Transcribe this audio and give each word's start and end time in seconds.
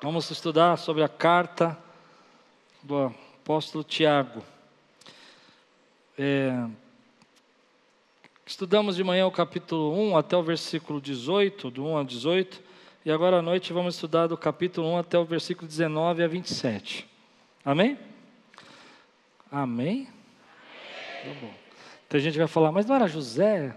Vamos 0.00 0.30
estudar 0.30 0.76
sobre 0.76 1.02
a 1.02 1.08
carta 1.08 1.76
do 2.84 3.06
apóstolo 3.06 3.82
Tiago. 3.82 4.44
É, 6.16 6.68
estudamos 8.46 8.94
de 8.94 9.02
manhã 9.02 9.26
o 9.26 9.32
capítulo 9.32 9.92
1 9.92 10.16
até 10.16 10.36
o 10.36 10.42
versículo 10.42 11.00
18, 11.00 11.68
do 11.72 11.84
1 11.84 11.96
ao 11.96 12.04
18, 12.04 12.62
e 13.04 13.10
agora 13.10 13.38
à 13.38 13.42
noite 13.42 13.72
vamos 13.72 13.96
estudar 13.96 14.28
do 14.28 14.36
capítulo 14.36 14.88
1 14.92 14.98
até 14.98 15.18
o 15.18 15.24
versículo 15.24 15.66
19 15.66 16.22
a 16.22 16.28
27. 16.28 17.04
Amém? 17.64 17.98
Amém? 19.50 20.06
Amém. 20.06 20.08
Tá 21.24 21.40
bom. 21.40 21.54
Tem 22.08 22.20
gente 22.20 22.34
que 22.34 22.38
vai 22.38 22.46
falar, 22.46 22.70
mas 22.70 22.86
não 22.86 22.94
era 22.94 23.08
José? 23.08 23.74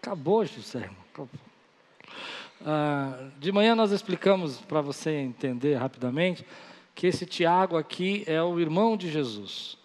Acabou, 0.00 0.46
José. 0.46 0.90
Acabou. 1.12 1.28
Ah, 2.66 3.28
de 3.38 3.52
manhã 3.52 3.74
nós 3.74 3.90
explicamos 3.90 4.56
para 4.56 4.80
você 4.80 5.10
entender 5.10 5.74
rapidamente 5.74 6.46
que 6.94 7.06
esse 7.06 7.26
Tiago 7.26 7.76
aqui 7.76 8.24
é 8.26 8.42
o 8.42 8.58
irmão 8.58 8.96
de 8.96 9.10
Jesus, 9.10 9.76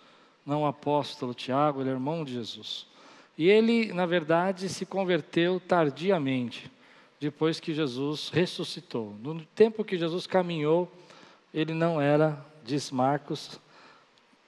não 0.46 0.62
o 0.62 0.66
apóstolo 0.66 1.34
Tiago, 1.34 1.82
ele 1.82 1.90
é 1.90 1.92
irmão 1.92 2.24
de 2.24 2.32
Jesus. 2.32 2.88
E 3.38 3.50
ele, 3.50 3.92
na 3.92 4.06
verdade, 4.06 4.70
se 4.70 4.86
converteu 4.86 5.60
tardiamente, 5.60 6.72
depois 7.20 7.60
que 7.60 7.74
Jesus 7.74 8.30
ressuscitou. 8.30 9.14
No 9.22 9.42
tempo 9.48 9.84
que 9.84 9.98
Jesus 9.98 10.26
caminhou, 10.26 10.90
ele 11.54 11.74
não 11.74 12.00
era, 12.00 12.46
diz 12.64 12.92
Marcos, 12.92 13.60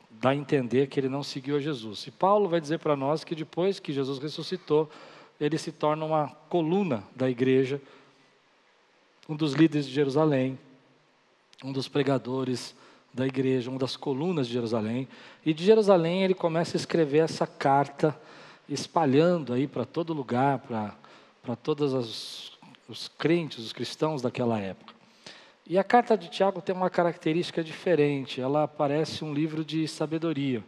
dá 0.09 0.30
a 0.30 0.36
entender 0.36 0.88
que 0.88 0.98
ele 0.98 1.09
não 1.09 1.22
seguiu 1.22 1.58
a 1.58 1.59
Jesus. 1.59 2.08
E 2.08 2.11
Paulo 2.11 2.48
vai 2.48 2.61
dizer 2.61 2.80
para 2.80 2.95
nós 2.95 3.25
que 3.25 3.36
depois 3.36 3.77
que 3.77 3.91
Jesus 3.91 4.20
ressuscitou, 4.20 4.89
ele 5.38 5.58
se 5.58 5.73
torna 5.73 6.05
uma 6.05 6.30
coluna 6.48 7.03
da 7.13 7.30
igreja 7.30 7.81
um 9.31 9.35
dos 9.38 9.53
líderes 9.53 9.88
de 9.88 9.94
Jerusalém, 9.94 10.59
um 11.63 11.72
dos 11.72 11.88
pregadores 11.88 12.76
da 13.13 13.26
igreja, 13.26 13.70
uma 13.70 13.80
das 13.80 13.95
colunas 13.95 14.45
de 14.45 14.52
Jerusalém. 14.52 15.08
E 15.45 15.53
de 15.53 15.64
Jerusalém 15.64 16.23
ele 16.23 16.33
começa 16.33 16.75
a 16.75 16.80
escrever 16.80 17.19
essa 17.19 17.47
carta, 17.47 18.20
espalhando 18.67 19.53
aí 19.53 19.67
para 19.67 19.86
todo 19.86 20.11
lugar, 20.11 20.59
para, 20.59 21.55
todos 21.55 21.94
os, 21.94 22.59
os 22.89 23.08
crentes, 23.08 23.59
os 23.59 23.72
cristãos 23.72 24.22
daquela 24.22 24.59
época. 24.59 24.94
E 25.66 25.77
a 25.77 25.83
carta 25.83 26.17
de 26.17 26.30
Tiago 26.30 26.61
tem 26.61 26.75
uma 26.75 26.89
característica 26.89 27.64
diferente, 27.64 28.42
ela 28.42 28.67
parece 28.67 29.23
um 29.23 29.33
livro 29.33 29.64
de 29.64 29.88
sabedoria. 29.88 30.61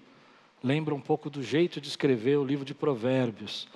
Lembra 0.63 0.95
um 0.95 1.01
pouco 1.01 1.29
do 1.29 1.43
jeito 1.43 1.81
de 1.81 1.89
escrever 1.89 2.37
o 2.37 2.45
livro 2.45 2.63
de 2.63 2.73
Provérbios. 2.73 3.67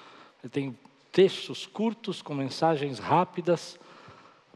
Ele 0.42 0.50
tem 0.50 0.78
textos 1.12 1.66
curtos 1.66 2.22
com 2.22 2.34
mensagens 2.34 3.00
rápidas, 3.00 3.78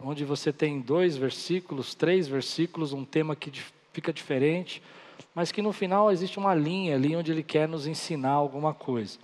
onde 0.03 0.25
você 0.25 0.51
tem 0.51 0.79
dois 0.79 1.15
versículos, 1.17 1.93
três 1.95 2.27
versículos, 2.27 2.93
um 2.93 3.05
tema 3.05 3.35
que 3.35 3.51
fica 3.93 4.11
diferente, 4.11 4.81
mas 5.33 5.51
que 5.51 5.61
no 5.61 5.71
final 5.71 6.11
existe 6.11 6.39
uma 6.39 6.53
linha 6.53 6.95
ali 6.95 7.15
onde 7.15 7.31
ele 7.31 7.43
quer 7.43 7.67
nos 7.67 7.87
ensinar 7.87 8.31
alguma 8.31 8.73
coisa. 8.73 9.17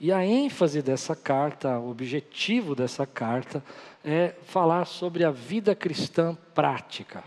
E 0.00 0.12
a 0.12 0.24
ênfase 0.24 0.80
dessa 0.80 1.16
carta, 1.16 1.78
o 1.78 1.90
objetivo 1.90 2.74
dessa 2.74 3.04
carta 3.04 3.64
é 4.04 4.34
falar 4.44 4.84
sobre 4.84 5.24
a 5.24 5.30
vida 5.30 5.74
cristã 5.74 6.36
prática. 6.54 7.24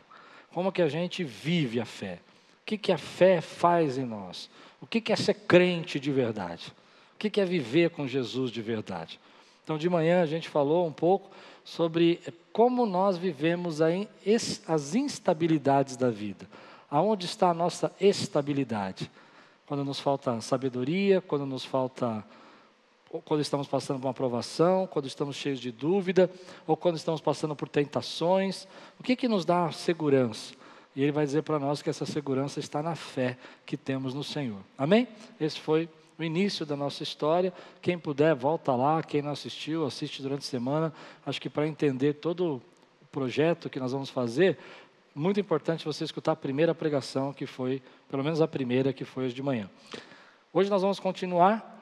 Como 0.53 0.71
que 0.71 0.81
a 0.81 0.87
gente 0.87 1.23
vive 1.23 1.79
a 1.79 1.85
fé? 1.85 2.19
O 2.61 2.65
que, 2.65 2.77
que 2.77 2.91
a 2.91 2.97
fé 2.97 3.41
faz 3.41 3.97
em 3.97 4.05
nós? 4.05 4.49
O 4.79 4.87
que, 4.87 5.01
que 5.01 5.11
é 5.11 5.15
ser 5.15 5.33
crente 5.33 5.99
de 5.99 6.11
verdade? 6.11 6.73
O 7.15 7.19
que, 7.19 7.29
que 7.29 7.41
é 7.41 7.45
viver 7.45 7.89
com 7.89 8.07
Jesus 8.07 8.49
de 8.51 8.61
verdade? 8.61 9.19
Então, 9.63 9.77
de 9.77 9.89
manhã 9.89 10.21
a 10.21 10.25
gente 10.25 10.49
falou 10.49 10.87
um 10.87 10.91
pouco 10.91 11.29
sobre 11.63 12.19
como 12.51 12.85
nós 12.85 13.17
vivemos 13.17 13.79
as 13.81 14.95
instabilidades 14.95 15.95
da 15.95 16.09
vida. 16.09 16.47
Aonde 16.89 17.25
está 17.25 17.49
a 17.49 17.53
nossa 17.53 17.91
estabilidade? 17.99 19.09
Quando 19.65 19.85
nos 19.85 19.99
falta 19.99 20.41
sabedoria, 20.41 21.21
quando 21.21 21.45
nos 21.45 21.63
falta 21.63 22.25
quando 23.25 23.41
estamos 23.41 23.67
passando 23.67 23.99
por 23.99 24.05
uma 24.05 24.11
aprovação, 24.11 24.87
quando 24.87 25.05
estamos 25.05 25.35
cheios 25.35 25.59
de 25.59 25.69
dúvida, 25.69 26.31
ou 26.65 26.77
quando 26.77 26.95
estamos 26.95 27.19
passando 27.19 27.53
por 27.53 27.67
tentações. 27.67 28.65
O 28.97 29.03
que, 29.03 29.17
que 29.17 29.27
nos 29.27 29.43
dá 29.43 29.69
segurança? 29.71 30.53
E 30.95 31.03
ele 31.03 31.11
vai 31.11 31.25
dizer 31.25 31.41
para 31.41 31.59
nós 31.59 31.81
que 31.81 31.89
essa 31.89 32.05
segurança 32.05 32.59
está 32.59 32.81
na 32.81 32.95
fé 32.95 33.37
que 33.65 33.75
temos 33.75 34.13
no 34.13 34.23
Senhor. 34.23 34.59
Amém? 34.77 35.07
Esse 35.39 35.59
foi 35.59 35.89
início 36.23 36.65
da 36.65 36.75
nossa 36.75 37.03
história. 37.03 37.53
Quem 37.81 37.97
puder, 37.97 38.35
volta 38.35 38.75
lá. 38.75 39.01
Quem 39.01 39.21
não 39.21 39.31
assistiu, 39.31 39.85
assiste 39.85 40.21
durante 40.21 40.41
a 40.41 40.49
semana. 40.49 40.93
Acho 41.25 41.41
que 41.41 41.49
para 41.49 41.67
entender 41.67 42.13
todo 42.13 42.61
o 43.01 43.05
projeto 43.11 43.69
que 43.69 43.79
nós 43.79 43.91
vamos 43.91 44.09
fazer, 44.09 44.57
muito 45.13 45.39
importante 45.39 45.85
você 45.85 46.03
escutar 46.03 46.31
a 46.31 46.35
primeira 46.35 46.73
pregação, 46.73 47.33
que 47.33 47.45
foi, 47.45 47.81
pelo 48.09 48.23
menos 48.23 48.41
a 48.41 48.47
primeira, 48.47 48.93
que 48.93 49.03
foi 49.03 49.25
hoje 49.25 49.35
de 49.35 49.43
manhã. 49.43 49.69
Hoje 50.53 50.69
nós 50.69 50.81
vamos 50.81 50.99
continuar, 50.99 51.79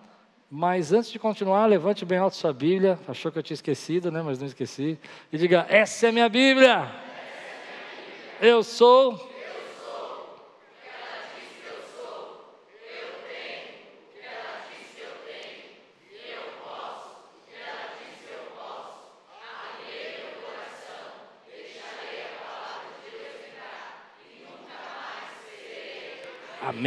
mas 0.50 0.92
antes 0.92 1.12
de 1.12 1.20
continuar, 1.20 1.66
levante 1.68 2.06
bem 2.06 2.18
alto 2.18 2.36
sua 2.36 2.52
Bíblia. 2.52 3.00
Achou 3.08 3.32
que 3.32 3.38
eu 3.38 3.44
tinha 3.44 3.56
esquecido, 3.56 4.12
né? 4.12 4.22
Mas 4.22 4.40
não 4.40 4.48
esqueci. 4.48 4.98
E 5.32 5.38
diga: 5.38 5.66
Essa 5.70 6.08
é 6.08 6.12
minha 6.12 6.30
Bíblia. 6.30 6.90
Eu 8.42 8.64
sou 8.64 9.30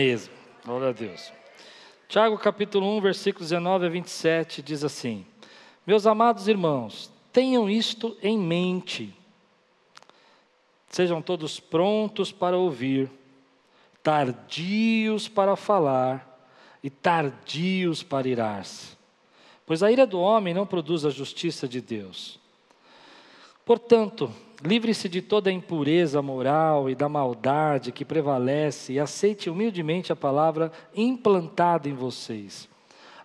a 0.02 0.04
mesma. 0.04 0.34
Glória 0.64 0.88
a 0.88 0.92
Deus. 0.92 1.32
Tiago 2.08 2.36
capítulo 2.36 2.86
1, 2.96 3.00
versículos 3.00 3.50
19 3.50 3.86
a 3.86 3.88
27 3.88 4.60
diz 4.60 4.82
assim: 4.82 5.24
Meus 5.86 6.06
amados 6.06 6.48
irmãos, 6.48 7.08
tenham 7.32 7.70
isto 7.70 8.16
em 8.20 8.36
mente. 8.36 9.14
Sejam 10.88 11.22
todos 11.22 11.60
prontos 11.60 12.32
para 12.32 12.56
ouvir, 12.56 13.08
tardios 14.02 15.28
para 15.28 15.54
falar 15.54 16.50
e 16.82 16.90
tardios 16.90 18.02
para 18.02 18.28
irar-se. 18.28 18.96
Pois 19.64 19.84
a 19.84 19.90
ira 19.90 20.04
do 20.04 20.18
homem 20.18 20.52
não 20.52 20.66
produz 20.66 21.04
a 21.04 21.10
justiça 21.10 21.68
de 21.68 21.80
Deus. 21.80 22.40
Portanto, 23.64 24.30
livre-se 24.64 25.08
de 25.08 25.20
toda 25.20 25.50
a 25.50 25.52
impureza 25.52 26.22
moral 26.22 26.88
e 26.88 26.94
da 26.94 27.08
maldade 27.08 27.92
que 27.92 28.04
prevalece 28.04 28.92
e 28.92 29.00
aceite 29.00 29.50
humildemente 29.50 30.12
a 30.12 30.16
palavra 30.16 30.70
implantada 30.94 31.88
em 31.88 31.94
vocês, 31.94 32.68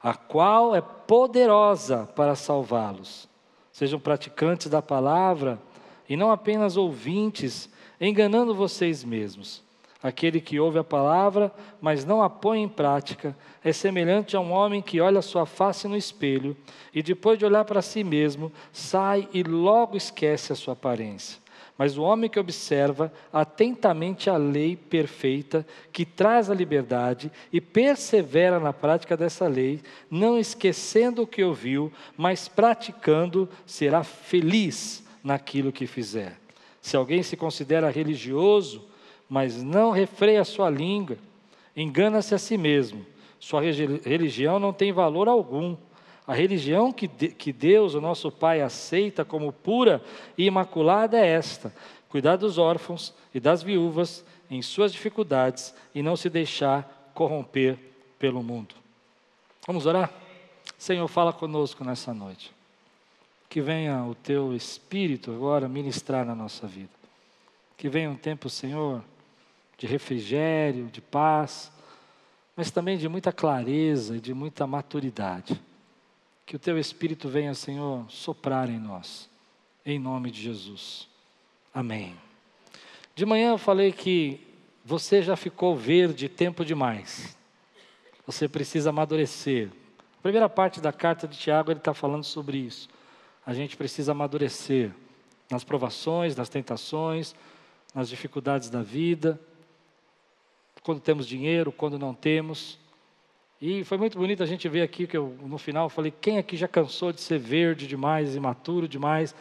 a 0.02 0.14
qual 0.16 0.76
é 0.76 0.82
poderosa 0.82 2.10
para 2.16 2.36
salvá-los. 2.36 3.30
Sejam 3.72 4.00
praticantes 4.00 4.68
da 4.68 4.82
palavra 4.82 5.62
e 6.10 6.18
não 6.18 6.32
apenas 6.32 6.78
ouvintes, 6.78 7.70
enganando 8.02 8.56
vocês 8.56 9.04
mesmos. 9.04 9.67
Aquele 10.02 10.40
que 10.40 10.60
ouve 10.60 10.78
a 10.78 10.84
palavra, 10.84 11.52
mas 11.82 12.06
não 12.06 12.22
a 12.22 12.30
põe 12.30 12.62
em 12.62 12.70
prática, 12.70 13.36
é 13.64 13.74
semelhante 13.74 14.36
a 14.36 14.40
um 14.40 14.52
homem 14.52 14.82
que 14.82 15.02
olha 15.02 15.22
sua 15.22 15.46
face 15.46 15.88
no 15.88 15.98
espelho 15.98 16.56
e, 16.94 17.02
depois 17.02 17.40
de 17.40 17.46
olhar 17.46 17.66
para 17.66 17.82
si 17.82 18.04
mesmo, 18.04 18.52
sai 18.72 19.28
e 19.34 19.42
logo 19.42 19.98
esquece 19.98 20.54
a 20.54 20.56
sua 20.56 20.74
aparência. 20.74 21.40
Mas 21.78 21.98
o 21.98 22.02
homem 22.02 22.30
que 22.30 22.40
observa 22.40 23.14
atentamente 23.32 24.30
a 24.30 24.38
lei 24.38 24.76
perfeita, 24.76 25.66
que 25.92 26.06
traz 26.06 26.50
a 26.50 26.56
liberdade, 26.56 27.32
e 27.54 27.62
persevera 27.62 28.60
na 28.60 28.74
prática 28.74 29.16
dessa 29.16 29.48
lei, 29.48 29.82
não 30.10 30.40
esquecendo 30.40 31.22
o 31.22 31.28
que 31.28 31.44
ouviu, 31.44 31.92
mas 32.16 32.48
praticando, 32.48 33.48
será 33.66 34.04
feliz 34.04 35.04
naquilo 35.24 35.72
que 35.72 35.86
fizer. 35.86 36.40
Se 36.82 36.98
alguém 36.98 37.22
se 37.22 37.38
considera 37.38 37.92
religioso, 37.92 38.88
mas 39.30 39.62
não 39.62 39.92
refreia 39.92 40.44
sua 40.44 40.70
língua, 40.70 41.18
engana-se 41.76 42.34
a 42.34 42.38
si 42.38 42.58
mesmo. 42.58 43.06
Sua 43.40 43.62
religião 43.62 44.60
não 44.60 44.74
tem 44.74 44.92
valor 44.92 45.28
algum. 45.28 45.76
A 46.26 46.34
religião 46.34 46.92
que, 46.92 47.08
que 47.08 47.54
Deus, 47.54 47.94
o 47.94 48.02
nosso 48.02 48.32
Pai, 48.32 48.62
aceita 48.62 49.24
como 49.24 49.54
pura 49.54 50.02
e 50.38 50.46
imaculada 50.46 51.18
é 51.18 51.28
esta: 51.28 51.74
cuidar 52.10 52.36
dos 52.36 52.58
órfãos 52.58 53.14
e 53.34 53.40
das 53.40 53.62
viúvas 53.62 54.26
em 54.50 54.62
suas 54.62 54.92
dificuldades 54.92 55.74
e 55.94 56.02
não 56.02 56.16
se 56.16 56.30
deixar 56.30 57.12
corromper 57.14 57.78
pelo 58.18 58.42
mundo. 58.42 58.76
Vamos 59.66 59.86
orar? 59.86 60.12
Senhor, 60.78 61.08
fala 61.08 61.34
conosco 61.34 61.84
nessa 61.84 62.14
noite. 62.14 62.52
Que 63.50 63.62
venha 63.62 64.04
o 64.04 64.16
teu 64.16 64.56
Espírito 64.56 65.32
agora 65.32 65.68
ministrar 65.68 66.26
na 66.26 66.36
nossa 66.36 66.68
vida. 66.68 66.90
Que 67.78 67.88
venha 67.88 68.10
um 68.10 68.16
tempo, 68.16 68.50
Senhor, 68.50 69.04
de 69.78 69.86
refrigério, 69.86 70.88
de 70.88 71.02
paz, 71.02 71.72
mas 72.56 72.72
também 72.72 72.98
de 72.98 73.08
muita 73.08 73.32
clareza 73.32 74.18
e 74.18 74.20
de 74.20 74.34
muita 74.34 74.66
maturidade. 74.66 75.62
Que 76.46 76.56
o 76.56 76.60
teu 76.60 76.80
Espírito 76.80 77.30
venha, 77.30 77.54
Senhor, 77.54 78.10
soprar 78.10 78.70
em 78.70 78.80
nós, 78.80 79.30
em 79.86 80.00
nome 80.00 80.32
de 80.32 80.42
Jesus. 80.42 81.08
Amém. 81.74 82.16
De 83.14 83.26
manhã 83.26 83.52
eu 83.52 83.58
falei 83.58 83.92
que 83.92 84.40
você 84.84 85.22
já 85.22 85.36
ficou 85.36 85.76
verde 85.76 86.30
tempo 86.30 86.64
demais. 86.64 87.38
Você 88.26 88.48
precisa 88.48 88.90
amadurecer. 88.90 89.70
A 90.18 90.22
primeira 90.22 90.50
parte 90.50 90.82
da 90.82 90.92
carta 90.92 91.28
de 91.28 91.38
Tiago 91.38 91.72
ele 91.72 91.80
está 91.80 91.94
falando 91.94 92.24
sobre 92.24 92.58
isso. 92.58 92.90
A 93.46 93.54
gente 93.54 93.78
precisa 93.78 94.14
amadurecer 94.14 94.92
nas 95.50 95.64
provações, 95.64 96.36
nas 96.36 96.50
tentações, 96.50 97.36
nas 97.94 98.10
dificuldades 98.10 98.70
da 98.70 98.82
vida, 98.82 99.40
quando 100.88 101.02
temos 101.02 101.28
dinheiro, 101.28 101.70
quando 101.70 102.00
não 102.00 102.14
temos. 102.14 102.80
E 103.62 103.84
foi 103.84 103.98
muito 103.98 104.18
bonito 104.18 104.42
a 104.42 104.46
gente 104.46 104.70
ver 104.70 104.84
aqui 104.84 105.06
que 105.06 105.18
eu, 105.18 105.38
no 105.42 105.58
final 105.58 105.90
falei: 105.90 106.14
quem 106.22 106.38
aqui 106.38 106.56
já 106.56 106.66
cansou 106.66 107.12
de 107.12 107.20
ser 107.20 107.38
verde 107.38 107.86
demais, 107.86 108.38
imaturo 108.38 108.88
demais, 108.88 109.36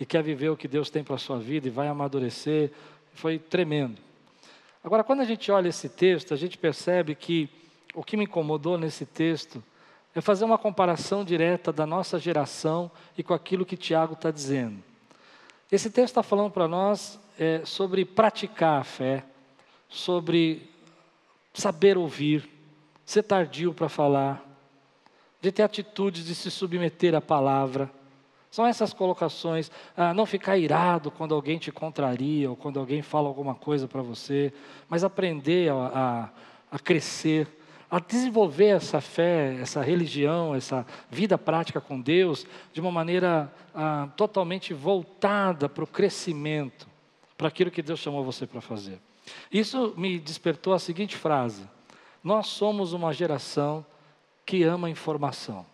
e 0.00 0.04
quer 0.04 0.20
viver 0.20 0.48
o 0.48 0.56
que 0.56 0.66
Deus 0.66 0.90
tem 0.90 1.04
para 1.04 1.14
a 1.14 1.18
sua 1.18 1.38
vida 1.38 1.68
e 1.68 1.70
vai 1.70 1.86
amadurecer? 1.86 2.72
Foi 3.14 3.38
tremendo. 3.38 3.98
Agora, 4.82 5.04
quando 5.04 5.20
a 5.20 5.24
gente 5.24 5.52
olha 5.52 5.68
esse 5.68 5.88
texto, 5.88 6.34
a 6.34 6.36
gente 6.36 6.58
percebe 6.58 7.14
que 7.14 7.48
o 7.94 8.02
que 8.02 8.16
me 8.16 8.24
incomodou 8.24 8.76
nesse 8.76 9.06
texto 9.06 9.62
é 10.12 10.20
fazer 10.20 10.44
uma 10.44 10.58
comparação 10.58 11.24
direta 11.24 11.72
da 11.72 11.86
nossa 11.86 12.18
geração 12.18 12.90
e 13.16 13.22
com 13.22 13.32
aquilo 13.32 13.64
que 13.64 13.76
Tiago 13.76 14.14
está 14.14 14.32
dizendo. 14.32 14.82
Esse 15.70 15.88
texto 15.88 16.14
está 16.14 16.22
falando 16.24 16.50
para 16.50 16.66
nós 16.66 17.20
é, 17.38 17.60
sobre 17.64 18.04
praticar 18.04 18.80
a 18.80 18.84
fé, 18.84 19.24
sobre 19.88 20.68
saber 21.52 21.98
ouvir, 21.98 22.48
ser 23.04 23.22
tardio 23.22 23.74
para 23.74 23.88
falar, 23.88 24.44
de 25.40 25.50
ter 25.50 25.62
atitudes 25.62 26.24
de 26.24 26.34
se 26.34 26.50
submeter 26.50 27.14
à 27.14 27.20
palavra. 27.20 27.90
São 28.50 28.66
essas 28.66 28.92
colocações. 28.92 29.70
Ah, 29.96 30.12
não 30.12 30.26
ficar 30.26 30.56
irado 30.58 31.10
quando 31.10 31.34
alguém 31.34 31.58
te 31.58 31.70
contraria 31.72 32.50
ou 32.50 32.56
quando 32.56 32.78
alguém 32.78 33.00
fala 33.00 33.28
alguma 33.28 33.54
coisa 33.54 33.88
para 33.88 34.02
você, 34.02 34.52
mas 34.88 35.04
aprender 35.04 35.70
a, 35.70 35.74
a, 35.74 36.28
a, 36.72 36.78
crescer, 36.78 37.48
a 37.90 37.98
desenvolver 38.00 38.76
essa 38.76 39.00
fé, 39.00 39.56
essa 39.60 39.80
religião, 39.80 40.54
essa 40.54 40.86
vida 41.08 41.38
prática 41.38 41.80
com 41.80 42.00
Deus 42.00 42.44
de 42.72 42.80
uma 42.80 42.90
maneira 42.90 43.52
ah, 43.74 44.08
totalmente 44.16 44.74
voltada 44.74 45.68
para 45.68 45.84
o 45.84 45.86
crescimento, 45.86 46.88
para 47.38 47.48
aquilo 47.48 47.70
que 47.70 47.82
Deus 47.82 48.00
chamou 48.00 48.24
você 48.24 48.46
para 48.46 48.60
fazer. 48.60 49.00
Isso 49.50 49.94
me 49.96 50.18
despertou 50.18 50.72
a 50.72 50.78
seguinte 50.78 51.16
frase: 51.16 51.68
Nós 52.22 52.46
somos 52.48 52.92
uma 52.92 53.12
geração 53.12 53.84
que 54.44 54.62
ama 54.62 54.90
informação. 54.90 55.64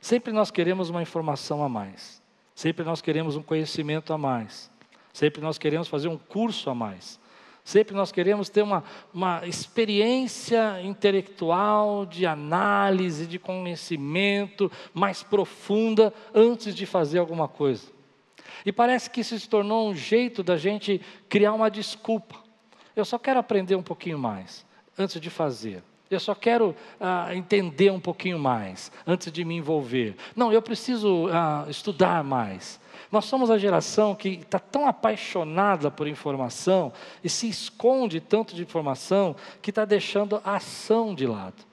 Sempre 0.00 0.32
nós 0.32 0.50
queremos 0.50 0.90
uma 0.90 1.00
informação 1.00 1.62
a 1.62 1.68
mais. 1.68 2.20
Sempre 2.54 2.84
nós 2.84 3.00
queremos 3.00 3.36
um 3.36 3.42
conhecimento 3.42 4.12
a 4.12 4.18
mais. 4.18 4.70
Sempre 5.12 5.40
nós 5.40 5.58
queremos 5.58 5.86
fazer 5.88 6.08
um 6.08 6.18
curso 6.18 6.68
a 6.70 6.74
mais. 6.74 7.20
Sempre 7.64 7.94
nós 7.94 8.10
queremos 8.10 8.48
ter 8.48 8.62
uma, 8.62 8.82
uma 9.14 9.46
experiência 9.46 10.82
intelectual, 10.82 12.04
de 12.04 12.26
análise, 12.26 13.26
de 13.26 13.38
conhecimento 13.38 14.70
mais 14.92 15.22
profunda 15.22 16.12
antes 16.34 16.74
de 16.74 16.84
fazer 16.84 17.20
alguma 17.20 17.46
coisa. 17.46 17.91
E 18.64 18.72
parece 18.72 19.10
que 19.10 19.20
isso 19.20 19.38
se 19.38 19.48
tornou 19.48 19.88
um 19.88 19.94
jeito 19.94 20.42
da 20.42 20.56
gente 20.56 21.00
criar 21.28 21.52
uma 21.52 21.70
desculpa. 21.70 22.36
Eu 22.94 23.04
só 23.04 23.18
quero 23.18 23.40
aprender 23.40 23.74
um 23.74 23.82
pouquinho 23.82 24.18
mais 24.18 24.64
antes 24.98 25.20
de 25.20 25.30
fazer. 25.30 25.82
Eu 26.10 26.20
só 26.20 26.34
quero 26.34 26.76
ah, 27.00 27.34
entender 27.34 27.90
um 27.90 27.98
pouquinho 27.98 28.38
mais 28.38 28.92
antes 29.06 29.32
de 29.32 29.44
me 29.44 29.56
envolver. 29.56 30.14
Não, 30.36 30.52
eu 30.52 30.60
preciso 30.60 31.28
ah, 31.32 31.64
estudar 31.68 32.22
mais. 32.22 32.78
Nós 33.10 33.24
somos 33.24 33.50
a 33.50 33.56
geração 33.56 34.14
que 34.14 34.28
está 34.28 34.58
tão 34.58 34.86
apaixonada 34.86 35.90
por 35.90 36.06
informação 36.06 36.92
e 37.24 37.30
se 37.30 37.48
esconde 37.48 38.20
tanto 38.20 38.54
de 38.54 38.62
informação 38.62 39.34
que 39.62 39.70
está 39.70 39.86
deixando 39.86 40.40
a 40.44 40.56
ação 40.56 41.14
de 41.14 41.26
lado. 41.26 41.64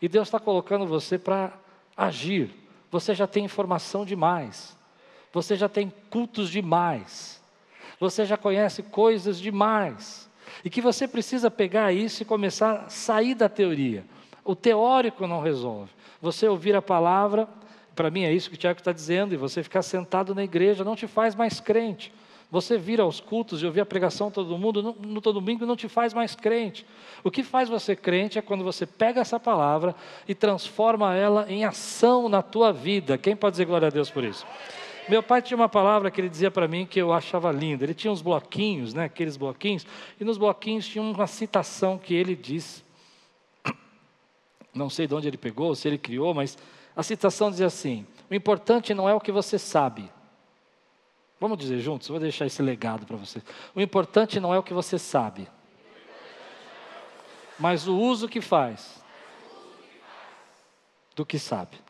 E 0.00 0.08
Deus 0.08 0.28
está 0.28 0.38
colocando 0.38 0.86
você 0.86 1.18
para 1.18 1.52
agir. 1.96 2.54
Você 2.92 3.14
já 3.14 3.26
tem 3.26 3.44
informação 3.44 4.04
demais. 4.04 4.77
Você 5.32 5.56
já 5.56 5.68
tem 5.68 5.92
cultos 6.10 6.50
demais. 6.50 7.40
Você 8.00 8.24
já 8.24 8.36
conhece 8.36 8.82
coisas 8.82 9.38
demais. 9.38 10.28
E 10.64 10.70
que 10.70 10.80
você 10.80 11.06
precisa 11.06 11.50
pegar 11.50 11.92
isso 11.92 12.22
e 12.22 12.26
começar 12.26 12.72
a 12.72 12.88
sair 12.88 13.34
da 13.34 13.48
teoria. 13.48 14.04
O 14.44 14.54
teórico 14.54 15.26
não 15.26 15.40
resolve. 15.40 15.90
Você 16.20 16.48
ouvir 16.48 16.74
a 16.74 16.82
palavra, 16.82 17.48
para 17.94 18.10
mim 18.10 18.24
é 18.24 18.32
isso 18.32 18.48
que 18.48 18.56
o 18.56 18.58
Tiago 18.58 18.78
está 18.78 18.92
dizendo, 18.92 19.34
e 19.34 19.36
você 19.36 19.62
ficar 19.62 19.82
sentado 19.82 20.34
na 20.34 20.42
igreja 20.42 20.84
não 20.84 20.96
te 20.96 21.06
faz 21.06 21.34
mais 21.34 21.60
crente. 21.60 22.12
Você 22.50 22.78
vir 22.78 22.98
aos 22.98 23.20
cultos 23.20 23.62
e 23.62 23.66
ouvir 23.66 23.82
a 23.82 23.86
pregação 23.86 24.30
todo 24.30 24.56
mundo 24.56 24.82
no, 24.82 25.20
todo 25.20 25.38
domingo 25.38 25.66
não 25.66 25.76
te 25.76 25.86
faz 25.86 26.14
mais 26.14 26.34
crente. 26.34 26.86
O 27.22 27.30
que 27.30 27.42
faz 27.42 27.68
você 27.68 27.94
crente 27.94 28.38
é 28.38 28.42
quando 28.42 28.64
você 28.64 28.86
pega 28.86 29.20
essa 29.20 29.38
palavra 29.38 29.94
e 30.26 30.34
transforma 30.34 31.14
ela 31.14 31.44
em 31.46 31.66
ação 31.66 32.26
na 32.26 32.40
tua 32.40 32.72
vida. 32.72 33.18
Quem 33.18 33.36
pode 33.36 33.52
dizer 33.52 33.66
glória 33.66 33.88
a 33.88 33.90
Deus 33.90 34.10
por 34.10 34.24
isso? 34.24 34.46
Meu 35.08 35.22
pai 35.22 35.40
tinha 35.40 35.56
uma 35.56 35.68
palavra 35.68 36.10
que 36.10 36.20
ele 36.20 36.28
dizia 36.28 36.50
para 36.50 36.68
mim 36.68 36.84
que 36.84 37.00
eu 37.00 37.12
achava 37.12 37.50
linda. 37.50 37.84
Ele 37.84 37.94
tinha 37.94 38.12
uns 38.12 38.20
bloquinhos, 38.20 38.92
né, 38.92 39.04
aqueles 39.04 39.36
bloquinhos, 39.36 39.86
e 40.20 40.24
nos 40.24 40.36
bloquinhos 40.36 40.86
tinha 40.86 41.02
uma 41.02 41.26
citação 41.26 41.96
que 41.96 42.14
ele 42.14 42.36
disse. 42.36 42.84
Não 44.74 44.90
sei 44.90 45.06
de 45.06 45.14
onde 45.14 45.26
ele 45.26 45.38
pegou, 45.38 45.74
se 45.74 45.88
ele 45.88 45.96
criou, 45.96 46.34
mas 46.34 46.58
a 46.94 47.02
citação 47.02 47.50
dizia 47.50 47.66
assim: 47.66 48.06
O 48.30 48.34
importante 48.34 48.92
não 48.92 49.08
é 49.08 49.14
o 49.14 49.20
que 49.20 49.32
você 49.32 49.58
sabe. 49.58 50.10
Vamos 51.40 51.56
dizer 51.56 51.78
juntos, 51.78 52.08
vou 52.08 52.18
deixar 52.18 52.46
esse 52.46 52.60
legado 52.60 53.06
para 53.06 53.16
vocês. 53.16 53.44
O 53.74 53.80
importante 53.80 54.40
não 54.40 54.52
é 54.52 54.58
o 54.58 54.62
que 54.62 54.74
você 54.74 54.98
sabe, 54.98 55.48
mas 57.58 57.88
o 57.88 57.96
uso 57.96 58.28
que 58.28 58.40
faz 58.40 59.02
do 61.14 61.24
que 61.24 61.38
sabe. 61.38 61.87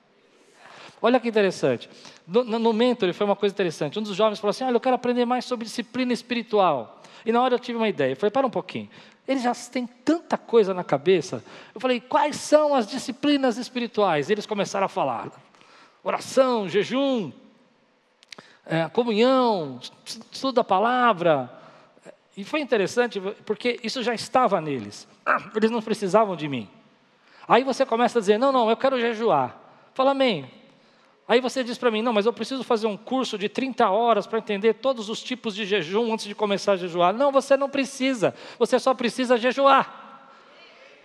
Olha 1.01 1.21
que 1.21 1.29
interessante. 1.29 1.89
No, 2.27 2.45
no 2.45 2.73
Mentor 2.73 3.13
foi 3.13 3.25
uma 3.25 3.37
coisa 3.37 3.53
interessante. 3.55 3.99
Um 3.99 4.03
dos 4.03 4.17
jovens 4.17 4.39
falou 4.39 4.51
assim: 4.51 4.65
Olha, 4.65 4.77
eu 4.77 4.81
quero 4.81 4.97
aprender 4.97 5.25
mais 5.25 5.45
sobre 5.45 5.65
disciplina 5.65 6.13
espiritual. 6.13 7.03
E 7.25 7.33
na 7.33 7.41
hora 7.41 7.55
eu 7.55 7.59
tive 7.59 7.79
uma 7.79 7.89
ideia. 7.89 8.13
Eu 8.13 8.17
falei: 8.17 8.31
Para 8.31 8.47
um 8.47 8.51
pouquinho. 8.51 8.89
Eles 9.27 9.43
já 9.43 9.55
têm 9.55 9.87
tanta 9.87 10.37
coisa 10.37 10.75
na 10.75 10.83
cabeça. 10.83 11.45
Eu 11.75 11.81
falei: 11.81 12.01
Quais 12.01 12.37
são 12.37 12.75
as 12.75 12.87
disciplinas 12.87 13.57
espirituais? 13.59 14.29
Eles 14.31 14.47
começaram 14.47 14.87
a 14.87 14.89
falar: 14.89 15.31
oração, 16.03 16.69
jejum, 16.69 17.31
é, 18.67 18.89
comunhão, 18.89 19.81
estudo 20.33 20.55
da 20.55 20.65
palavra. 20.65 21.51
E 22.37 22.45
foi 22.45 22.61
interessante 22.61 23.21
porque 23.45 23.81
isso 23.83 24.03
já 24.03 24.15
estava 24.15 24.61
neles. 24.61 25.07
Eles 25.55 25.71
não 25.71 25.83
precisavam 25.83 26.37
de 26.37 26.49
mim. 26.49 26.69
Aí 27.47 27.63
você 27.63 27.87
começa 27.87 28.19
a 28.19 28.21
dizer: 28.21 28.39
Não, 28.39 28.51
não, 28.51 28.69
eu 28.69 28.77
quero 28.77 28.99
jejuar. 28.99 29.59
Fala, 29.95 30.13
amém. 30.13 30.58
Aí 31.29 31.43
você 31.43 31.63
diz 31.63 31.77
para 31.77 31.91
mim: 31.91 32.01
não, 32.01 32.13
mas 32.13 32.25
eu 32.25 32.33
preciso 32.33 32.65
fazer 32.65 32.87
um 32.87 32.97
curso 32.97 33.37
de 33.37 33.51
30 33.51 33.89
horas 33.91 34.27
para 34.27 34.39
entender 34.39 34.75
todos 34.75 35.11
os 35.11 35.23
tipos 35.23 35.55
de 35.55 35.67
jejum 35.67 36.15
antes 36.15 36.25
de 36.25 36.35
começar 36.35 36.73
a 36.73 36.77
jejuar. 36.77 37.13
Não, 37.13 37.31
você 37.31 37.55
não 37.55 37.69
precisa, 37.69 38.35
você 38.59 38.79
só 38.79 38.95
precisa 38.95 39.37
jejuar. 39.37 40.07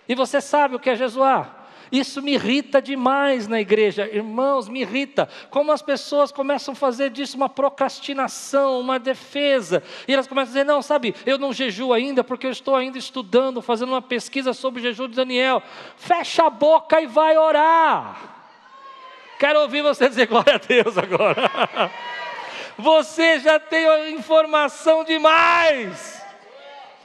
E 0.08 0.14
você 0.14 0.40
sabe 0.40 0.76
o 0.76 0.80
que 0.80 0.88
é 0.88 0.96
jejuar. 0.96 1.62
Isso 1.92 2.22
me 2.22 2.32
irrita 2.32 2.80
demais 2.80 3.46
na 3.46 3.60
igreja, 3.60 4.08
irmãos, 4.10 4.66
me 4.68 4.80
irrita. 4.80 5.28
Como 5.50 5.70
as 5.70 5.82
pessoas 5.82 6.32
começam 6.32 6.72
a 6.72 6.74
fazer 6.74 7.10
disso 7.10 7.36
uma 7.36 7.48
procrastinação, 7.48 8.80
uma 8.80 8.98
defesa. 8.98 9.82
E 10.08 10.14
elas 10.14 10.26
começam 10.26 10.50
a 10.50 10.54
dizer: 10.54 10.64
não, 10.64 10.80
sabe, 10.80 11.14
eu 11.26 11.36
não 11.36 11.52
jejuo 11.52 11.92
ainda 11.92 12.24
porque 12.24 12.46
eu 12.46 12.50
estou 12.50 12.74
ainda 12.74 12.96
estudando, 12.96 13.60
fazendo 13.60 13.90
uma 13.90 14.02
pesquisa 14.02 14.54
sobre 14.54 14.80
o 14.80 14.82
jejum 14.82 15.06
de 15.06 15.16
Daniel. 15.16 15.62
Fecha 15.98 16.46
a 16.46 16.50
boca 16.50 16.98
e 16.98 17.06
vai 17.06 17.36
orar. 17.36 18.33
Quero 19.38 19.60
ouvir 19.60 19.82
você 19.82 20.08
dizer 20.08 20.26
glória 20.26 20.54
a 20.54 20.58
Deus 20.58 20.96
agora. 20.96 21.50
Você 22.76 23.38
já 23.38 23.60
tem 23.60 24.14
informação 24.14 25.04
demais 25.04 26.23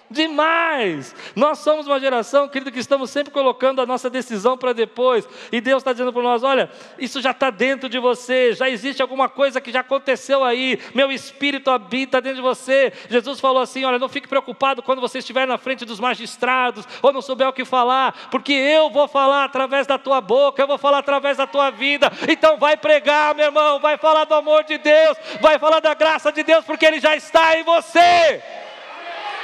demais. 0.09 1.15
Nós 1.35 1.59
somos 1.59 1.87
uma 1.87 1.99
geração, 1.99 2.47
querido, 2.47 2.71
que 2.71 2.79
estamos 2.79 3.09
sempre 3.09 3.31
colocando 3.31 3.81
a 3.81 3.85
nossa 3.85 4.09
decisão 4.09 4.57
para 4.57 4.73
depois. 4.73 5.27
E 5.51 5.61
Deus 5.61 5.81
está 5.81 5.91
dizendo 5.91 6.11
para 6.11 6.23
nós: 6.23 6.43
olha, 6.43 6.69
isso 6.97 7.21
já 7.21 7.31
está 7.31 7.49
dentro 7.49 7.87
de 7.87 7.99
você, 7.99 8.53
já 8.53 8.69
existe 8.69 9.01
alguma 9.01 9.29
coisa 9.29 9.61
que 9.61 9.71
já 9.71 9.81
aconteceu 9.81 10.43
aí. 10.43 10.79
Meu 10.93 11.11
espírito 11.11 11.69
habita 11.69 12.21
dentro 12.21 12.37
de 12.37 12.41
você. 12.41 12.91
Jesus 13.09 13.39
falou 13.39 13.61
assim: 13.61 13.85
olha, 13.85 13.99
não 13.99 14.09
fique 14.09 14.27
preocupado 14.27 14.81
quando 14.81 15.01
você 15.01 15.19
estiver 15.19 15.47
na 15.47 15.57
frente 15.57 15.85
dos 15.85 15.99
magistrados 15.99 16.85
ou 17.01 17.13
não 17.13 17.21
souber 17.21 17.47
o 17.47 17.53
que 17.53 17.65
falar, 17.65 18.29
porque 18.31 18.53
eu 18.53 18.89
vou 18.89 19.07
falar 19.07 19.45
através 19.45 19.85
da 19.85 19.97
tua 19.97 20.21
boca, 20.21 20.61
eu 20.61 20.67
vou 20.67 20.77
falar 20.77 20.99
através 20.99 21.37
da 21.37 21.45
tua 21.45 21.69
vida. 21.69 22.11
Então 22.27 22.57
vai 22.57 22.77
pregar, 22.77 23.35
meu 23.35 23.45
irmão, 23.45 23.79
vai 23.79 23.97
falar 23.97 24.25
do 24.25 24.33
amor 24.33 24.63
de 24.63 24.77
Deus, 24.77 25.17
vai 25.41 25.59
falar 25.59 25.79
da 25.79 25.93
graça 25.93 26.31
de 26.31 26.43
Deus, 26.43 26.65
porque 26.65 26.85
Ele 26.85 26.99
já 26.99 27.15
está 27.15 27.57
em 27.57 27.63
você. 27.63 28.41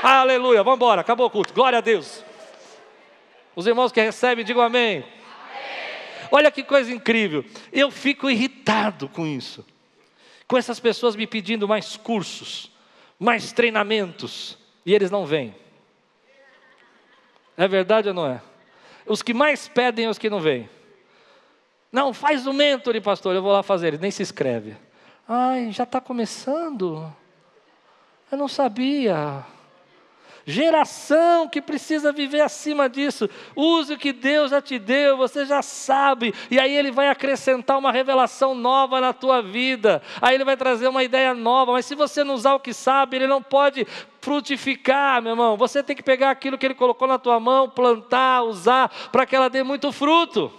Aleluia, 0.07 0.61
vamos 0.61 0.77
embora, 0.77 1.01
acabou 1.01 1.25
o 1.25 1.29
culto, 1.31 1.51
glória 1.51 1.79
a 1.79 1.81
Deus. 1.81 2.23
Os 3.55 3.65
irmãos 3.65 3.91
que 3.91 3.99
recebem, 3.99 4.45
digam 4.45 4.61
amém. 4.61 5.03
Olha 6.31 6.51
que 6.51 6.61
coisa 6.61 6.93
incrível, 6.93 7.43
eu 7.73 7.89
fico 7.89 8.29
irritado 8.29 9.09
com 9.09 9.25
isso, 9.25 9.65
com 10.47 10.59
essas 10.59 10.79
pessoas 10.79 11.15
me 11.15 11.25
pedindo 11.25 11.67
mais 11.67 11.97
cursos, 11.97 12.71
mais 13.17 13.51
treinamentos. 13.51 14.59
e 14.85 14.93
eles 14.93 15.09
não 15.09 15.25
vêm. 15.25 15.55
É 17.57 17.67
verdade 17.67 18.09
ou 18.09 18.13
não 18.13 18.27
é? 18.27 18.43
Os 19.07 19.23
que 19.23 19.33
mais 19.33 19.67
pedem 19.67 20.05
é 20.05 20.09
os 20.09 20.19
que 20.19 20.29
não 20.29 20.39
vêm. 20.39 20.69
Não, 21.91 22.13
faz 22.13 22.45
o 22.45 22.53
mentor, 22.53 23.01
pastor, 23.01 23.33
eu 23.33 23.41
vou 23.41 23.51
lá 23.51 23.63
fazer. 23.63 23.87
Ele 23.87 23.97
nem 23.97 24.11
se 24.11 24.21
inscreve. 24.21 24.77
Ai, 25.27 25.71
já 25.71 25.83
está 25.83 25.99
começando? 25.99 27.11
Eu 28.31 28.37
não 28.37 28.47
sabia. 28.47 29.43
Geração 30.47 31.49
que 31.49 31.59
precisa 31.59 32.11
viver 32.11 32.41
acima 32.41 32.87
disso. 32.87 33.27
Use 33.55 33.93
o 33.93 33.97
que 33.97 34.13
Deus 34.13 34.51
já 34.51 34.61
te 34.61 34.77
deu, 34.77 35.17
você 35.17 35.43
já 35.43 35.63
sabe. 35.63 36.35
E 36.51 36.59
aí 36.59 36.71
Ele 36.71 36.91
vai 36.91 37.09
acrescentar 37.09 37.79
uma 37.79 37.91
revelação 37.91 38.53
nova 38.53 39.01
na 39.01 39.11
tua 39.11 39.41
vida. 39.41 40.03
Aí 40.21 40.35
Ele 40.35 40.45
vai 40.45 40.55
trazer 40.55 40.87
uma 40.87 41.03
ideia 41.03 41.33
nova. 41.33 41.71
Mas 41.71 41.87
se 41.87 41.95
você 41.95 42.23
não 42.23 42.35
usar 42.35 42.53
o 42.53 42.59
que 42.59 42.73
sabe, 42.73 43.15
Ele 43.15 43.25
não 43.25 43.41
pode 43.41 43.87
frutificar, 44.21 45.19
meu 45.19 45.31
irmão. 45.31 45.57
Você 45.57 45.81
tem 45.81 45.95
que 45.95 46.03
pegar 46.03 46.29
aquilo 46.29 46.59
que 46.59 46.65
Ele 46.67 46.75
colocou 46.75 47.07
na 47.07 47.17
tua 47.17 47.39
mão, 47.39 47.67
plantar, 47.67 48.43
usar, 48.43 48.89
para 49.11 49.25
que 49.25 49.35
ela 49.35 49.49
dê 49.49 49.63
muito 49.63 49.91
fruto. 49.91 50.51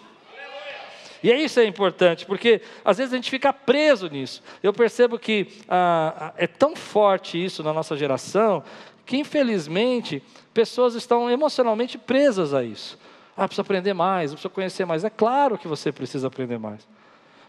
E 1.22 1.30
é 1.30 1.40
isso 1.40 1.58
é 1.58 1.64
importante, 1.64 2.26
porque 2.26 2.60
às 2.84 2.98
vezes 2.98 3.12
a 3.12 3.16
gente 3.16 3.30
fica 3.30 3.52
preso 3.52 4.08
nisso. 4.08 4.42
Eu 4.62 4.72
percebo 4.72 5.18
que 5.18 5.48
ah, 5.68 6.32
é 6.36 6.46
tão 6.46 6.76
forte 6.76 7.42
isso 7.42 7.62
na 7.62 7.72
nossa 7.72 7.96
geração 7.96 8.62
que 9.06 9.16
infelizmente 9.16 10.22
pessoas 10.52 10.94
estão 10.94 11.30
emocionalmente 11.30 11.96
presas 11.96 12.52
a 12.52 12.64
isso. 12.64 12.98
Ah, 13.36 13.46
preciso 13.46 13.62
aprender 13.62 13.94
mais, 13.94 14.32
preciso 14.32 14.50
conhecer 14.50 14.84
mais. 14.84 15.04
É 15.04 15.10
claro 15.10 15.56
que 15.56 15.68
você 15.68 15.92
precisa 15.92 16.26
aprender 16.26 16.58
mais. 16.58 16.86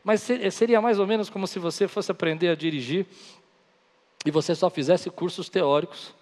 Mas 0.03 0.21
seria 0.51 0.79
mais 0.79 0.99
ou 0.99 1.07
menos 1.07 1.29
como 1.29 1.47
se 1.47 1.57
você 1.59 1.87
fosse 1.87 2.11
aprender 2.11 2.49
a 2.49 2.55
dirigir 2.55 3.07
e 4.25 4.31
você 4.31 4.53
só 4.53 4.69
fizesse 4.69 5.09
cursos 5.09 5.49
teóricos. 5.49 6.13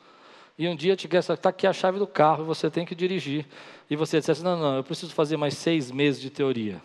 E 0.58 0.68
um 0.70 0.76
dia 0.76 0.96
tivesse 0.96 1.34
está 1.34 1.50
aqui 1.50 1.68
a 1.68 1.74
chave 1.74 2.00
do 2.00 2.08
carro 2.08 2.44
e 2.44 2.46
você 2.46 2.70
tem 2.70 2.86
que 2.86 2.96
dirigir. 2.96 3.46
E 3.90 3.96
você 3.96 4.20
dissesse, 4.20 4.42
não, 4.42 4.58
não, 4.58 4.78
eu 4.78 4.84
preciso 4.84 5.14
fazer 5.14 5.36
mais 5.36 5.56
seis 5.56 5.92
meses 5.92 6.22
de 6.22 6.30
teoria. 6.30 6.82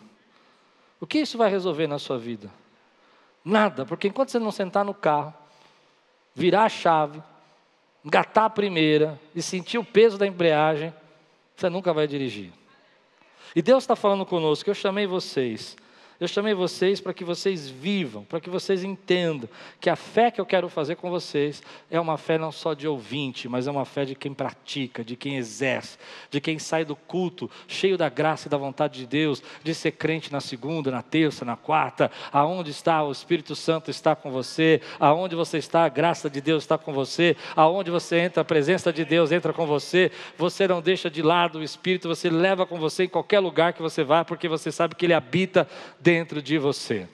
O 1.01 1.07
que 1.07 1.19
isso 1.21 1.39
vai 1.39 1.49
resolver 1.49 1.87
na 1.87 1.99
sua 1.99 2.19
vida? 2.19 2.51
Nada, 3.45 3.87
porque 3.87 4.09
enquanto 4.09 4.31
você 4.31 4.39
não 4.39 4.51
sentar 4.51 4.85
no 4.85 4.93
carro, 4.93 5.33
virar 6.35 6.65
a 6.65 6.69
chave, 6.69 7.23
engatar 8.05 8.45
a 8.45 8.51
primeira 8.51 9.21
e 9.35 9.43
sentir 9.43 9.79
o 9.79 9.85
peso 9.85 10.17
da 10.17 10.27
embreagem, 10.27 10.93
você 11.55 11.69
nunca 11.69 11.93
vai 11.93 12.07
dirigir. 12.07 12.53
E 13.55 13.61
Deus 13.61 13.85
está 13.85 13.97
falando 13.97 14.25
conosco, 14.25 14.71
eu 14.71 14.75
chamei 14.75 15.07
vocês 15.07 15.77
eu 16.21 16.29
chamei 16.29 16.53
vocês 16.53 17.01
para 17.01 17.15
que 17.15 17.25
vocês 17.25 17.71
vivam, 17.71 18.25
para 18.25 18.41
que 18.41 18.51
vocês 18.51 18.85
entendam 18.85 19.49
que 19.81 19.89
a 19.89 19.97
fé 19.97 20.31
que 20.31 20.39
eu 20.39 20.45
quero 20.45 20.69
fazer 20.69 20.97
com 20.97 21.09
vocês 21.09 21.63
é 21.91 21.99
uma 21.99 22.19
fé 22.19 22.37
não 22.37 22.53
só 22.53 22.75
de 22.75 22.87
ouvinte, 22.87 23.49
mas 23.49 23.67
é 23.67 23.71
uma 23.71 23.87
fé 23.87 24.05
de 24.05 24.15
quem 24.15 24.35
pratica, 24.35 25.03
de 25.03 25.17
quem 25.17 25.39
exerce, 25.39 25.97
de 26.31 26.39
quem 26.39 26.59
sai 26.59 26.85
do 26.85 26.95
culto 26.95 27.51
cheio 27.67 27.97
da 27.97 28.11
graça 28.11 28.49
e 28.49 28.51
da 28.51 28.59
vontade 28.59 28.99
de 28.99 29.07
Deus, 29.07 29.43
de 29.65 29.75
ser 29.75 29.93
crente 29.93 30.31
na 30.31 30.43
segunda, 30.43 30.91
na 30.91 31.01
terça, 31.01 31.43
na 31.43 31.57
quarta, 31.57 32.11
aonde 32.31 32.71
está 32.71 33.03
o 33.03 33.11
Espírito 33.11 33.57
Santo 33.57 33.91
está 33.91 34.15
com 34.15 34.31
você, 34.31 34.83
aonde 34.99 35.35
você 35.35 35.57
está, 35.57 35.87
a 35.87 35.89
graça 35.89 36.29
de 36.29 36.43
Deus 36.43 36.65
está 36.65 36.77
com 36.77 36.93
você, 36.93 37.35
aonde 37.57 37.91
você 37.91 38.19
entra, 38.19 38.43
a 38.43 38.45
presença 38.45 38.93
de 38.93 39.07
Deus 39.07 39.33
entra 39.33 39.55
com 39.55 39.65
você, 39.65 40.13
você 40.37 40.69
não 40.69 40.83
deixa 40.83 41.09
de 41.09 41.23
lado 41.23 41.61
o 41.61 41.65
Espírito, 41.65 42.09
você 42.09 42.29
leva 42.29 42.67
com 42.67 42.79
você 42.79 43.05
em 43.05 43.09
qualquer 43.09 43.41
lugar 43.41 43.73
que 43.73 43.81
você 43.81 44.05
vá, 44.05 44.23
porque 44.23 44.49
você 44.49 44.71
sabe 44.71 44.95
que 44.95 45.07
Ele 45.07 45.15
habita 45.15 45.67
dentro 45.99 46.10
dentro 46.11 46.43
de 46.43 46.59
você. 46.59 47.09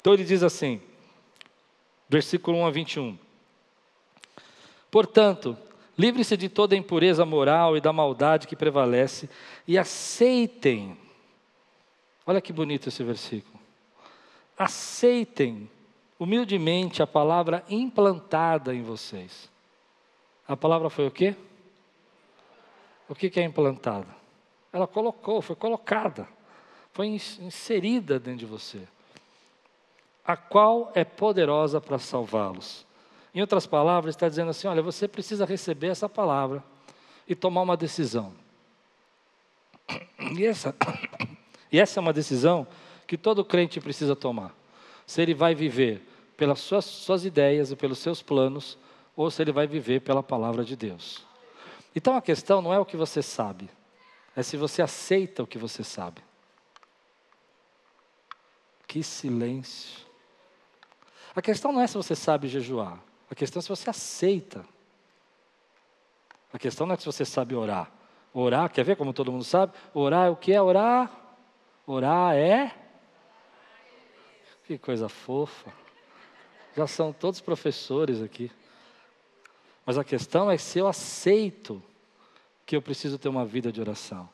Então 0.00 0.14
ele 0.14 0.24
diz 0.24 0.42
assim, 0.42 0.80
versículo 2.08 2.56
1 2.56 2.66
a 2.66 2.70
21. 2.70 3.18
Portanto, 4.90 5.54
livre-se 5.98 6.34
de 6.34 6.48
toda 6.48 6.74
impureza 6.74 7.26
moral 7.26 7.76
e 7.76 7.80
da 7.80 7.92
maldade 7.92 8.46
que 8.46 8.56
prevalece 8.56 9.28
e 9.68 9.76
aceitem. 9.76 10.96
Olha 12.24 12.40
que 12.40 12.54
bonito 12.54 12.88
esse 12.88 13.04
versículo. 13.04 13.60
Aceitem 14.56 15.68
humildemente 16.18 17.02
a 17.02 17.06
palavra 17.06 17.62
implantada 17.68 18.74
em 18.74 18.80
vocês. 18.80 19.50
A 20.48 20.56
palavra 20.56 20.88
foi 20.88 21.06
o 21.06 21.10
quê? 21.10 21.36
O 23.10 23.14
que 23.14 23.38
é 23.38 23.42
implantada? 23.42 24.08
Ela 24.72 24.86
colocou, 24.86 25.42
foi 25.42 25.54
colocada 25.54 26.26
foi 26.94 27.08
inserida 27.08 28.20
dentro 28.20 28.38
de 28.38 28.46
você, 28.46 28.80
a 30.24 30.36
qual 30.36 30.92
é 30.94 31.04
poderosa 31.04 31.80
para 31.80 31.98
salvá-los. 31.98 32.86
Em 33.34 33.40
outras 33.40 33.66
palavras, 33.66 34.14
está 34.14 34.28
dizendo 34.28 34.50
assim: 34.50 34.68
olha, 34.68 34.80
você 34.80 35.08
precisa 35.08 35.44
receber 35.44 35.88
essa 35.88 36.08
palavra 36.08 36.62
e 37.28 37.34
tomar 37.34 37.62
uma 37.62 37.76
decisão. 37.76 38.32
E 40.36 40.46
essa, 40.46 40.72
e 41.70 41.80
essa 41.80 41.98
é 41.98 42.00
uma 42.00 42.12
decisão 42.12 42.64
que 43.08 43.18
todo 43.18 43.44
crente 43.44 43.80
precisa 43.80 44.14
tomar. 44.14 44.54
Se 45.04 45.20
ele 45.20 45.34
vai 45.34 45.52
viver 45.52 46.00
pelas 46.36 46.60
suas, 46.60 46.84
suas 46.84 47.24
ideias 47.24 47.72
e 47.72 47.76
pelos 47.76 47.98
seus 47.98 48.22
planos, 48.22 48.78
ou 49.16 49.30
se 49.32 49.42
ele 49.42 49.52
vai 49.52 49.66
viver 49.66 50.00
pela 50.00 50.22
palavra 50.22 50.64
de 50.64 50.76
Deus. 50.76 51.26
Então 51.94 52.16
a 52.16 52.22
questão 52.22 52.62
não 52.62 52.72
é 52.72 52.78
o 52.78 52.84
que 52.84 52.96
você 52.96 53.20
sabe, 53.20 53.68
é 54.36 54.44
se 54.44 54.56
você 54.56 54.80
aceita 54.80 55.42
o 55.42 55.46
que 55.46 55.58
você 55.58 55.82
sabe. 55.82 56.22
Que 58.94 59.02
silêncio. 59.02 60.06
A 61.34 61.42
questão 61.42 61.72
não 61.72 61.80
é 61.80 61.86
se 61.88 61.96
você 61.96 62.14
sabe 62.14 62.46
jejuar, 62.46 63.02
a 63.28 63.34
questão 63.34 63.58
é 63.58 63.62
se 63.64 63.68
você 63.68 63.90
aceita. 63.90 64.64
A 66.52 66.60
questão 66.60 66.86
não 66.86 66.94
é 66.94 66.96
se 66.96 67.04
você 67.04 67.24
sabe 67.24 67.56
orar. 67.56 67.90
Orar, 68.32 68.70
quer 68.70 68.84
ver 68.84 68.94
como 68.94 69.12
todo 69.12 69.32
mundo 69.32 69.42
sabe? 69.42 69.72
Orar 69.92 70.28
é 70.28 70.30
o 70.30 70.36
que 70.36 70.52
é 70.52 70.62
orar? 70.62 71.10
Orar 71.84 72.36
é. 72.36 72.72
Que 74.64 74.78
coisa 74.78 75.08
fofa. 75.08 75.72
Já 76.76 76.86
são 76.86 77.12
todos 77.12 77.40
professores 77.40 78.22
aqui. 78.22 78.48
Mas 79.84 79.98
a 79.98 80.04
questão 80.04 80.48
é 80.48 80.56
se 80.56 80.78
eu 80.78 80.86
aceito 80.86 81.82
que 82.64 82.76
eu 82.76 82.80
preciso 82.80 83.18
ter 83.18 83.28
uma 83.28 83.44
vida 83.44 83.72
de 83.72 83.80
oração. 83.80 84.30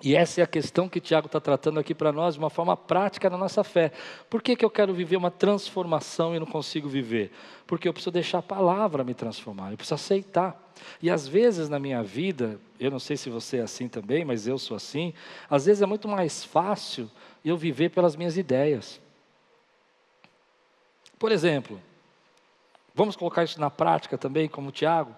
E 0.00 0.16
essa 0.16 0.40
é 0.40 0.44
a 0.44 0.48
questão 0.48 0.88
que 0.88 1.00
Tiago 1.00 1.26
está 1.26 1.40
tratando 1.40 1.78
aqui 1.78 1.94
para 1.94 2.10
nós 2.10 2.34
de 2.34 2.40
uma 2.40 2.50
forma 2.50 2.76
prática 2.76 3.30
na 3.30 3.38
nossa 3.38 3.62
fé. 3.62 3.92
Por 4.28 4.42
que, 4.42 4.56
que 4.56 4.64
eu 4.64 4.70
quero 4.70 4.92
viver 4.92 5.16
uma 5.16 5.30
transformação 5.30 6.34
e 6.34 6.40
não 6.40 6.46
consigo 6.46 6.88
viver? 6.88 7.30
Porque 7.68 7.86
eu 7.86 7.92
preciso 7.92 8.10
deixar 8.10 8.38
a 8.38 8.42
palavra 8.42 9.04
me 9.04 9.14
transformar, 9.14 9.70
eu 9.70 9.76
preciso 9.76 9.94
aceitar. 9.94 10.72
E 11.00 11.08
às 11.08 11.28
vezes 11.28 11.68
na 11.68 11.78
minha 11.78 12.02
vida, 12.02 12.60
eu 12.80 12.90
não 12.90 12.98
sei 12.98 13.16
se 13.16 13.30
você 13.30 13.58
é 13.58 13.62
assim 13.62 13.86
também, 13.86 14.24
mas 14.24 14.48
eu 14.48 14.58
sou 14.58 14.76
assim, 14.76 15.14
às 15.48 15.66
vezes 15.66 15.82
é 15.82 15.86
muito 15.86 16.08
mais 16.08 16.42
fácil 16.42 17.08
eu 17.44 17.56
viver 17.56 17.90
pelas 17.90 18.16
minhas 18.16 18.36
ideias. 18.36 19.00
Por 21.16 21.30
exemplo, 21.30 21.80
vamos 22.92 23.14
colocar 23.14 23.44
isso 23.44 23.60
na 23.60 23.70
prática 23.70 24.18
também, 24.18 24.48
como 24.48 24.72
Tiago. 24.72 25.14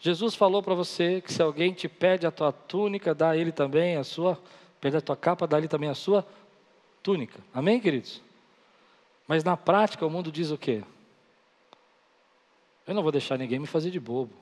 Jesus 0.00 0.34
falou 0.34 0.62
para 0.62 0.74
você 0.74 1.20
que 1.20 1.32
se 1.32 1.42
alguém 1.42 1.72
te 1.72 1.88
pede 1.88 2.26
a 2.26 2.30
tua 2.30 2.52
túnica, 2.52 3.14
dá 3.14 3.30
a 3.30 3.36
ele 3.36 3.50
também 3.50 3.96
a 3.96 4.04
sua, 4.04 4.40
pede 4.80 4.96
a 4.96 5.00
tua 5.00 5.16
capa, 5.16 5.46
dá 5.46 5.56
a 5.56 5.60
ele 5.60 5.68
também 5.68 5.88
a 5.88 5.94
sua 5.94 6.26
túnica. 7.02 7.40
Amém, 7.52 7.80
queridos? 7.80 8.22
Mas 9.26 9.42
na 9.42 9.56
prática 9.56 10.06
o 10.06 10.10
mundo 10.10 10.30
diz 10.30 10.50
o 10.50 10.58
quê? 10.58 10.84
Eu 12.86 12.94
não 12.94 13.02
vou 13.02 13.12
deixar 13.12 13.36
ninguém 13.36 13.58
me 13.58 13.66
fazer 13.66 13.90
de 13.90 14.00
bobo. 14.00 14.32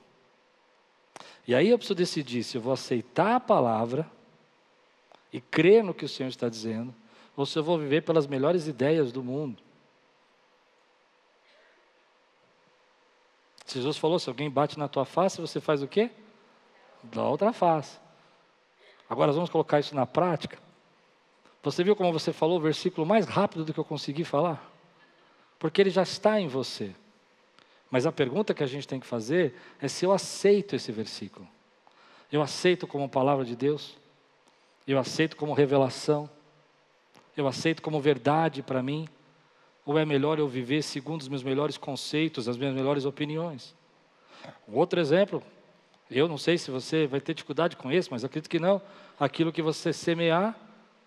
E 1.47 1.55
aí 1.55 1.69
eu 1.69 1.77
preciso 1.77 1.95
decidir 1.95 2.43
se 2.43 2.57
eu 2.57 2.61
vou 2.61 2.73
aceitar 2.73 3.35
a 3.35 3.39
palavra 3.39 4.09
e 5.33 5.41
crer 5.41 5.83
no 5.83 5.93
que 5.93 6.05
o 6.05 6.09
Senhor 6.09 6.29
está 6.29 6.47
dizendo, 6.47 6.93
ou 7.35 7.45
se 7.45 7.57
eu 7.57 7.63
vou 7.63 7.77
viver 7.77 8.03
pelas 8.03 8.27
melhores 8.27 8.67
ideias 8.67 9.11
do 9.11 9.23
mundo. 9.23 9.61
Jesus 13.67 13.97
falou: 13.97 14.17
se 14.17 14.29
alguém 14.29 14.49
bate 14.49 14.79
na 14.79 14.87
tua 14.87 15.05
face, 15.05 15.41
você 15.41 15.59
faz 15.59 15.83
o 15.83 15.87
quê? 15.87 16.09
Dá 17.03 17.23
outra 17.23 17.51
face. 17.51 17.97
Agora 19.09 19.31
vamos 19.31 19.49
colocar 19.49 19.79
isso 19.79 19.95
na 19.95 20.05
prática. 20.05 20.57
Você 21.63 21.83
viu 21.83 21.95
como 21.95 22.13
você 22.13 22.31
falou 22.31 22.57
o 22.57 22.61
versículo 22.61 23.05
mais 23.05 23.25
rápido 23.25 23.65
do 23.65 23.73
que 23.73 23.79
eu 23.79 23.85
consegui 23.85 24.23
falar? 24.23 24.71
Porque 25.59 25.81
ele 25.81 25.89
já 25.89 26.03
está 26.03 26.39
em 26.39 26.47
você. 26.47 26.95
Mas 27.89 28.05
a 28.05 28.11
pergunta 28.11 28.53
que 28.53 28.63
a 28.63 28.67
gente 28.67 28.87
tem 28.87 28.99
que 28.99 29.07
fazer 29.07 29.55
é 29.81 29.87
se 29.87 30.05
eu 30.05 30.11
aceito 30.11 30.75
esse 30.75 30.91
versículo. 30.91 31.47
Eu 32.31 32.41
aceito 32.41 32.85
como 32.85 33.07
palavra 33.07 33.45
de 33.45 33.55
Deus? 33.55 33.97
Eu 34.85 34.99
aceito 34.99 35.35
como 35.35 35.53
revelação? 35.53 36.29
Eu 37.35 37.47
aceito 37.47 37.81
como 37.81 37.99
verdade 37.99 38.61
para 38.61 38.83
mim? 38.83 39.07
Ou 39.87 39.97
é 39.97 40.03
melhor 40.03 40.37
eu 40.37 40.49
viver 40.49 40.83
segundo 40.83 41.21
os 41.21 41.29
meus 41.29 41.41
melhores 41.41 41.77
conceitos, 41.77 42.49
as 42.49 42.57
minhas 42.57 42.75
melhores 42.75 43.05
opiniões? 43.05 43.73
Um 44.67 44.75
outro 44.75 44.99
exemplo, 44.99 45.41
eu 46.11 46.27
não 46.27 46.37
sei 46.37 46.57
se 46.57 46.69
você 46.69 47.07
vai 47.07 47.21
ter 47.21 47.33
dificuldade 47.33 47.77
com 47.77 47.89
esse, 47.89 48.11
mas 48.11 48.25
acredito 48.25 48.49
que 48.49 48.59
não. 48.59 48.81
Aquilo 49.17 49.49
que 49.49 49.61
você 49.61 49.93
semear, 49.93 50.59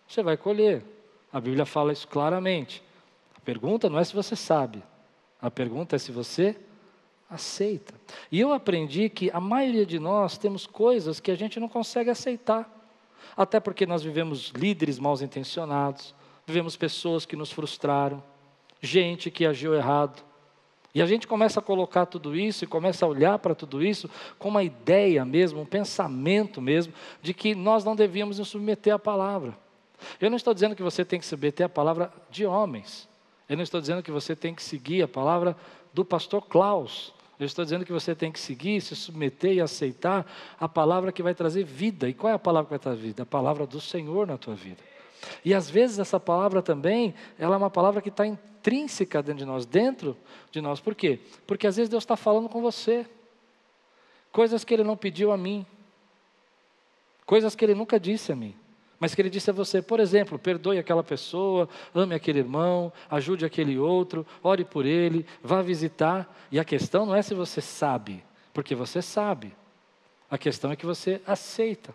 você 0.09 0.23
vai 0.23 0.35
colher. 0.35 0.83
A 1.31 1.39
Bíblia 1.39 1.67
fala 1.67 1.93
isso 1.93 2.09
claramente. 2.09 2.83
A 3.37 3.41
pergunta 3.41 3.91
não 3.91 3.99
é 3.99 4.05
se 4.05 4.15
você 4.15 4.35
sabe, 4.35 4.83
a 5.43 5.51
pergunta 5.51 5.97
é 5.97 5.99
se 5.99 6.11
você 6.11 6.57
aceita. 7.29 7.93
E 8.33 8.41
eu 8.41 8.51
aprendi 8.51 9.11
que 9.11 9.31
a 9.31 9.41
maioria 9.41 9.85
de 9.85 9.99
nós 9.99 10.39
temos 10.39 10.67
coisas 10.67 11.21
que 11.21 11.31
a 11.31 11.37
gente 11.37 11.61
não 11.61 11.69
consegue 11.69 12.09
aceitar. 12.09 12.67
Até 13.37 13.61
porque 13.61 13.85
nós 13.85 14.03
vivemos 14.03 14.49
líderes 14.57 14.99
mal 14.99 15.15
intencionados, 15.21 16.15
vivemos 16.47 16.79
pessoas 16.79 17.27
que 17.27 17.37
nos 17.37 17.53
frustraram, 17.53 18.23
gente 18.81 19.31
que 19.31 19.47
agiu 19.47 19.75
errado. 19.75 20.23
E 20.95 21.01
a 21.01 21.07
gente 21.07 21.27
começa 21.27 21.61
a 21.61 21.63
colocar 21.63 22.07
tudo 22.07 22.37
isso 22.37 22.65
e 22.65 22.67
começa 22.67 23.07
a 23.07 23.09
olhar 23.09 23.39
para 23.39 23.55
tudo 23.55 23.85
isso 23.85 24.11
com 24.39 24.49
uma 24.49 24.63
ideia 24.63 25.25
mesmo, 25.25 25.61
um 25.61 25.67
pensamento 25.67 26.61
mesmo, 26.61 26.93
de 27.23 27.33
que 27.33 27.55
nós 27.55 27.85
não 27.85 27.95
devíamos 27.95 28.39
nos 28.39 28.49
submeter 28.49 28.95
à 28.95 28.99
palavra. 28.99 29.57
Eu 30.21 30.31
não 30.31 30.37
estou 30.37 30.53
dizendo 30.53 30.75
que 30.75 30.83
você 30.83 31.05
tem 31.05 31.21
que 31.21 31.27
submeter 31.27 31.67
à 31.67 31.69
palavra 31.69 32.13
de 32.31 32.45
homens. 32.45 33.09
Eu 33.49 33.57
não 33.57 33.63
estou 33.63 33.81
dizendo 33.81 34.03
que 34.03 34.11
você 34.11 34.35
tem 34.35 34.55
que 34.55 34.63
seguir 34.63 35.03
a 35.03 35.09
palavra 35.09 35.57
do 35.93 36.05
pastor 36.05 36.43
Klaus. 36.43 37.13
Eu 37.39 37.47
estou 37.47 37.65
dizendo 37.65 37.85
que 37.85 37.93
você 37.93 38.15
tem 38.15 38.31
que 38.31 38.41
seguir, 38.41 38.81
se 38.81 38.95
submeter 38.97 39.55
e 39.55 39.61
aceitar 39.61 40.27
a 40.59 40.69
palavra 40.69 41.11
que 41.13 41.23
vai 41.23 41.35
trazer 41.35 41.65
vida. 41.65 42.09
E 42.09 42.15
qual 42.15 42.31
é 42.31 42.35
a 42.35 42.39
palavra 42.39 42.67
que 42.67 42.71
vai 42.71 42.79
trazer 42.79 43.01
vida? 43.01 43.23
A 43.23 43.27
palavra 43.27 43.67
do 43.67 43.81
Senhor 43.81 44.27
na 44.27 44.37
tua 44.37 44.55
vida. 44.55 44.83
E 45.45 45.55
às 45.55 45.71
vezes 45.71 45.99
essa 45.99 46.19
palavra 46.19 46.63
também, 46.63 47.15
ela 47.39 47.55
é 47.55 47.59
uma 47.59 47.71
palavra 47.71 48.03
que 48.03 48.09
está 48.09 48.27
intrínseca 48.61 49.23
dentro 49.23 49.39
de 49.39 49.45
nós, 49.47 49.65
dentro 49.65 50.17
de 50.51 50.61
nós. 50.61 50.81
Por 50.81 50.95
quê? 50.95 51.19
Porque 51.47 51.67
às 51.67 51.77
vezes 51.77 51.89
Deus 51.89 52.03
está 52.03 52.17
falando 52.17 52.49
com 52.49 52.61
você. 52.61 53.07
Coisas 54.31 54.65
que 54.65 54.75
Ele 54.75 54.85
não 54.85 54.97
pediu 54.97 55.33
a 55.33 55.37
mim. 55.37 55.67
Coisas 57.25 57.55
que 57.55 57.65
Ele 57.65 57.75
nunca 57.75 57.99
disse 57.99 58.33
a 58.33 58.37
mim 58.37 58.55
mas 59.01 59.15
que 59.15 59.23
ele 59.23 59.31
disse 59.31 59.49
a 59.49 59.53
você, 59.55 59.81
por 59.81 59.99
exemplo, 59.99 60.39
perdoe 60.39 60.79
aquela 60.79 61.03
pessoa, 61.03 61.67
ame 61.95 62.15
aquele 62.15 62.41
irmão, 62.41 62.93
ajude 63.11 63.47
aquele 63.47 63.79
outro, 63.79 64.27
ore 64.43 64.63
por 64.63 64.85
ele, 64.85 65.25
vá 65.43 65.63
visitar. 65.63 66.31
E 66.53 66.61
a 66.61 66.65
questão 66.65 67.07
não 67.07 67.15
é 67.15 67.23
se 67.23 67.33
você 67.33 67.63
sabe, 67.63 68.23
porque 68.53 68.75
você 68.75 69.01
sabe. 69.01 69.55
A 70.31 70.37
questão 70.37 70.71
é 70.71 70.77
que 70.77 70.85
você 70.85 71.23
aceita. 71.27 71.95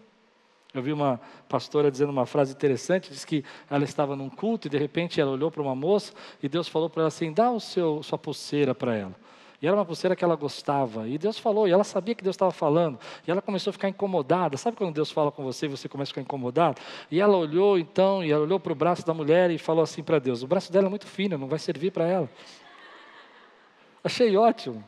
Eu 0.75 0.81
vi 0.81 0.91
uma 0.91 1.21
pastora 1.47 1.89
dizendo 1.89 2.09
uma 2.09 2.25
frase 2.25 2.51
interessante, 2.51 3.09
diz 3.09 3.23
que 3.23 3.45
ela 3.69 3.85
estava 3.85 4.13
num 4.13 4.29
culto 4.29 4.67
e 4.67 4.69
de 4.69 4.77
repente 4.77 5.21
ela 5.21 5.31
olhou 5.31 5.49
para 5.49 5.61
uma 5.61 5.73
moça 5.73 6.13
e 6.43 6.49
Deus 6.49 6.67
falou 6.67 6.89
para 6.89 7.03
ela 7.03 7.07
assim: 7.07 7.31
"Dá 7.31 7.49
o 7.49 7.61
seu 7.61 8.03
sua 8.03 8.17
pulseira 8.17 8.75
para 8.75 8.93
ela". 8.93 9.15
E 9.61 9.67
era 9.67 9.75
uma 9.75 9.85
pulseira 9.85 10.15
que 10.15 10.23
ela 10.23 10.35
gostava. 10.35 11.07
E 11.07 11.17
Deus 11.17 11.39
falou, 11.39 11.67
e 11.67 11.71
ela 11.71 11.83
sabia 11.83 12.13
que 12.13 12.23
Deus 12.23 12.35
estava 12.35 12.51
falando. 12.51 12.99
E 13.25 13.31
ela 13.31 13.41
começou 13.41 13.71
a 13.71 13.73
ficar 13.73 13.87
incomodada. 13.87 14.57
Sabe 14.57 14.75
quando 14.75 14.93
Deus 14.93 15.09
fala 15.09 15.31
com 15.31 15.43
você 15.43 15.65
e 15.65 15.69
você 15.69 15.87
começa 15.87 16.09
a 16.09 16.13
ficar 16.13 16.21
incomodado? 16.21 16.79
E 17.09 17.21
ela 17.21 17.37
olhou 17.37 17.79
então, 17.79 18.23
e 18.23 18.31
ela 18.31 18.43
olhou 18.43 18.59
para 18.59 18.73
o 18.73 18.75
braço 18.75 19.05
da 19.05 19.13
mulher 19.13 19.49
e 19.49 19.57
falou 19.57 19.83
assim 19.83 20.03
para 20.03 20.19
Deus: 20.19 20.43
O 20.43 20.47
braço 20.47 20.71
dela 20.71 20.87
é 20.87 20.89
muito 20.89 21.07
fino, 21.07 21.37
não 21.37 21.47
vai 21.47 21.57
servir 21.57 21.91
para 21.91 22.05
ela. 22.05 22.29
Achei 24.03 24.35
ótimo. 24.35 24.83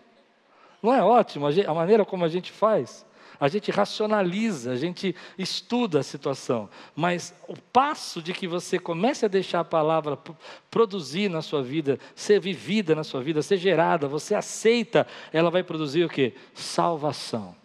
Não 0.83 0.93
é 0.93 1.01
ótimo 1.01 1.47
a 1.47 1.73
maneira 1.73 2.05
como 2.05 2.23
a 2.25 2.27
gente 2.27 2.51
faz? 2.51 3.06
A 3.39 3.47
gente 3.47 3.71
racionaliza, 3.71 4.71
a 4.71 4.75
gente 4.75 5.15
estuda 5.37 5.99
a 5.99 6.03
situação, 6.03 6.69
mas 6.95 7.33
o 7.47 7.55
passo 7.73 8.21
de 8.21 8.33
que 8.33 8.47
você 8.47 8.77
comece 8.77 9.25
a 9.25 9.27
deixar 9.27 9.61
a 9.61 9.65
palavra 9.65 10.17
produzir 10.69 11.29
na 11.29 11.41
sua 11.41 11.61
vida, 11.63 11.99
ser 12.15 12.39
vivida 12.39 12.95
na 12.95 13.03
sua 13.03 13.21
vida, 13.21 13.41
ser 13.41 13.57
gerada, 13.57 14.07
você 14.07 14.35
aceita, 14.35 15.07
ela 15.33 15.49
vai 15.49 15.63
produzir 15.63 16.05
o 16.05 16.09
que? 16.09 16.33
Salvação 16.53 17.56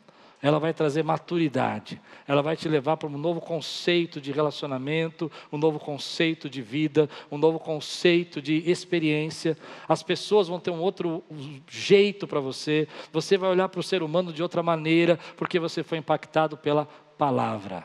ela 0.43 0.59
vai 0.59 0.75
trazer 0.75 1.05
maturidade, 1.05 2.01
ela 2.27 2.43
vai 2.43 2.57
te 2.57 2.69
levar 2.69 2.97
para 2.97 3.09
um 3.09 3.17
novo 3.17 3.41
conceito 3.41 4.21
de 4.21 4.33
relacionamento, 4.33 5.31
um 5.53 5.57
novo 5.57 5.79
conceito 5.79 6.51
de 6.51 6.61
vida, 6.61 7.09
um 7.31 7.39
novo 7.39 7.61
conceito 7.61 8.43
de 8.43 8.69
experiência. 8.69 9.57
As 9.89 10.03
pessoas 10.03 10.49
vão 10.49 10.59
ter 10.59 10.73
um 10.73 10.81
outro 10.81 11.23
jeito 11.71 12.27
para 12.27 12.41
você, 12.41 12.89
você 13.13 13.39
vai 13.39 13.51
olhar 13.51 13.69
para 13.69 13.79
o 13.79 13.85
ser 13.85 14.03
humano 14.03 14.33
de 14.33 14.43
outra 14.43 14.65
maneira, 14.65 15.17
porque 15.37 15.61
você 15.61 15.85
foi 15.85 15.99
impactado 15.99 16.57
pela 16.57 16.87
palavra. 17.17 17.85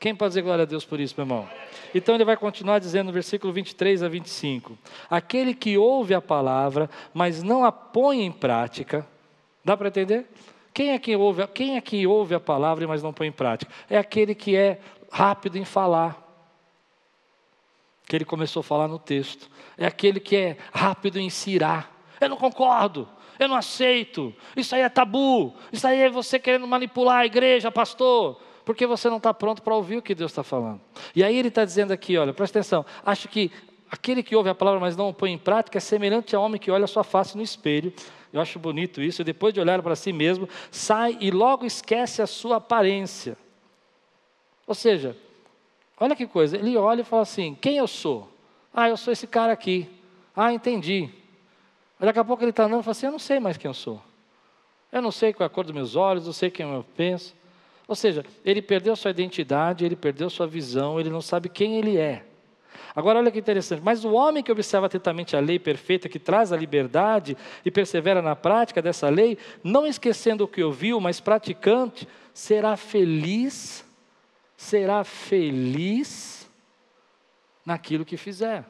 Quem 0.00 0.14
pode 0.14 0.30
dizer 0.30 0.42
glória 0.42 0.62
a 0.62 0.66
Deus 0.66 0.86
por 0.86 0.98
isso, 0.98 1.14
meu 1.18 1.24
irmão? 1.24 1.48
Então 1.94 2.14
ele 2.14 2.24
vai 2.24 2.36
continuar 2.36 2.78
dizendo 2.78 3.08
no 3.08 3.12
versículo 3.12 3.52
23 3.52 4.02
a 4.02 4.08
25: 4.08 4.76
Aquele 5.10 5.54
que 5.54 5.76
ouve 5.76 6.14
a 6.14 6.20
palavra, 6.20 6.88
mas 7.12 7.42
não 7.42 7.62
a 7.62 7.70
põe 7.70 8.22
em 8.22 8.32
prática, 8.32 9.06
dá 9.62 9.76
para 9.76 9.88
entender? 9.88 10.26
Quem 10.74 10.90
é 10.90 10.98
que 10.98 11.14
ouve, 11.14 11.46
quem 11.46 11.76
é 11.76 11.80
que 11.80 12.04
ouve 12.04 12.34
a 12.34 12.40
palavra 12.40 12.86
mas 12.88 13.00
não 13.00 13.12
põe 13.12 13.28
em 13.28 13.32
prática? 13.32 13.72
É 13.88 13.96
aquele 13.96 14.34
que 14.34 14.56
é 14.56 14.80
rápido 15.08 15.56
em 15.56 15.64
falar. 15.64 16.20
Que 18.04 18.16
ele 18.16 18.24
começou 18.24 18.58
a 18.60 18.64
falar 18.64 18.88
no 18.88 18.98
texto. 18.98 19.48
É 19.78 19.86
aquele 19.86 20.18
que 20.18 20.34
é 20.34 20.56
rápido 20.72 21.20
em 21.20 21.30
cirar. 21.30 21.92
Eu 22.20 22.28
não 22.28 22.36
concordo. 22.36 23.08
Eu 23.38 23.46
não 23.46 23.54
aceito. 23.54 24.34
Isso 24.56 24.74
aí 24.74 24.82
é 24.82 24.88
tabu. 24.88 25.54
Isso 25.72 25.86
aí 25.86 26.00
é 26.00 26.10
você 26.10 26.40
querendo 26.40 26.66
manipular 26.66 27.18
a 27.18 27.26
igreja, 27.26 27.70
pastor. 27.70 28.40
Porque 28.64 28.84
você 28.84 29.08
não 29.08 29.18
está 29.18 29.32
pronto 29.32 29.62
para 29.62 29.74
ouvir 29.76 29.98
o 29.98 30.02
que 30.02 30.14
Deus 30.14 30.32
está 30.32 30.42
falando. 30.42 30.80
E 31.14 31.22
aí 31.22 31.36
ele 31.36 31.48
está 31.48 31.64
dizendo 31.64 31.92
aqui, 31.92 32.18
olha, 32.18 32.32
presta 32.32 32.58
atenção. 32.58 32.84
Acho 33.06 33.28
que 33.28 33.50
aquele 33.88 34.24
que 34.24 34.34
ouve 34.34 34.48
a 34.48 34.54
palavra, 34.54 34.80
mas 34.80 34.96
não 34.96 35.12
põe 35.12 35.32
em 35.32 35.38
prática, 35.38 35.78
é 35.78 35.80
semelhante 35.80 36.34
ao 36.34 36.42
homem 36.42 36.60
que 36.60 36.70
olha 36.70 36.84
a 36.84 36.88
sua 36.88 37.04
face 37.04 37.36
no 37.36 37.42
espelho 37.42 37.92
eu 38.34 38.40
acho 38.40 38.58
bonito 38.58 39.00
isso. 39.00 39.22
E 39.22 39.24
depois 39.24 39.54
de 39.54 39.60
olhar 39.60 39.80
para 39.80 39.94
si 39.94 40.12
mesmo, 40.12 40.48
sai 40.68 41.16
e 41.20 41.30
logo 41.30 41.64
esquece 41.64 42.20
a 42.20 42.26
sua 42.26 42.56
aparência. 42.56 43.38
Ou 44.66 44.74
seja, 44.74 45.16
olha 46.00 46.16
que 46.16 46.26
coisa. 46.26 46.56
Ele 46.56 46.76
olha 46.76 47.02
e 47.02 47.04
fala 47.04 47.22
assim: 47.22 47.54
Quem 47.54 47.76
eu 47.76 47.86
sou? 47.86 48.28
Ah, 48.74 48.88
eu 48.88 48.96
sou 48.96 49.12
esse 49.12 49.28
cara 49.28 49.52
aqui. 49.52 49.88
Ah, 50.34 50.52
entendi. 50.52 51.08
Daqui 52.00 52.18
a 52.18 52.24
pouco 52.24 52.42
ele 52.42 52.50
está 52.50 52.64
andando 52.64 52.80
e 52.80 52.82
fala 52.82 52.90
assim: 52.90 53.06
Eu 53.06 53.12
não 53.12 53.20
sei 53.20 53.38
mais 53.38 53.56
quem 53.56 53.68
eu 53.68 53.74
sou. 53.74 54.02
Eu 54.90 55.00
não 55.00 55.12
sei 55.12 55.32
qual 55.32 55.44
é 55.44 55.46
a 55.46 55.50
cor 55.50 55.62
dos 55.62 55.72
meus 55.72 55.94
olhos, 55.94 56.26
não 56.26 56.32
sei 56.32 56.50
quem 56.50 56.68
eu 56.68 56.84
penso. 56.96 57.36
Ou 57.86 57.94
seja, 57.94 58.24
ele 58.44 58.60
perdeu 58.60 58.96
sua 58.96 59.12
identidade, 59.12 59.84
ele 59.84 59.94
perdeu 59.94 60.28
sua 60.28 60.46
visão, 60.46 60.98
ele 60.98 61.10
não 61.10 61.20
sabe 61.20 61.48
quem 61.48 61.76
ele 61.76 61.96
é. 61.96 62.24
Agora, 62.94 63.18
olha 63.18 63.30
que 63.30 63.38
interessante. 63.38 63.82
Mas 63.82 64.04
o 64.04 64.12
homem 64.12 64.42
que 64.42 64.52
observa 64.52 64.86
atentamente 64.86 65.36
a 65.36 65.40
lei 65.40 65.58
perfeita, 65.58 66.08
que 66.08 66.18
traz 66.18 66.52
a 66.52 66.56
liberdade 66.56 67.36
e 67.64 67.70
persevera 67.70 68.22
na 68.22 68.36
prática 68.36 68.80
dessa 68.80 69.08
lei, 69.08 69.38
não 69.62 69.86
esquecendo 69.86 70.44
o 70.44 70.48
que 70.48 70.62
ouviu, 70.62 71.00
mas 71.00 71.20
praticante, 71.20 72.06
será 72.32 72.76
feliz, 72.76 73.84
será 74.56 75.04
feliz 75.04 76.48
naquilo 77.64 78.04
que 78.04 78.16
fizer. 78.16 78.64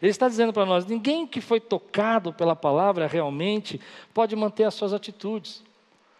Ele 0.00 0.10
está 0.10 0.28
dizendo 0.28 0.52
para 0.52 0.66
nós: 0.66 0.86
ninguém 0.86 1.26
que 1.26 1.40
foi 1.40 1.60
tocado 1.60 2.32
pela 2.32 2.54
palavra 2.54 3.06
realmente 3.06 3.80
pode 4.12 4.34
manter 4.36 4.64
as 4.64 4.74
suas 4.74 4.92
atitudes. 4.92 5.62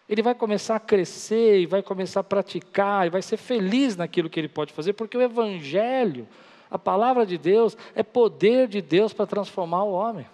Ele 0.08 0.22
vai 0.22 0.34
começar 0.34 0.76
a 0.76 0.80
crescer 0.80 1.60
e 1.60 1.66
vai 1.66 1.82
começar 1.82 2.20
a 2.20 2.24
praticar 2.24 3.06
e 3.06 3.10
vai 3.10 3.22
ser 3.22 3.38
feliz 3.38 3.96
naquilo 3.96 4.28
que 4.28 4.38
ele 4.38 4.48
pode 4.48 4.72
fazer, 4.72 4.92
porque 4.92 5.16
o 5.16 5.22
Evangelho 5.22 6.28
a 6.74 6.78
palavra 6.78 7.24
de 7.24 7.38
Deus 7.38 7.76
é 7.94 8.02
poder 8.02 8.66
de 8.66 8.82
Deus 8.82 9.12
para 9.12 9.26
transformar 9.26 9.84
o 9.84 9.92
homem. 9.92 10.26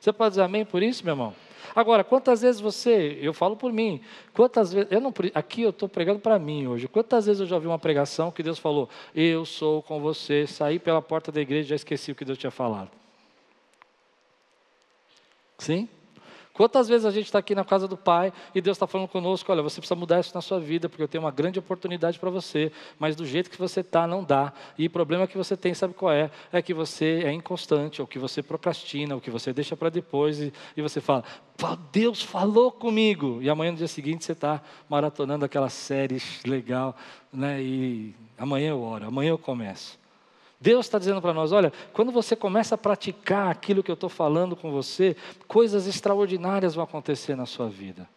Você 0.00 0.12
pode 0.12 0.30
dizer 0.30 0.42
amém 0.42 0.64
por 0.64 0.82
isso, 0.82 1.04
meu 1.04 1.12
irmão? 1.12 1.32
Agora, 1.72 2.02
quantas 2.02 2.42
vezes 2.42 2.60
você, 2.60 3.16
eu 3.22 3.32
falo 3.32 3.54
por 3.54 3.72
mim, 3.72 4.00
quantas 4.34 4.72
vezes, 4.72 4.90
eu 4.90 5.00
não, 5.00 5.14
aqui 5.32 5.62
eu 5.62 5.70
estou 5.70 5.88
pregando 5.88 6.18
para 6.18 6.36
mim 6.36 6.66
hoje, 6.66 6.88
quantas 6.88 7.26
vezes 7.26 7.42
eu 7.42 7.46
já 7.46 7.54
ouvi 7.54 7.68
uma 7.68 7.78
pregação 7.78 8.32
que 8.32 8.42
Deus 8.42 8.58
falou, 8.58 8.88
eu 9.14 9.44
sou 9.44 9.80
com 9.80 10.00
você, 10.00 10.48
saí 10.48 10.80
pela 10.80 11.00
porta 11.00 11.30
da 11.30 11.40
igreja 11.40 11.66
e 11.66 11.68
já 11.68 11.76
esqueci 11.76 12.10
o 12.10 12.14
que 12.16 12.24
Deus 12.24 12.38
tinha 12.38 12.50
falado. 12.50 12.90
Sim? 15.58 15.88
Quantas 16.58 16.88
vezes 16.88 17.06
a 17.06 17.12
gente 17.12 17.26
está 17.26 17.38
aqui 17.38 17.54
na 17.54 17.64
casa 17.64 17.86
do 17.86 17.96
Pai 17.96 18.32
e 18.52 18.60
Deus 18.60 18.76
está 18.76 18.84
falando 18.84 19.06
conosco: 19.06 19.52
olha, 19.52 19.62
você 19.62 19.80
precisa 19.80 19.94
mudar 19.94 20.18
isso 20.18 20.34
na 20.34 20.40
sua 20.40 20.58
vida, 20.58 20.88
porque 20.88 21.00
eu 21.00 21.06
tenho 21.06 21.22
uma 21.22 21.30
grande 21.30 21.56
oportunidade 21.56 22.18
para 22.18 22.30
você, 22.30 22.72
mas 22.98 23.14
do 23.14 23.24
jeito 23.24 23.48
que 23.48 23.56
você 23.56 23.78
está, 23.78 24.08
não 24.08 24.24
dá. 24.24 24.52
E 24.76 24.88
o 24.88 24.90
problema 24.90 25.28
que 25.28 25.38
você 25.38 25.56
tem, 25.56 25.72
sabe 25.72 25.94
qual 25.94 26.10
é? 26.10 26.32
É 26.52 26.60
que 26.60 26.74
você 26.74 27.22
é 27.24 27.32
inconstante, 27.32 28.00
ou 28.00 28.08
que 28.08 28.18
você 28.18 28.42
procrastina, 28.42 29.14
ou 29.14 29.20
que 29.20 29.30
você 29.30 29.52
deixa 29.52 29.76
para 29.76 29.88
depois 29.88 30.40
e, 30.40 30.52
e 30.76 30.82
você 30.82 31.00
fala: 31.00 31.22
Deus 31.92 32.24
falou 32.24 32.72
comigo. 32.72 33.38
E 33.40 33.48
amanhã, 33.48 33.70
no 33.70 33.78
dia 33.78 33.86
seguinte, 33.86 34.24
você 34.24 34.32
está 34.32 34.60
maratonando 34.88 35.44
aquela 35.44 35.68
série 35.68 36.20
legal, 36.44 36.96
né? 37.32 37.62
e 37.62 38.16
amanhã 38.36 38.70
eu 38.70 38.82
oro, 38.82 39.06
amanhã 39.06 39.30
eu 39.30 39.38
começo. 39.38 39.96
Deus 40.60 40.86
está 40.86 40.98
dizendo 40.98 41.22
para 41.22 41.32
nós: 41.32 41.52
olha, 41.52 41.72
quando 41.92 42.10
você 42.10 42.34
começa 42.34 42.74
a 42.74 42.78
praticar 42.78 43.50
aquilo 43.50 43.82
que 43.82 43.90
eu 43.90 43.94
estou 43.94 44.08
falando 44.08 44.56
com 44.56 44.70
você, 44.70 45.16
coisas 45.46 45.86
extraordinárias 45.86 46.74
vão 46.74 46.84
acontecer 46.84 47.36
na 47.36 47.46
sua 47.46 47.68
vida. 47.68 48.08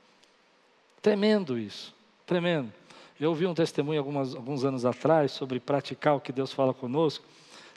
Tremendo 1.01 1.57
isso, 1.57 1.93
tremendo. 2.25 2.71
Eu 3.19 3.29
ouvi 3.29 3.45
um 3.45 3.53
testemunho 3.53 3.99
algumas, 3.99 4.33
alguns 4.33 4.65
anos 4.65 4.85
atrás 4.85 5.31
sobre 5.31 5.59
praticar 5.59 6.15
o 6.15 6.19
que 6.19 6.31
Deus 6.31 6.51
fala 6.51 6.73
conosco, 6.73 7.23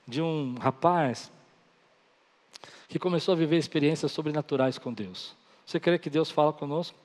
de 0.09 0.23
um 0.23 0.55
rapaz 0.59 1.31
que 2.89 2.99
começou 2.99 3.33
a 3.33 3.37
viver 3.37 3.59
experiências 3.59 4.13
sobrenaturais 4.13 4.79
com 4.79 4.93
Deus. 4.93 5.35
Você 5.67 5.79
crê 5.79 5.99
que 5.99 6.09
Deus 6.09 6.31
fala 6.31 6.53
conosco? 6.53 6.97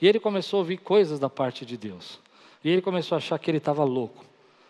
E 0.00 0.06
ele 0.06 0.20
começou 0.20 0.58
a 0.58 0.60
ouvir 0.60 0.76
coisas 0.78 1.18
da 1.18 1.30
parte 1.30 1.64
de 1.64 1.78
Deus. 1.78 2.18
E 2.62 2.70
ele 2.70 2.82
começou 2.82 3.16
a 3.16 3.18
achar 3.18 3.38
que 3.38 3.50
ele 3.50 3.58
estava 3.58 3.84
louco 3.84 4.24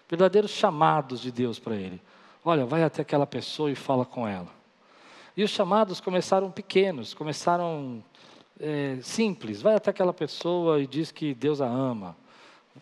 verdadeiros 0.09 0.51
chamados 0.51 1.21
de 1.21 1.31
Deus 1.31 1.59
para 1.59 1.75
ele. 1.75 2.01
Olha, 2.45 2.65
vai 2.65 2.83
até 2.83 3.03
aquela 3.03 3.27
pessoa 3.27 3.71
e 3.71 3.75
fala 3.75 4.05
com 4.05 4.27
ela. 4.27 4.49
E 5.37 5.43
os 5.43 5.51
chamados 5.51 6.01
começaram 6.01 6.51
pequenos, 6.51 7.13
começaram 7.13 8.03
é, 8.61 8.99
simples. 9.03 9.61
Vai 9.61 9.75
até 9.75 9.91
aquela 9.91 10.13
pessoa 10.13 10.81
e 10.81 10.87
diz 10.87 11.13
que 11.13 11.35
Deus 11.35 11.61
a 11.61 11.67
ama. 11.67 12.17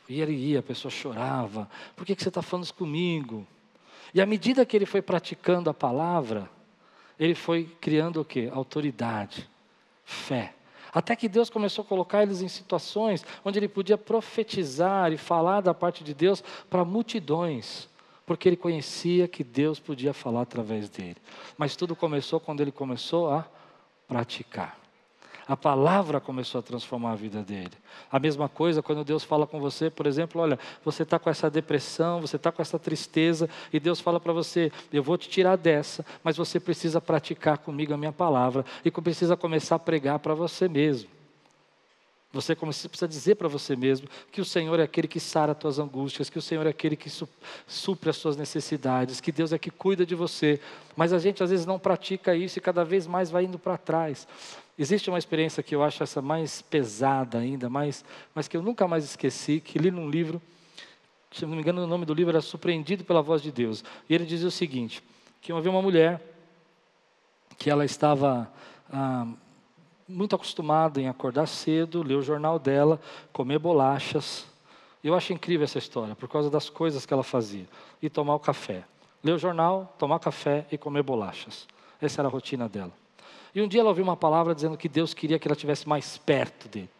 E 0.08 0.20
ele 0.20 0.34
ia, 0.34 0.60
a 0.60 0.62
pessoa 0.62 0.90
chorava. 0.90 1.68
Por 1.96 2.04
que, 2.04 2.14
que 2.14 2.22
você 2.22 2.28
está 2.28 2.42
falando 2.42 2.64
isso 2.64 2.74
comigo? 2.74 3.46
E 4.12 4.20
à 4.20 4.26
medida 4.26 4.64
que 4.64 4.76
ele 4.76 4.86
foi 4.86 5.02
praticando 5.02 5.70
a 5.70 5.74
palavra, 5.74 6.48
ele 7.18 7.34
foi 7.34 7.64
criando 7.80 8.20
o 8.20 8.24
quê? 8.24 8.50
Autoridade, 8.52 9.48
fé. 10.04 10.54
Até 10.94 11.16
que 11.16 11.28
Deus 11.28 11.50
começou 11.50 11.82
a 11.82 11.86
colocar 11.86 12.22
eles 12.22 12.40
em 12.40 12.48
situações 12.48 13.24
onde 13.44 13.58
ele 13.58 13.68
podia 13.68 13.98
profetizar 13.98 15.12
e 15.12 15.16
falar 15.16 15.60
da 15.60 15.74
parte 15.74 16.04
de 16.04 16.14
Deus 16.14 16.42
para 16.70 16.84
multidões, 16.84 17.88
porque 18.24 18.48
ele 18.48 18.56
conhecia 18.56 19.26
que 19.26 19.42
Deus 19.42 19.80
podia 19.80 20.14
falar 20.14 20.42
através 20.42 20.88
dele. 20.88 21.16
Mas 21.58 21.74
tudo 21.74 21.96
começou 21.96 22.38
quando 22.38 22.60
ele 22.60 22.70
começou 22.70 23.28
a 23.28 23.44
praticar. 24.06 24.83
A 25.46 25.56
palavra 25.56 26.20
começou 26.20 26.58
a 26.58 26.62
transformar 26.62 27.12
a 27.12 27.16
vida 27.16 27.42
dele. 27.42 27.72
A 28.10 28.18
mesma 28.18 28.48
coisa 28.48 28.82
quando 28.82 29.04
Deus 29.04 29.22
fala 29.24 29.46
com 29.46 29.60
você, 29.60 29.90
por 29.90 30.06
exemplo, 30.06 30.40
olha, 30.40 30.58
você 30.84 31.02
está 31.02 31.18
com 31.18 31.28
essa 31.28 31.50
depressão, 31.50 32.20
você 32.20 32.36
está 32.36 32.50
com 32.50 32.62
essa 32.62 32.78
tristeza, 32.78 33.48
e 33.72 33.78
Deus 33.78 34.00
fala 34.00 34.18
para 34.18 34.32
você: 34.32 34.72
eu 34.92 35.02
vou 35.02 35.18
te 35.18 35.28
tirar 35.28 35.56
dessa, 35.56 36.04
mas 36.22 36.36
você 36.36 36.58
precisa 36.58 37.00
praticar 37.00 37.58
comigo 37.58 37.92
a 37.92 37.98
minha 37.98 38.12
palavra, 38.12 38.64
e 38.84 38.90
precisa 38.90 39.36
começar 39.36 39.76
a 39.76 39.78
pregar 39.78 40.18
para 40.18 40.34
você 40.34 40.68
mesmo. 40.68 41.10
Você 42.34 42.56
precisa 42.56 43.06
dizer 43.06 43.36
para 43.36 43.46
você 43.46 43.76
mesmo 43.76 44.08
que 44.32 44.40
o 44.40 44.44
Senhor 44.44 44.80
é 44.80 44.82
aquele 44.82 45.06
que 45.06 45.20
sara 45.20 45.52
as 45.52 45.58
tuas 45.58 45.78
angústias, 45.78 46.28
que 46.28 46.38
o 46.38 46.42
Senhor 46.42 46.66
é 46.66 46.70
aquele 46.70 46.96
que 46.96 47.08
supre 47.66 48.10
as 48.10 48.16
suas 48.16 48.36
necessidades, 48.36 49.20
que 49.20 49.30
Deus 49.30 49.52
é 49.52 49.58
que 49.58 49.70
cuida 49.70 50.04
de 50.04 50.16
você. 50.16 50.60
Mas 50.96 51.12
a 51.12 51.18
gente 51.20 51.42
às 51.44 51.50
vezes 51.50 51.64
não 51.64 51.78
pratica 51.78 52.34
isso 52.34 52.58
e 52.58 52.60
cada 52.60 52.84
vez 52.84 53.06
mais 53.06 53.30
vai 53.30 53.44
indo 53.44 53.56
para 53.56 53.78
trás. 53.78 54.26
Existe 54.76 55.08
uma 55.08 55.18
experiência 55.18 55.62
que 55.62 55.76
eu 55.76 55.84
acho 55.84 56.02
essa 56.02 56.20
mais 56.20 56.60
pesada 56.60 57.38
ainda, 57.38 57.70
mais, 57.70 58.04
mas 58.34 58.48
que 58.48 58.56
eu 58.56 58.62
nunca 58.62 58.88
mais 58.88 59.04
esqueci, 59.04 59.60
que 59.60 59.78
li 59.78 59.92
num 59.92 60.10
livro, 60.10 60.42
se 61.30 61.46
não 61.46 61.54
me 61.54 61.60
engano 61.60 61.84
o 61.84 61.86
nome 61.86 62.04
do 62.04 62.12
livro 62.12 62.32
era 62.32 62.40
Surpreendido 62.40 63.04
pela 63.04 63.22
Voz 63.22 63.40
de 63.40 63.52
Deus. 63.52 63.84
E 64.08 64.14
ele 64.14 64.26
dizia 64.26 64.48
o 64.48 64.50
seguinte, 64.50 65.00
que 65.40 65.52
havia 65.52 65.70
uma 65.70 65.82
mulher 65.82 66.20
que 67.56 67.70
ela 67.70 67.84
estava 67.84 68.52
ah, 68.92 69.28
muito 70.08 70.36
acostumada 70.36 71.00
em 71.00 71.08
acordar 71.08 71.46
cedo, 71.46 72.02
ler 72.02 72.16
o 72.16 72.22
jornal 72.22 72.58
dela, 72.58 73.00
comer 73.32 73.58
bolachas. 73.58 74.46
Eu 75.02 75.14
acho 75.14 75.32
incrível 75.32 75.64
essa 75.64 75.78
história, 75.78 76.14
por 76.14 76.28
causa 76.28 76.50
das 76.50 76.70
coisas 76.70 77.04
que 77.04 77.12
ela 77.12 77.22
fazia. 77.22 77.66
E 78.00 78.08
tomar 78.08 78.34
o 78.34 78.40
café. 78.40 78.84
Ler 79.22 79.32
o 79.32 79.38
jornal, 79.38 79.94
tomar 79.98 80.18
café 80.18 80.66
e 80.70 80.78
comer 80.78 81.02
bolachas. 81.02 81.66
Essa 82.00 82.20
era 82.20 82.28
a 82.28 82.30
rotina 82.30 82.68
dela. 82.68 82.92
E 83.54 83.62
um 83.62 83.68
dia 83.68 83.80
ela 83.80 83.90
ouviu 83.90 84.04
uma 84.04 84.16
palavra 84.16 84.54
dizendo 84.54 84.76
que 84.76 84.88
Deus 84.88 85.14
queria 85.14 85.38
que 85.38 85.46
ela 85.46 85.54
estivesse 85.54 85.88
mais 85.88 86.18
perto 86.18 86.68
dele. 86.68 86.90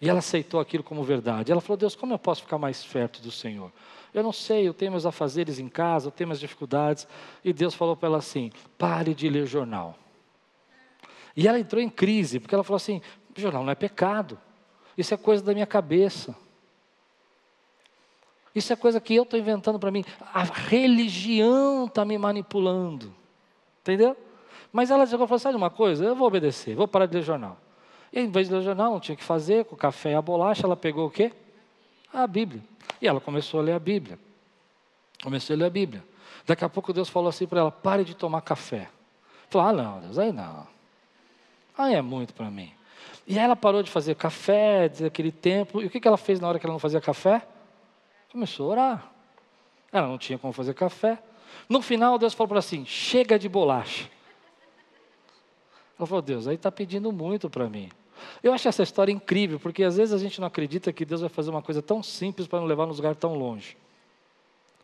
E 0.00 0.08
ela 0.08 0.20
aceitou 0.20 0.60
aquilo 0.60 0.82
como 0.82 1.02
verdade. 1.02 1.52
Ela 1.52 1.60
falou: 1.60 1.76
Deus, 1.76 1.94
como 1.94 2.14
eu 2.14 2.18
posso 2.18 2.42
ficar 2.42 2.56
mais 2.56 2.84
perto 2.84 3.20
do 3.20 3.30
Senhor? 3.30 3.70
Eu 4.14 4.22
não 4.22 4.32
sei, 4.32 4.66
eu 4.66 4.72
tenho 4.72 4.92
meus 4.92 5.04
afazeres 5.04 5.58
em 5.58 5.68
casa, 5.68 6.08
eu 6.08 6.10
tenho 6.10 6.28
minhas 6.28 6.40
dificuldades. 6.40 7.06
E 7.44 7.52
Deus 7.52 7.74
falou 7.74 7.96
para 7.96 8.08
ela 8.08 8.18
assim: 8.18 8.50
pare 8.78 9.12
de 9.14 9.28
ler 9.28 9.46
jornal. 9.46 9.98
E 11.38 11.46
ela 11.46 11.56
entrou 11.56 11.80
em 11.80 11.88
crise, 11.88 12.40
porque 12.40 12.52
ela 12.52 12.64
falou 12.64 12.78
assim: 12.78 13.00
jornal 13.36 13.62
não 13.62 13.70
é 13.70 13.76
pecado, 13.76 14.36
isso 14.96 15.14
é 15.14 15.16
coisa 15.16 15.40
da 15.40 15.54
minha 15.54 15.68
cabeça. 15.68 16.34
Isso 18.52 18.72
é 18.72 18.76
coisa 18.76 19.00
que 19.00 19.14
eu 19.14 19.22
estou 19.22 19.38
inventando 19.38 19.78
para 19.78 19.92
mim. 19.92 20.04
A 20.34 20.42
religião 20.42 21.84
está 21.84 22.04
me 22.04 22.18
manipulando. 22.18 23.14
Entendeu? 23.82 24.16
Mas 24.72 24.90
ela 24.90 25.06
chegou 25.06 25.26
e 25.26 25.28
falou: 25.28 25.38
sabe 25.38 25.56
uma 25.56 25.70
coisa? 25.70 26.04
Eu 26.04 26.16
vou 26.16 26.26
obedecer, 26.26 26.74
vou 26.74 26.88
parar 26.88 27.06
de 27.06 27.14
ler 27.14 27.22
jornal. 27.22 27.56
E 28.12 28.18
em 28.18 28.28
vez 28.28 28.48
de 28.48 28.54
ler 28.54 28.62
jornal, 28.62 28.90
não 28.90 28.98
tinha 28.98 29.14
que 29.14 29.22
fazer, 29.22 29.64
com 29.64 29.76
o 29.76 29.78
café 29.78 30.10
e 30.10 30.14
a 30.14 30.20
bolacha, 30.20 30.66
ela 30.66 30.76
pegou 30.76 31.06
o 31.06 31.10
quê? 31.10 31.32
A 32.12 32.26
Bíblia. 32.26 32.64
E 33.00 33.06
ela 33.06 33.20
começou 33.20 33.60
a 33.60 33.62
ler 33.62 33.74
a 33.74 33.78
Bíblia. 33.78 34.18
Começou 35.22 35.54
a 35.54 35.56
ler 35.56 35.66
a 35.66 35.70
Bíblia. 35.70 36.04
Daqui 36.44 36.64
a 36.64 36.68
pouco 36.68 36.92
Deus 36.92 37.08
falou 37.08 37.28
assim 37.28 37.46
para 37.46 37.60
ela: 37.60 37.70
pare 37.70 38.02
de 38.02 38.16
tomar 38.16 38.40
café. 38.40 38.88
Falou: 39.48 39.68
ah, 39.68 39.72
não, 39.72 40.00
Deus, 40.00 40.18
aí 40.18 40.32
não. 40.32 40.77
Aí 41.78 41.94
é 41.94 42.02
muito 42.02 42.34
para 42.34 42.50
mim. 42.50 42.72
E 43.24 43.38
ela 43.38 43.54
parou 43.54 43.84
de 43.84 43.90
fazer 43.90 44.16
café, 44.16 44.88
daquele 44.88 45.30
tempo. 45.30 45.80
E 45.80 45.86
o 45.86 45.90
que 45.90 46.06
ela 46.08 46.16
fez 46.16 46.40
na 46.40 46.48
hora 46.48 46.58
que 46.58 46.66
ela 46.66 46.72
não 46.72 46.80
fazia 46.80 47.00
café? 47.00 47.46
Começou 48.32 48.66
a 48.66 48.72
orar. 48.72 49.12
Ela 49.92 50.08
não 50.08 50.18
tinha 50.18 50.36
como 50.36 50.52
fazer 50.52 50.74
café. 50.74 51.18
No 51.68 51.80
final, 51.80 52.18
Deus 52.18 52.34
falou 52.34 52.48
para 52.48 52.58
assim: 52.58 52.84
chega 52.84 53.38
de 53.38 53.48
bolacha. 53.48 54.10
Ela 55.98 56.06
falou, 56.06 56.22
Deus, 56.22 56.46
aí 56.46 56.56
está 56.56 56.70
pedindo 56.70 57.12
muito 57.12 57.48
para 57.48 57.68
mim. 57.68 57.88
Eu 58.42 58.52
acho 58.52 58.68
essa 58.68 58.82
história 58.82 59.12
incrível, 59.12 59.60
porque 59.60 59.82
às 59.84 59.96
vezes 59.96 60.14
a 60.14 60.18
gente 60.18 60.40
não 60.40 60.46
acredita 60.46 60.92
que 60.92 61.04
Deus 61.04 61.20
vai 61.20 61.30
fazer 61.30 61.50
uma 61.50 61.62
coisa 61.62 61.80
tão 61.80 62.02
simples 62.02 62.46
para 62.48 62.60
não 62.60 62.66
levar 62.66 62.86
nos 62.86 62.96
lugar 62.96 63.14
tão 63.14 63.34
longe. 63.34 63.76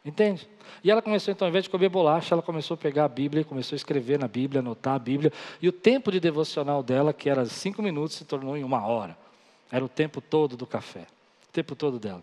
Entende? 0.05 0.47
E 0.83 0.91
ela 0.91 1.01
começou, 1.01 1.33
então, 1.33 1.47
ao 1.47 1.51
invés 1.51 1.65
de 1.65 1.71
comer 1.71 1.89
bolacha, 1.89 2.35
ela 2.35 2.43
começou 2.43 2.75
a 2.75 2.79
pegar 2.79 3.07
a 3.07 3.09
Bíblia 3.09 3.43
começou 3.43 3.75
a 3.75 3.79
escrever 3.79 4.19
na 4.19 4.29
Bíblia, 4.29 4.61
anotar 4.61 4.95
a 4.95 4.99
Bíblia. 4.99 5.33
E 5.63 5.69
o 5.69 5.73
tempo 5.73 6.13
de 6.13 6.21
devocional 6.21 6.83
dela, 6.83 7.13
que 7.15 7.31
era 7.31 7.47
cinco 7.47 7.83
minutos, 7.83 8.17
se 8.17 8.25
tornou 8.25 8.55
em 8.57 8.63
uma 8.63 8.87
hora. 8.87 9.17
Era 9.73 9.83
o 9.83 9.89
tempo 9.89 10.21
todo 10.21 10.59
do 10.59 10.67
café. 10.67 11.07
O 11.49 11.53
tempo 11.53 11.75
todo 11.75 11.99
dela. 11.99 12.23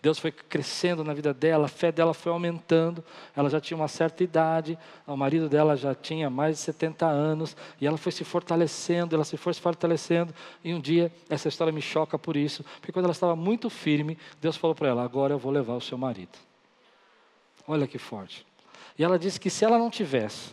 Deus 0.00 0.18
foi 0.18 0.30
crescendo 0.30 1.04
na 1.04 1.12
vida 1.12 1.34
dela, 1.34 1.66
a 1.66 1.68
fé 1.68 1.92
dela 1.92 2.14
foi 2.14 2.32
aumentando. 2.32 3.04
Ela 3.36 3.50
já 3.50 3.60
tinha 3.60 3.76
uma 3.76 3.88
certa 3.88 4.22
idade, 4.22 4.78
o 5.06 5.16
marido 5.16 5.48
dela 5.48 5.76
já 5.76 5.94
tinha 5.94 6.30
mais 6.30 6.56
de 6.56 6.62
70 6.62 7.06
anos, 7.06 7.56
e 7.80 7.86
ela 7.86 7.98
foi 7.98 8.12
se 8.12 8.24
fortalecendo, 8.24 9.14
ela 9.14 9.24
se 9.24 9.36
foi 9.36 9.52
se 9.52 9.60
fortalecendo. 9.60 10.32
E 10.64 10.72
um 10.72 10.80
dia, 10.80 11.12
essa 11.28 11.48
história 11.48 11.72
me 11.72 11.82
choca 11.82 12.18
por 12.18 12.36
isso, 12.36 12.64
porque 12.76 12.92
quando 12.92 13.06
ela 13.06 13.12
estava 13.12 13.36
muito 13.36 13.68
firme, 13.68 14.16
Deus 14.40 14.56
falou 14.56 14.74
para 14.74 14.88
ela: 14.88 15.04
Agora 15.04 15.34
eu 15.34 15.38
vou 15.38 15.52
levar 15.52 15.74
o 15.74 15.80
seu 15.80 15.98
marido. 15.98 16.49
Olha 17.70 17.86
que 17.86 17.98
forte. 17.98 18.44
E 18.98 19.04
ela 19.04 19.16
disse 19.16 19.38
que 19.38 19.48
se 19.48 19.64
ela 19.64 19.78
não 19.78 19.90
tivesse 19.90 20.50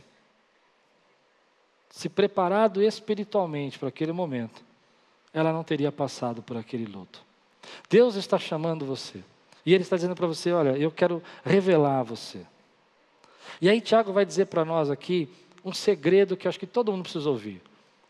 se 1.90 2.08
preparado 2.08 2.80
espiritualmente 2.80 3.80
para 3.80 3.90
aquele 3.90 4.12
momento, 4.12 4.64
ela 5.34 5.52
não 5.52 5.64
teria 5.64 5.92
passado 5.92 6.44
por 6.44 6.56
aquele 6.56 6.86
luto. 6.86 7.26
Deus 7.90 8.14
está 8.14 8.38
chamando 8.38 8.86
você. 8.86 9.24
E 9.66 9.74
Ele 9.74 9.82
está 9.82 9.96
dizendo 9.96 10.14
para 10.14 10.28
você: 10.28 10.52
olha, 10.52 10.78
eu 10.78 10.92
quero 10.92 11.24
revelar 11.44 12.02
a 12.02 12.04
você. 12.04 12.46
E 13.60 13.68
aí, 13.68 13.82
Tiago 13.82 14.14
vai 14.14 14.24
dizer 14.24 14.46
para 14.46 14.64
nós 14.64 14.92
aqui 14.92 15.28
um 15.66 15.74
segredo 15.74 16.38
que 16.38 16.48
acho 16.48 16.60
que 16.60 16.68
todo 16.68 16.92
mundo 16.92 17.02
precisa 17.02 17.28
ouvir. 17.28 17.64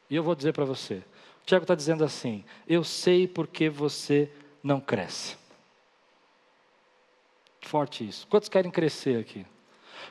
E 0.10 0.18
eu 0.18 0.22
vou 0.22 0.36
dizer 0.36 0.52
para 0.52 0.66
você. 0.66 1.02
Tiago 1.46 1.64
está 1.64 1.76
dizendo 1.76 2.04
assim: 2.04 2.44
Eu 2.68 2.84
sei 2.84 3.26
porque 3.26 3.70
você 3.70 4.30
não 4.62 4.82
cresce. 4.82 5.38
Forte 7.62 8.08
isso. 8.08 8.28
Quantos 8.28 8.50
querem 8.50 8.72
crescer 8.72 9.20
aqui? 9.20 9.46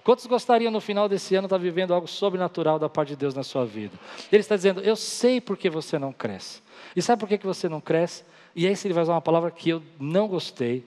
Quantos 0.02 0.26
gostariam 0.26 0.70
no 0.70 0.80
final 0.80 1.08
desse 1.08 1.34
ano 1.34 1.46
estar 1.46 1.58
vivendo 1.58 1.92
algo 1.92 2.06
sobrenatural 2.06 2.78
da 2.78 2.88
parte 2.88 3.10
de 3.10 3.16
Deus 3.16 3.34
na 3.34 3.42
sua 3.42 3.64
vida? 3.64 3.98
Ele 4.30 4.40
está 4.40 4.56
dizendo: 4.56 4.80
Eu 4.80 4.96
sei 4.96 5.40
porque 5.40 5.68
você 5.68 5.98
não 5.98 6.12
cresce. 6.12 6.62
E 6.94 7.02
sabe 7.02 7.20
por 7.20 7.28
que 7.28 7.38
você 7.38 7.68
não 7.68 7.80
cresce? 7.80 8.24
E 8.54 8.66
aí 8.66 8.74
ele 8.84 8.94
vai 8.94 9.02
usar 9.02 9.14
uma 9.14 9.20
palavra 9.20 9.50
que 9.50 9.68
eu 9.68 9.82
não 9.98 10.28
gostei, 10.28 10.84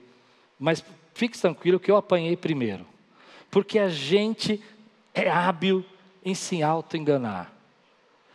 mas 0.58 0.84
fique 1.14 1.38
tranquilo 1.38 1.78
que 1.78 1.90
eu 1.90 1.96
apanhei 1.96 2.36
primeiro. 2.36 2.86
Porque 3.50 3.78
a 3.78 3.88
gente 3.88 4.62
é 5.14 5.28
hábil 5.28 5.84
em 6.24 6.34
se 6.34 6.62
auto-enganar. 6.62 7.52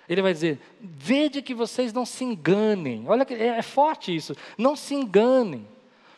Ele 0.08 0.22
vai 0.22 0.34
dizer: 0.34 0.60
vede 0.80 1.42
que 1.42 1.54
vocês 1.54 1.92
não 1.92 2.06
se 2.06 2.24
enganem. 2.24 3.04
Olha, 3.08 3.26
é, 3.30 3.48
é 3.48 3.62
forte 3.62 4.16
isso. 4.16 4.36
Não 4.58 4.76
se 4.76 4.94
enganem. 4.94 5.68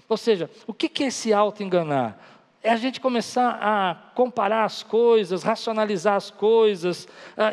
Ou 0.10 0.18
seja, 0.18 0.50
o 0.66 0.74
que 0.74 1.04
é 1.04 1.08
esse 1.08 1.34
auto-enganar? 1.34 2.18
É 2.64 2.72
a 2.72 2.76
gente 2.76 3.00
começar 3.00 3.60
a 3.62 3.96
comparar 4.14 4.66
as 4.66 4.84
coisas, 4.84 5.44
racionalizar 5.44 6.16
as 6.16 6.32
coisas, 6.32 7.08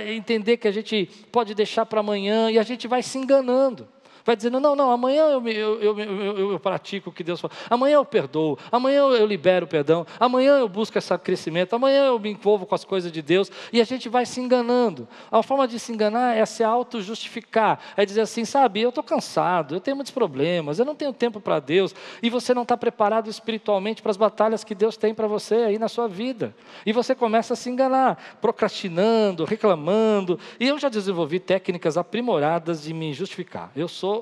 entender 0.06 0.56
que 0.56 0.66
a 0.66 0.72
gente 0.72 1.06
pode 1.30 1.54
deixar 1.54 1.86
para 1.86 2.00
amanhã 2.00 2.50
e 2.50 2.58
a 2.58 2.62
gente 2.62 2.88
vai 2.88 3.02
se 3.02 3.18
enganando 3.18 3.88
vai 4.24 4.34
dizendo: 4.34 4.58
não, 4.58 4.74
não, 4.74 4.90
amanhã 4.90 5.24
eu, 5.24 5.48
eu, 5.48 6.00
eu, 6.00 6.52
eu, 6.52 6.60
pratico 6.60 7.10
o 7.10 7.12
que 7.12 7.22
Deus 7.22 7.40
fala, 7.40 7.52
amanhã 7.68 7.96
eu 7.96 8.04
perdoo, 8.04 8.58
amanhã 8.72 9.00
eu, 9.00 9.26
libero 9.26 9.66
o 9.66 9.68
perdão, 9.68 10.06
amanhã 10.18 10.58
eu 10.58 10.68
busco 10.68 10.96
esse 10.96 11.16
crescimento, 11.18 11.74
amanhã 11.74 12.06
eu 12.06 12.18
me 12.18 12.30
envolvo 12.30 12.66
com 12.66 12.74
as 12.74 12.84
coisas 12.84 13.12
de 13.12 13.20
Deus, 13.20 13.50
e 13.72 13.80
a 13.80 13.84
gente 13.84 14.08
vai 14.08 14.24
se 14.24 14.40
enganando. 14.40 15.06
A 15.30 15.42
forma 15.42 15.68
de 15.68 15.78
se 15.78 15.92
enganar 15.92 16.37
é 16.37 16.44
se 16.46 16.64
auto-justificar, 16.64 17.78
é 17.96 18.04
dizer 18.04 18.22
assim: 18.22 18.44
sabe, 18.44 18.80
eu 18.80 18.88
estou 18.88 19.04
cansado, 19.04 19.74
eu 19.74 19.80
tenho 19.80 19.96
muitos 19.96 20.12
problemas, 20.12 20.78
eu 20.78 20.84
não 20.84 20.94
tenho 20.94 21.12
tempo 21.12 21.40
para 21.40 21.60
Deus, 21.60 21.94
e 22.22 22.30
você 22.30 22.54
não 22.54 22.62
está 22.62 22.76
preparado 22.76 23.28
espiritualmente 23.28 24.00
para 24.00 24.10
as 24.10 24.16
batalhas 24.16 24.64
que 24.64 24.74
Deus 24.74 24.96
tem 24.96 25.14
para 25.14 25.26
você 25.26 25.56
aí 25.56 25.78
na 25.78 25.88
sua 25.88 26.08
vida, 26.08 26.54
e 26.87 26.92
você 26.92 27.14
começa 27.14 27.54
a 27.54 27.56
se 27.56 27.68
enganar, 27.68 28.38
procrastinando, 28.40 29.44
reclamando, 29.44 30.38
e 30.58 30.68
eu 30.68 30.78
já 30.78 30.88
desenvolvi 30.88 31.38
técnicas 31.38 31.96
aprimoradas 31.96 32.82
de 32.82 32.94
me 32.94 33.12
justificar. 33.12 33.70
Eu 33.76 33.88
sou 33.88 34.13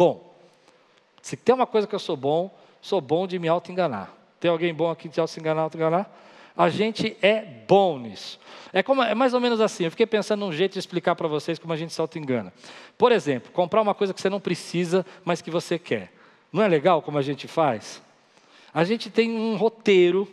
bom. 0.00 0.34
Se 1.20 1.36
tem 1.36 1.54
uma 1.54 1.66
coisa 1.66 1.86
que 1.86 1.94
eu 1.94 1.98
sou 1.98 2.16
bom, 2.16 2.50
sou 2.80 3.02
bom 3.02 3.26
de 3.26 3.38
me 3.38 3.48
auto-enganar. 3.48 4.10
Tem 4.40 4.50
alguém 4.50 4.72
bom 4.72 4.90
aqui 4.90 5.10
de 5.10 5.20
auto-enganar, 5.20 5.64
auto-enganar? 5.64 6.10
A 6.56 6.70
gente 6.70 7.18
é 7.20 7.42
bom 7.42 7.98
nisso. 7.98 8.40
É, 8.72 8.82
como, 8.82 9.02
é 9.02 9.14
mais 9.14 9.34
ou 9.34 9.40
menos 9.40 9.60
assim, 9.60 9.84
eu 9.84 9.90
fiquei 9.90 10.06
pensando 10.06 10.40
num 10.40 10.52
jeito 10.52 10.72
de 10.72 10.78
explicar 10.78 11.14
para 11.14 11.28
vocês 11.28 11.58
como 11.58 11.74
a 11.74 11.76
gente 11.76 11.92
se 11.92 12.00
auto-engana. 12.00 12.50
Por 12.96 13.12
exemplo, 13.12 13.52
comprar 13.52 13.82
uma 13.82 13.94
coisa 13.94 14.14
que 14.14 14.22
você 14.22 14.30
não 14.30 14.40
precisa, 14.40 15.04
mas 15.22 15.42
que 15.42 15.50
você 15.50 15.78
quer. 15.78 16.10
Não 16.50 16.62
é 16.62 16.68
legal 16.68 17.02
como 17.02 17.18
a 17.18 17.22
gente 17.22 17.46
faz? 17.46 18.00
A 18.72 18.84
gente 18.84 19.10
tem 19.10 19.30
um 19.30 19.54
roteiro 19.56 20.26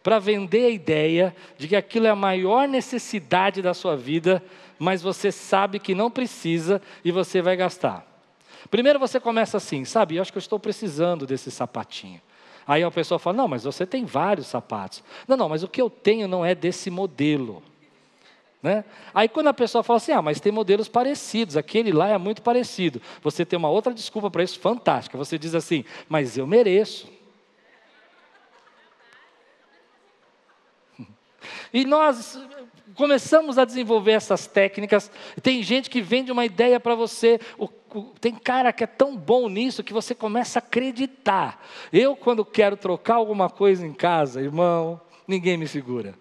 para 0.00 0.20
vender 0.20 0.66
a 0.66 0.70
ideia 0.70 1.34
de 1.58 1.66
que 1.66 1.74
aquilo 1.74 2.06
é 2.06 2.10
a 2.10 2.16
maior 2.16 2.68
necessidade 2.68 3.60
da 3.60 3.74
sua 3.74 3.96
vida, 3.96 4.40
mas 4.78 5.02
você 5.02 5.32
sabe 5.32 5.80
que 5.80 5.92
não 5.92 6.08
precisa 6.08 6.80
e 7.04 7.10
você 7.10 7.42
vai 7.42 7.56
gastar. 7.56 8.11
Primeiro 8.70 8.98
você 8.98 9.18
começa 9.20 9.56
assim, 9.56 9.84
sabe? 9.84 10.16
Eu 10.16 10.22
acho 10.22 10.32
que 10.32 10.38
eu 10.38 10.40
estou 10.40 10.58
precisando 10.58 11.26
desse 11.26 11.50
sapatinho. 11.50 12.20
Aí 12.66 12.82
a 12.82 12.90
pessoa 12.90 13.18
fala: 13.18 13.36
Não, 13.36 13.48
mas 13.48 13.64
você 13.64 13.84
tem 13.86 14.04
vários 14.04 14.46
sapatos. 14.46 15.02
Não, 15.26 15.36
não, 15.36 15.48
mas 15.48 15.62
o 15.62 15.68
que 15.68 15.80
eu 15.80 15.90
tenho 15.90 16.28
não 16.28 16.44
é 16.44 16.54
desse 16.54 16.90
modelo. 16.90 17.62
Né? 18.62 18.84
Aí 19.12 19.28
quando 19.28 19.48
a 19.48 19.54
pessoa 19.54 19.82
fala 19.82 19.96
assim, 19.96 20.12
ah, 20.12 20.22
mas 20.22 20.38
tem 20.38 20.52
modelos 20.52 20.86
parecidos, 20.88 21.56
aquele 21.56 21.90
lá 21.90 22.08
é 22.08 22.16
muito 22.16 22.42
parecido. 22.42 23.02
Você 23.20 23.44
tem 23.44 23.56
uma 23.56 23.68
outra 23.68 23.92
desculpa 23.92 24.30
para 24.30 24.44
isso 24.44 24.60
fantástica. 24.60 25.18
Você 25.18 25.36
diz 25.36 25.52
assim, 25.54 25.84
mas 26.08 26.38
eu 26.38 26.46
mereço. 26.46 27.10
E 31.74 31.84
nós 31.84 32.38
começamos 32.94 33.58
a 33.58 33.64
desenvolver 33.64 34.12
essas 34.12 34.46
técnicas. 34.46 35.10
Tem 35.42 35.62
gente 35.62 35.90
que 35.90 36.00
vende 36.00 36.30
uma 36.30 36.44
ideia 36.44 36.78
para 36.78 36.94
você. 36.94 37.40
Tem 38.20 38.34
cara 38.34 38.72
que 38.72 38.84
é 38.84 38.86
tão 38.86 39.16
bom 39.16 39.48
nisso 39.48 39.82
que 39.82 39.92
você 39.92 40.14
começa 40.14 40.58
a 40.58 40.60
acreditar. 40.60 41.62
Eu, 41.92 42.16
quando 42.16 42.44
quero 42.44 42.76
trocar 42.76 43.16
alguma 43.16 43.50
coisa 43.50 43.86
em 43.86 43.92
casa, 43.92 44.40
irmão, 44.40 45.00
ninguém 45.26 45.56
me 45.56 45.66
segura. 45.66 46.14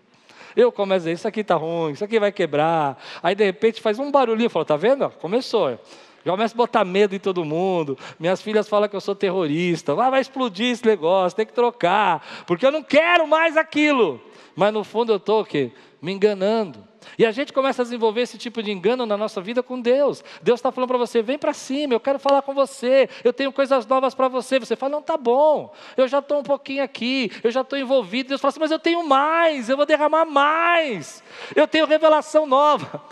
Eu 0.56 0.72
começo 0.72 0.96
a 0.96 1.00
dizer, 1.00 1.12
isso 1.14 1.28
aqui 1.28 1.42
está 1.42 1.56
ruim, 1.56 1.94
isso 1.94 2.04
aqui 2.04 2.20
vai 2.20 2.32
quebrar. 2.32 3.02
Aí 3.24 3.36
de 3.36 3.44
repente 3.44 3.82
faz 3.82 4.00
um 4.00 4.12
barulhinho, 4.12 4.48
eu 4.48 4.50
falo, 4.50 4.66
tá 4.66 4.76
vendo? 4.76 5.10
Começou. 5.12 5.80
Já 6.24 6.32
começa 6.32 6.54
a 6.54 6.58
botar 6.58 6.86
medo 6.86 7.16
em 7.16 7.20
todo 7.20 7.44
mundo. 7.44 7.98
Minhas 8.20 8.42
filhas 8.42 8.68
falam 8.68 8.88
que 8.88 8.96
eu 8.96 9.02
sou 9.02 9.16
terrorista. 9.16 9.94
Ah, 9.94 10.10
vai 10.10 10.22
explodir 10.22 10.72
esse 10.72 10.86
negócio, 10.86 11.36
tem 11.36 11.46
que 11.46 11.54
trocar. 11.54 12.44
Porque 12.46 12.66
eu 12.66 12.72
não 12.72 12.84
quero 12.84 13.28
mais 13.28 13.58
aquilo. 13.58 14.22
Mas 14.56 14.74
no 14.74 14.84
fundo 14.84 15.14
eu 15.14 15.18
estou 15.18 15.42
o 15.42 15.46
quê? 15.46 15.72
Me 16.02 16.12
enganando. 16.12 16.91
E 17.18 17.26
a 17.26 17.32
gente 17.32 17.52
começa 17.52 17.82
a 17.82 17.86
desenvolver 17.86 18.22
esse 18.22 18.38
tipo 18.38 18.62
de 18.62 18.72
engano 18.72 19.06
na 19.06 19.18
nossa 19.18 19.42
vida 19.42 19.62
com 19.64 19.80
Deus. 19.80 20.24
Deus 20.42 20.60
está 20.60 20.72
falando 20.72 20.88
para 20.90 20.98
você: 20.98 21.22
vem 21.22 21.38
para 21.38 21.54
cima, 21.54 21.94
eu 21.94 22.00
quero 22.00 22.20
falar 22.20 22.42
com 22.42 22.54
você, 22.54 23.10
eu 23.24 23.34
tenho 23.34 23.52
coisas 23.52 23.86
novas 23.86 24.14
para 24.14 24.28
você. 24.28 24.60
Você 24.60 24.76
fala: 24.76 24.94
não, 24.94 25.02
tá 25.02 25.18
bom, 25.18 25.74
eu 25.98 26.08
já 26.08 26.20
estou 26.20 26.40
um 26.40 26.44
pouquinho 26.44 26.84
aqui, 26.84 27.32
eu 27.44 27.52
já 27.52 27.62
estou 27.62 27.78
envolvido. 27.78 28.30
Deus 28.30 28.42
fala 28.42 28.50
assim: 28.50 28.60
mas 28.60 28.72
eu 28.72 28.80
tenho 28.80 29.08
mais, 29.08 29.70
eu 29.70 29.78
vou 29.78 29.86
derramar 29.86 30.26
mais, 30.26 31.24
eu 31.56 31.68
tenho 31.68 31.86
revelação 31.86 32.46
nova. 32.46 33.04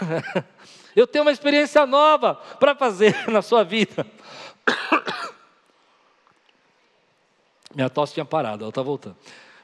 eu 0.94 1.06
tenho 1.06 1.24
uma 1.24 1.32
experiência 1.32 1.86
nova 1.86 2.34
para 2.58 2.74
fazer 2.74 3.14
na 3.30 3.42
sua 3.42 3.64
vida. 3.64 4.06
Minha 7.74 7.88
tosse 7.88 8.14
tinha 8.14 8.24
parado, 8.24 8.64
ela 8.64 8.70
está 8.70 8.82
voltando. 8.82 9.16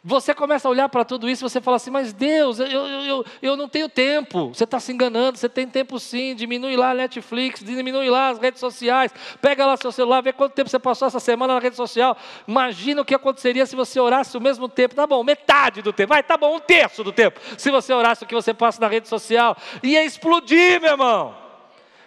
Você 0.08 0.32
começa 0.32 0.68
a 0.68 0.70
olhar 0.70 0.88
para 0.88 1.04
tudo 1.04 1.28
isso 1.28 1.44
e 1.44 1.50
você 1.50 1.60
fala 1.60 1.78
assim, 1.78 1.90
mas 1.90 2.12
Deus, 2.12 2.60
eu, 2.60 2.68
eu, 2.68 2.86
eu, 2.86 3.24
eu 3.42 3.56
não 3.56 3.68
tenho 3.68 3.88
tempo. 3.88 4.54
Você 4.54 4.62
está 4.62 4.78
se 4.78 4.92
enganando, 4.92 5.36
você 5.36 5.48
tem 5.48 5.66
tempo 5.66 5.98
sim. 5.98 6.32
Diminui 6.36 6.76
lá 6.76 6.92
a 6.92 6.94
Netflix, 6.94 7.58
diminui 7.58 8.08
lá 8.08 8.28
as 8.28 8.38
redes 8.38 8.60
sociais. 8.60 9.12
Pega 9.42 9.66
lá 9.66 9.76
seu 9.76 9.90
celular, 9.90 10.20
vê 10.20 10.32
quanto 10.32 10.52
tempo 10.52 10.70
você 10.70 10.78
passou 10.78 11.08
essa 11.08 11.18
semana 11.18 11.54
na 11.54 11.58
rede 11.58 11.74
social. 11.74 12.16
Imagina 12.46 13.02
o 13.02 13.04
que 13.04 13.16
aconteceria 13.16 13.66
se 13.66 13.74
você 13.74 13.98
orasse 13.98 14.36
o 14.36 14.40
mesmo 14.40 14.68
tempo. 14.68 14.94
Tá 14.94 15.08
bom, 15.08 15.24
metade 15.24 15.82
do 15.82 15.92
tempo. 15.92 16.10
Vai, 16.10 16.22
tá 16.22 16.36
bom, 16.36 16.54
um 16.54 16.60
terço 16.60 17.02
do 17.02 17.10
tempo. 17.10 17.40
Se 17.58 17.72
você 17.72 17.92
orasse 17.92 18.22
o 18.22 18.28
que 18.28 18.34
você 18.36 18.54
passa 18.54 18.80
na 18.80 18.86
rede 18.86 19.08
social. 19.08 19.56
Ia 19.82 20.04
explodir, 20.04 20.80
meu 20.80 20.92
irmão 20.92 21.45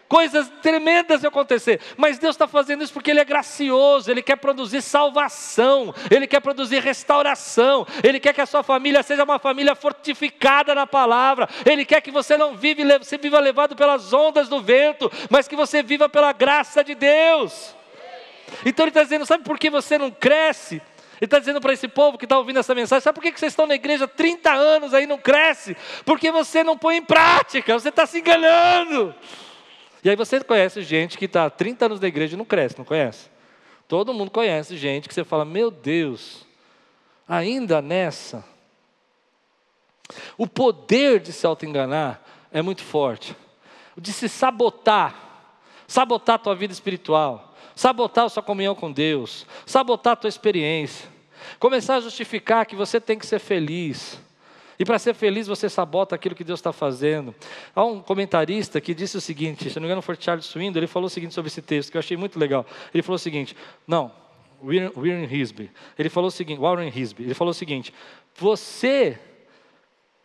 coisas 0.09 0.51
tremendas 0.61 1.23
acontecer. 1.23 1.79
Mas 1.95 2.17
Deus 2.17 2.35
está 2.35 2.47
fazendo 2.47 2.83
isso 2.83 2.91
porque 2.91 3.11
Ele 3.11 3.19
é 3.19 3.23
gracioso, 3.23 4.09
Ele 4.09 4.23
quer 4.23 4.35
produzir 4.35 4.81
salvação, 4.81 5.93
Ele 6.09 6.25
quer 6.25 6.41
produzir 6.41 6.79
restauração, 6.79 7.85
Ele 8.03 8.19
quer 8.19 8.33
que 8.33 8.41
a 8.41 8.45
sua 8.47 8.63
família 8.63 9.03
seja 9.03 9.23
uma 9.23 9.37
família 9.37 9.75
fortificada 9.75 10.73
na 10.73 10.87
palavra, 10.87 11.47
Ele 11.63 11.85
quer 11.85 12.01
que 12.01 12.11
você 12.11 12.35
não 12.35 12.57
vive, 12.57 12.83
você 12.97 13.17
viva 13.19 13.39
levado 13.39 13.75
pelas 13.75 14.11
ondas 14.11 14.49
do 14.49 14.59
vento, 14.59 15.09
mas 15.29 15.47
que 15.47 15.55
você 15.55 15.83
viva 15.83 16.09
pela 16.09 16.33
graça 16.33 16.83
de 16.83 16.95
Deus. 16.95 17.75
Então 18.65 18.83
Ele 18.83 18.89
está 18.89 19.03
dizendo: 19.03 19.27
sabe 19.27 19.43
por 19.43 19.59
que 19.59 19.69
você 19.69 19.97
não 19.97 20.09
cresce? 20.09 20.81
Ele 21.21 21.27
está 21.27 21.37
dizendo 21.37 21.59
para 21.59 21.73
esse 21.73 21.87
povo 21.87 22.17
que 22.17 22.25
está 22.25 22.37
ouvindo 22.37 22.59
essa 22.59 22.73
mensagem: 22.73 23.03
sabe 23.03 23.13
por 23.13 23.21
que 23.21 23.37
vocês 23.37 23.51
estão 23.51 23.67
na 23.67 23.75
igreja 23.75 24.07
30 24.07 24.51
anos 24.51 24.93
aí 24.93 25.05
não 25.05 25.19
cresce? 25.19 25.77
Porque 26.03 26.31
você 26.31 26.63
não 26.63 26.75
põe 26.75 26.97
em 26.97 27.01
prática, 27.03 27.77
você 27.77 27.89
está 27.89 28.07
se 28.07 28.19
enganando. 28.19 29.13
E 30.03 30.09
aí 30.09 30.15
você 30.15 30.41
conhece 30.43 30.81
gente 30.81 31.17
que 31.17 31.25
está 31.25 31.45
há 31.45 31.49
30 31.49 31.85
anos 31.85 31.99
na 31.99 32.07
igreja 32.07 32.35
e 32.35 32.37
não 32.37 32.45
cresce, 32.45 32.77
não 32.77 32.85
conhece? 32.85 33.29
Todo 33.87 34.13
mundo 34.13 34.31
conhece 34.31 34.77
gente 34.77 35.07
que 35.07 35.13
você 35.13 35.23
fala, 35.23 35.43
meu 35.43 35.71
Deus, 35.71 36.45
ainda 37.27 37.81
nessa. 37.81 38.45
O 40.37 40.47
poder 40.47 41.19
de 41.19 41.33
se 41.33 41.45
auto-enganar 41.45 42.23
é 42.51 42.61
muito 42.61 42.83
forte. 42.83 43.35
De 43.97 44.13
se 44.13 44.29
sabotar, 44.29 45.15
sabotar 45.87 46.35
a 46.35 46.39
tua 46.39 46.55
vida 46.55 46.71
espiritual, 46.71 47.53
sabotar 47.75 48.25
a 48.25 48.29
sua 48.29 48.43
comunhão 48.43 48.75
com 48.75 48.91
Deus, 48.91 49.45
sabotar 49.65 50.13
a 50.13 50.15
tua 50.15 50.29
experiência, 50.29 51.09
começar 51.59 51.95
a 51.95 52.01
justificar 52.01 52.65
que 52.65 52.75
você 52.75 53.01
tem 53.01 53.17
que 53.17 53.25
ser 53.25 53.39
feliz. 53.39 54.19
E 54.79 54.85
para 54.85 54.97
ser 54.97 55.13
feliz, 55.13 55.45
você 55.45 55.69
sabota 55.69 56.15
aquilo 56.15 56.33
que 56.33 56.43
Deus 56.43 56.59
está 56.59 56.71
fazendo. 56.71 57.35
Há 57.75 57.83
um 57.83 57.99
comentarista 57.99 58.79
que 58.79 58.93
disse 58.93 59.17
o 59.17 59.21
seguinte: 59.21 59.69
se 59.69 59.75
não 59.75 59.81
me 59.81 59.87
engano, 59.87 60.01
foi 60.01 60.15
Charles 60.17 60.45
Swindoll, 60.45 60.79
ele 60.79 60.87
falou 60.87 61.07
o 61.07 61.09
seguinte 61.09 61.33
sobre 61.33 61.49
esse 61.49 61.61
texto, 61.61 61.91
que 61.91 61.97
eu 61.97 61.99
achei 61.99 62.15
muito 62.15 62.39
legal. 62.39 62.65
Ele 62.93 63.03
falou 63.03 63.17
o 63.17 63.19
seguinte: 63.19 63.57
não, 63.85 64.09
Warren 64.63 65.27
Hisby. 65.29 65.69
Ele 65.97 66.09
falou 66.09 66.29
o 66.29 66.31
seguinte: 66.31 66.59
Warren 66.59 66.91
Hisby. 66.95 67.23
Ele 67.23 67.33
falou 67.33 67.51
o 67.51 67.53
seguinte: 67.53 67.93
você 68.37 69.19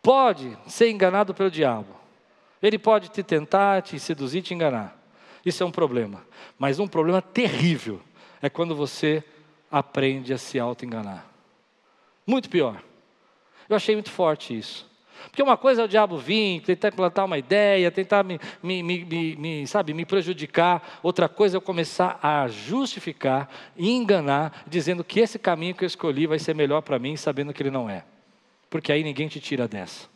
pode 0.01 0.57
ser 0.67 0.89
enganado 0.89 1.33
pelo 1.33 1.51
diabo. 1.51 1.93
Ele 2.61 2.79
pode 2.79 3.09
te 3.09 3.21
tentar, 3.21 3.81
te 3.81 3.99
seduzir, 3.99 4.41
te 4.41 4.53
enganar. 4.53 4.97
Isso 5.45 5.61
é 5.63 5.65
um 5.65 5.71
problema. 5.71 6.25
Mas 6.57 6.79
um 6.79 6.87
problema 6.87 7.21
terrível 7.21 7.99
é 8.41 8.49
quando 8.49 8.73
você 8.73 9.21
aprende 9.69 10.33
a 10.33 10.37
se 10.37 10.57
auto-enganar. 10.57 11.27
Muito 12.25 12.49
pior. 12.49 12.81
Eu 13.69 13.75
achei 13.75 13.95
muito 13.95 14.11
forte 14.11 14.57
isso. 14.57 14.85
Porque 15.29 15.41
uma 15.41 15.57
coisa 15.57 15.81
é 15.81 15.85
o 15.85 15.87
diabo 15.87 16.17
vir, 16.17 16.61
tentar 16.61 16.89
implantar 16.89 17.25
uma 17.25 17.37
ideia, 17.37 17.91
tentar 17.91 18.23
me, 18.23 18.39
me, 18.61 18.83
me, 18.83 19.35
me, 19.35 19.67
sabe, 19.67 19.93
me 19.93 20.05
prejudicar. 20.05 20.99
Outra 21.01 21.27
coisa 21.27 21.55
é 21.55 21.57
eu 21.57 21.61
começar 21.61 22.19
a 22.21 22.47
justificar 22.47 23.49
e 23.75 23.91
enganar, 23.91 24.63
dizendo 24.67 25.03
que 25.03 25.19
esse 25.19 25.39
caminho 25.39 25.75
que 25.75 25.83
eu 25.83 25.87
escolhi 25.87 26.27
vai 26.27 26.39
ser 26.39 26.55
melhor 26.55 26.81
para 26.81 26.99
mim, 26.99 27.17
sabendo 27.17 27.53
que 27.53 27.61
ele 27.61 27.71
não 27.71 27.89
é. 27.89 28.03
Porque 28.69 28.91
aí 28.91 29.03
ninguém 29.03 29.27
te 29.27 29.39
tira 29.39 29.67
dessa. 29.67 30.07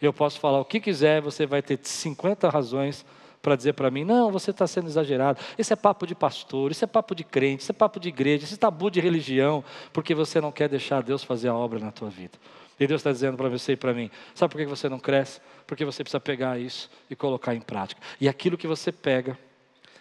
Eu 0.00 0.12
posso 0.12 0.38
falar 0.38 0.60
o 0.60 0.64
que 0.64 0.78
quiser, 0.78 1.20
você 1.20 1.44
vai 1.44 1.60
ter 1.60 1.78
50 1.82 2.48
razões 2.48 3.04
para 3.42 3.56
dizer 3.56 3.72
para 3.72 3.90
mim: 3.90 4.04
não, 4.04 4.30
você 4.30 4.50
está 4.50 4.66
sendo 4.66 4.86
exagerado. 4.86 5.40
Isso 5.58 5.72
é 5.72 5.76
papo 5.76 6.06
de 6.06 6.14
pastor, 6.14 6.70
isso 6.70 6.84
é 6.84 6.86
papo 6.86 7.14
de 7.14 7.24
crente, 7.24 7.62
isso 7.62 7.72
é 7.72 7.74
papo 7.74 7.98
de 7.98 8.08
igreja, 8.08 8.44
isso 8.44 8.54
é 8.54 8.58
tabu 8.58 8.90
de 8.90 9.00
religião, 9.00 9.64
porque 9.92 10.14
você 10.14 10.40
não 10.40 10.52
quer 10.52 10.68
deixar 10.68 11.02
Deus 11.02 11.24
fazer 11.24 11.48
a 11.48 11.54
obra 11.54 11.78
na 11.78 11.90
tua 11.90 12.08
vida. 12.08 12.38
E 12.78 12.86
Deus 12.86 13.00
está 13.00 13.10
dizendo 13.10 13.36
para 13.36 13.48
você 13.48 13.72
e 13.72 13.76
para 13.76 13.92
mim: 13.92 14.10
sabe 14.34 14.52
por 14.52 14.58
que 14.58 14.66
você 14.66 14.88
não 14.88 14.98
cresce? 14.98 15.40
Porque 15.66 15.84
você 15.84 16.02
precisa 16.02 16.20
pegar 16.20 16.58
isso 16.58 16.90
e 17.10 17.16
colocar 17.16 17.54
em 17.54 17.60
prática. 17.60 18.00
E 18.20 18.28
aquilo 18.28 18.56
que 18.56 18.66
você 18.66 18.92
pega, 18.92 19.38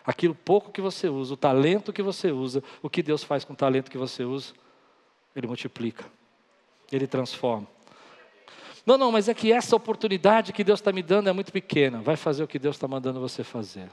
aquilo 0.05 0.35
pouco 0.35 0.71
que 0.71 0.81
você 0.81 1.09
usa, 1.09 1.33
o 1.33 1.37
talento 1.37 1.91
que 1.91 2.01
você 2.01 2.31
usa, 2.31 2.63
o 2.81 2.89
que 2.89 3.01
Deus 3.01 3.23
faz 3.23 3.43
com 3.43 3.53
o 3.53 3.55
talento 3.55 3.89
que 3.89 3.97
você 3.97 4.23
usa? 4.23 4.53
Ele 5.35 5.47
multiplica, 5.47 6.05
ele 6.91 7.07
transforma. 7.07 7.67
Não, 8.85 8.97
não, 8.97 9.11
mas 9.11 9.27
é 9.27 9.33
que 9.33 9.51
essa 9.51 9.75
oportunidade 9.75 10.53
que 10.53 10.63
Deus 10.63 10.79
está 10.79 10.93
me 10.93 11.03
dando 11.03 11.27
é 11.27 11.33
muito 11.33 11.51
pequena. 11.51 11.99
Vai 11.99 12.15
fazer 12.15 12.43
o 12.43 12.47
que 12.47 12.57
Deus 12.57 12.77
está 12.77 12.87
mandando 12.87 13.19
você 13.19 13.43
fazer. 13.43 13.89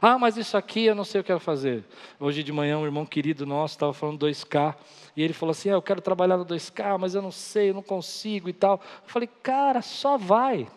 Ah, 0.00 0.18
mas 0.18 0.36
isso 0.36 0.56
aqui 0.56 0.84
eu 0.84 0.94
não 0.94 1.04
sei 1.04 1.20
o 1.20 1.24
que 1.24 1.32
eu 1.32 1.36
quero 1.36 1.44
fazer. 1.44 1.84
Hoje 2.20 2.42
de 2.42 2.52
manhã, 2.52 2.78
um 2.78 2.84
irmão 2.84 3.06
querido 3.06 3.46
nosso 3.46 3.74
estava 3.74 3.92
falando 3.92 4.26
2K, 4.26 4.74
e 5.16 5.22
ele 5.22 5.32
falou 5.32 5.52
assim: 5.52 5.70
ah, 5.70 5.74
Eu 5.74 5.82
quero 5.82 6.00
trabalhar 6.00 6.36
no 6.36 6.44
2K, 6.44 6.98
mas 6.98 7.14
eu 7.14 7.22
não 7.22 7.30
sei, 7.30 7.70
eu 7.70 7.74
não 7.74 7.82
consigo 7.82 8.48
e 8.48 8.52
tal. 8.52 8.80
Eu 9.02 9.08
falei: 9.08 9.28
Cara, 9.42 9.80
só 9.80 10.16
vai. 10.16 10.68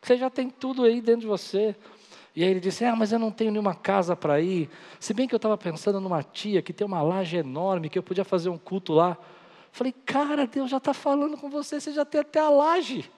Você 0.00 0.16
já 0.16 0.30
tem 0.30 0.48
tudo 0.48 0.84
aí 0.84 1.00
dentro 1.00 1.22
de 1.22 1.26
você. 1.26 1.76
E 2.34 2.42
aí 2.42 2.50
ele 2.50 2.60
disse: 2.60 2.84
Ah, 2.84 2.96
mas 2.96 3.12
eu 3.12 3.18
não 3.18 3.30
tenho 3.30 3.50
nenhuma 3.50 3.74
casa 3.74 4.16
para 4.16 4.40
ir. 4.40 4.70
Se 4.98 5.12
bem 5.12 5.28
que 5.28 5.34
eu 5.34 5.38
estava 5.38 5.58
pensando 5.58 6.00
numa 6.00 6.22
tia 6.22 6.62
que 6.62 6.72
tem 6.72 6.86
uma 6.86 7.02
laje 7.02 7.36
enorme, 7.36 7.90
que 7.90 7.98
eu 7.98 8.02
podia 8.02 8.24
fazer 8.24 8.48
um 8.48 8.58
culto 8.58 8.94
lá. 8.94 9.10
Eu 9.10 9.72
falei: 9.72 9.94
Cara, 10.06 10.46
Deus 10.46 10.70
já 10.70 10.78
está 10.78 10.94
falando 10.94 11.36
com 11.36 11.50
você, 11.50 11.78
você 11.78 11.92
já 11.92 12.04
tem 12.04 12.22
até 12.22 12.40
a 12.40 12.48
laje. 12.48 13.10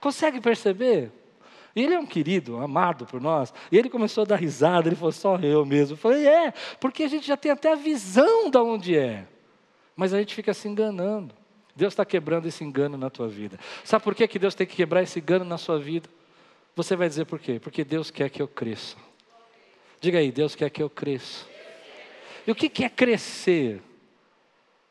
Consegue 0.00 0.40
perceber? 0.40 1.12
E 1.74 1.82
ele 1.82 1.94
é 1.94 1.98
um 1.98 2.06
querido, 2.06 2.56
amado 2.58 3.06
por 3.06 3.20
nós. 3.20 3.52
E 3.70 3.78
ele 3.78 3.88
começou 3.88 4.22
a 4.22 4.26
dar 4.26 4.36
risada, 4.36 4.88
ele 4.88 4.96
falou, 4.96 5.12
só 5.12 5.36
eu 5.36 5.64
mesmo. 5.64 5.94
Eu 5.94 5.98
falei, 5.98 6.26
é, 6.26 6.52
porque 6.80 7.02
a 7.02 7.08
gente 7.08 7.26
já 7.26 7.36
tem 7.36 7.52
até 7.52 7.72
a 7.72 7.76
visão 7.76 8.50
de 8.50 8.58
onde 8.58 8.96
é. 8.96 9.26
Mas 9.94 10.14
a 10.14 10.18
gente 10.18 10.34
fica 10.34 10.54
se 10.54 10.68
enganando. 10.68 11.34
Deus 11.74 11.92
está 11.92 12.04
quebrando 12.04 12.46
esse 12.46 12.64
engano 12.64 12.96
na 12.96 13.08
tua 13.08 13.28
vida. 13.28 13.58
Sabe 13.84 14.02
por 14.02 14.14
que, 14.14 14.26
que 14.26 14.38
Deus 14.38 14.54
tem 14.54 14.66
que 14.66 14.74
quebrar 14.74 15.02
esse 15.02 15.20
engano 15.20 15.44
na 15.44 15.58
sua 15.58 15.78
vida? 15.78 16.08
Você 16.74 16.96
vai 16.96 17.08
dizer 17.08 17.24
por 17.24 17.38
quê? 17.38 17.60
Porque 17.60 17.84
Deus 17.84 18.10
quer 18.10 18.30
que 18.30 18.42
eu 18.42 18.48
cresça. 18.48 18.96
Diga 20.00 20.18
aí, 20.18 20.30
Deus 20.30 20.54
quer 20.54 20.70
que 20.70 20.82
eu 20.82 20.90
cresça. 20.90 21.46
E 22.46 22.50
o 22.50 22.54
que, 22.54 22.68
que 22.68 22.84
é 22.84 22.88
crescer? 22.88 23.82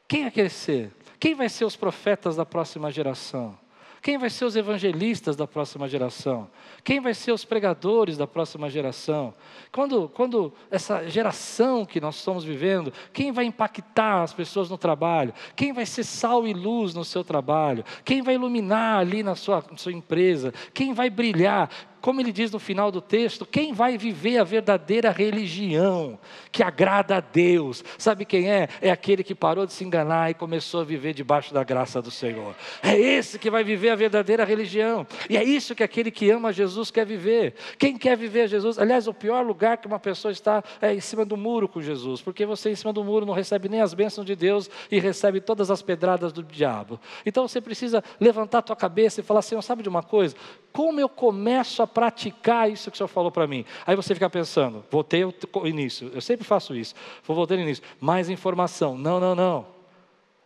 Quem 0.08 0.26
é 0.26 0.32
crescer? 0.32 0.92
Quem 1.20 1.34
vai 1.34 1.50
ser 1.50 1.66
os 1.66 1.76
profetas 1.76 2.36
da 2.36 2.46
próxima 2.46 2.92
geração? 2.92 3.58
Quem 4.02 4.18
vai 4.18 4.30
ser 4.30 4.46
os 4.46 4.56
evangelistas 4.56 5.36
da 5.36 5.48
próxima 5.48 5.88
geração? 5.88 6.50
Quem 6.84 7.00
vai 7.00 7.14
ser 7.14 7.32
os 7.32 7.44
pregadores 7.44 8.18
da 8.18 8.28
próxima 8.28 8.70
geração? 8.70 9.34
Quando, 9.72 10.10
quando 10.10 10.54
essa 10.70 11.10
geração 11.10 11.86
que 11.86 12.00
nós 12.00 12.16
estamos 12.16 12.44
vivendo, 12.44 12.94
quem 13.12 13.32
vai 13.32 13.46
impactar 13.46 14.24
as 14.24 14.34
pessoas 14.34 14.70
no 14.70 14.78
trabalho? 14.78 15.34
Quem 15.56 15.74
vai 15.74 15.86
ser 15.86 16.04
sal 16.04 16.48
e 16.48 16.54
luz 16.54 16.94
no 16.94 17.04
seu 17.04 17.24
trabalho? 17.24 17.84
Quem 18.06 18.22
vai 18.22 18.36
iluminar 18.36 19.00
ali 19.00 19.24
na 19.24 19.36
sua, 19.36 19.64
na 19.70 19.78
sua 19.78 19.92
empresa? 19.92 20.54
Quem 20.74 20.94
vai 20.94 21.10
brilhar? 21.10 21.70
Como 22.08 22.22
ele 22.22 22.32
diz 22.32 22.50
no 22.52 22.58
final 22.58 22.90
do 22.90 23.02
texto, 23.02 23.46
quem 23.46 23.74
vai 23.74 23.98
viver 23.98 24.38
a 24.38 24.44
verdadeira 24.46 25.12
religião 25.12 26.18
que 26.54 26.64
agrada 26.64 27.18
a 27.18 27.20
Deus? 27.20 27.84
Sabe 27.98 28.24
quem 28.24 28.50
é? 28.50 28.70
É 28.82 28.90
aquele 28.90 29.26
que 29.26 29.36
parou 29.36 29.66
de 29.66 29.74
se 29.74 29.84
enganar 29.84 30.32
e 30.32 30.34
começou 30.34 30.80
a 30.80 30.84
viver 30.86 31.14
debaixo 31.14 31.54
da 31.54 31.66
graça 31.66 32.02
do 32.02 32.10
Senhor. 32.10 32.56
É 32.82 32.98
esse 32.98 33.38
que 33.38 33.52
vai 33.52 33.62
viver 33.62 33.90
a 33.90 33.96
verdadeira 33.98 34.46
religião. 34.46 35.06
E 35.30 35.36
é 35.36 35.44
isso 35.44 35.76
que 35.76 35.84
aquele 35.84 36.10
que 36.10 36.30
ama 36.30 36.54
Jesus 36.54 36.90
quer 36.90 37.06
viver. 37.06 37.56
Quem 37.78 37.98
quer 37.98 38.16
viver 38.16 38.48
Jesus? 38.48 38.80
Aliás, 38.80 39.06
o 39.10 39.14
pior 39.14 39.46
lugar 39.46 39.76
que 39.76 39.86
uma 39.86 40.00
pessoa 40.00 40.32
está 40.32 40.64
é 40.82 40.94
em 40.94 41.02
cima 41.02 41.26
do 41.26 41.36
muro 41.36 41.68
com 41.68 41.82
Jesus, 41.82 42.22
porque 42.22 42.46
você 42.46 42.70
em 42.70 42.76
cima 42.76 42.94
do 42.94 43.04
muro 43.04 43.26
não 43.26 43.34
recebe 43.34 43.68
nem 43.68 43.82
as 43.82 43.94
bênçãos 43.94 44.26
de 44.26 44.34
Deus 44.34 44.70
e 44.90 44.98
recebe 44.98 45.42
todas 45.42 45.70
as 45.70 45.82
pedradas 45.82 46.32
do 46.32 46.42
diabo. 46.42 47.02
Então 47.26 47.46
você 47.46 47.60
precisa 47.60 48.02
levantar 48.18 48.60
a 48.60 48.62
tua 48.62 48.78
cabeça 48.78 49.20
e 49.20 49.24
falar: 49.26 49.42
Senhor, 49.42 49.62
sabe 49.62 49.84
de 49.84 49.90
uma 49.90 50.04
coisa? 50.04 50.38
Como 50.72 51.02
eu 51.02 51.10
começo 51.10 51.84
a 51.84 51.97
praticar 51.98 52.70
isso 52.70 52.92
que 52.92 52.96
o 52.96 52.98
Senhor 53.00 53.08
falou 53.08 53.32
para 53.32 53.48
mim. 53.48 53.66
Aí 53.84 53.96
você 53.96 54.14
fica 54.14 54.30
pensando, 54.30 54.86
voltei 54.92 55.24
ao 55.24 55.34
início, 55.66 56.12
eu 56.14 56.22
sempre 56.22 56.46
faço 56.46 56.76
isso, 56.76 56.94
vou 57.24 57.36
voltar 57.36 57.56
no 57.56 57.64
início, 57.64 57.84
mais 58.00 58.30
informação. 58.30 58.96
Não, 58.96 59.20
não, 59.20 59.34
não. 59.34 59.66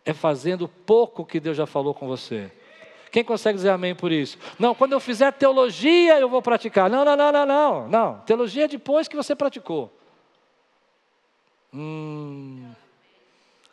É 0.06 0.14
fazendo 0.14 0.66
pouco 0.66 1.26
que 1.26 1.42
Deus 1.42 1.58
já 1.58 1.66
falou 1.66 1.94
com 1.94 2.08
você. 2.08 2.50
Quem 3.12 3.22
consegue 3.22 3.58
dizer 3.58 3.70
amém 3.70 3.94
por 3.94 4.14
isso? 4.14 4.38
Não, 4.58 4.74
quando 4.74 4.94
eu 4.94 5.00
fizer 5.02 5.30
teologia 5.34 6.18
eu 6.22 6.30
vou 6.30 6.42
praticar. 6.42 6.90
Não, 6.90 7.04
não, 7.04 7.18
não, 7.18 7.34
não, 7.34 7.46
não. 7.46 7.88
Não, 7.90 8.20
teologia 8.20 8.64
é 8.64 8.68
depois 8.70 9.10
que 9.10 9.18
você 9.18 9.36
praticou. 9.36 9.92
Hum, 11.74 12.72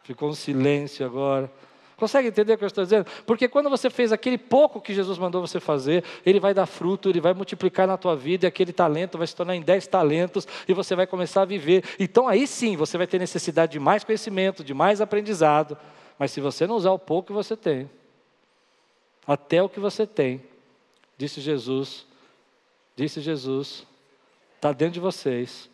ficou 0.02 0.30
um 0.30 0.34
silêncio 0.34 1.06
agora. 1.06 1.48
Consegue 1.98 2.28
entender 2.28 2.52
o 2.52 2.56
que 2.58 2.62
eu 2.62 2.68
estou 2.68 2.84
dizendo? 2.84 3.06
Porque 3.26 3.48
quando 3.48 3.68
você 3.68 3.90
fez 3.90 4.12
aquele 4.12 4.38
pouco 4.38 4.80
que 4.80 4.94
Jesus 4.94 5.18
mandou 5.18 5.40
você 5.40 5.58
fazer, 5.58 6.04
ele 6.24 6.38
vai 6.38 6.54
dar 6.54 6.64
fruto, 6.64 7.10
ele 7.10 7.20
vai 7.20 7.34
multiplicar 7.34 7.88
na 7.88 7.96
tua 7.96 8.14
vida, 8.14 8.46
e 8.46 8.48
aquele 8.48 8.72
talento 8.72 9.18
vai 9.18 9.26
se 9.26 9.34
tornar 9.34 9.56
em 9.56 9.60
dez 9.60 9.88
talentos, 9.88 10.46
e 10.68 10.72
você 10.72 10.94
vai 10.94 11.08
começar 11.08 11.42
a 11.42 11.44
viver. 11.44 11.84
Então 11.98 12.28
aí 12.28 12.46
sim 12.46 12.76
você 12.76 12.96
vai 12.96 13.08
ter 13.08 13.18
necessidade 13.18 13.72
de 13.72 13.80
mais 13.80 14.04
conhecimento, 14.04 14.62
de 14.62 14.72
mais 14.72 15.00
aprendizado. 15.00 15.76
Mas 16.16 16.30
se 16.30 16.40
você 16.40 16.68
não 16.68 16.76
usar 16.76 16.92
o 16.92 17.00
pouco 17.00 17.26
que 17.26 17.32
você 17.32 17.56
tem, 17.56 17.90
até 19.26 19.60
o 19.60 19.68
que 19.68 19.80
você 19.80 20.06
tem, 20.06 20.40
disse 21.16 21.40
Jesus, 21.40 22.06
disse 22.94 23.20
Jesus, 23.20 23.84
está 24.54 24.70
dentro 24.70 24.94
de 24.94 25.00
vocês. 25.00 25.68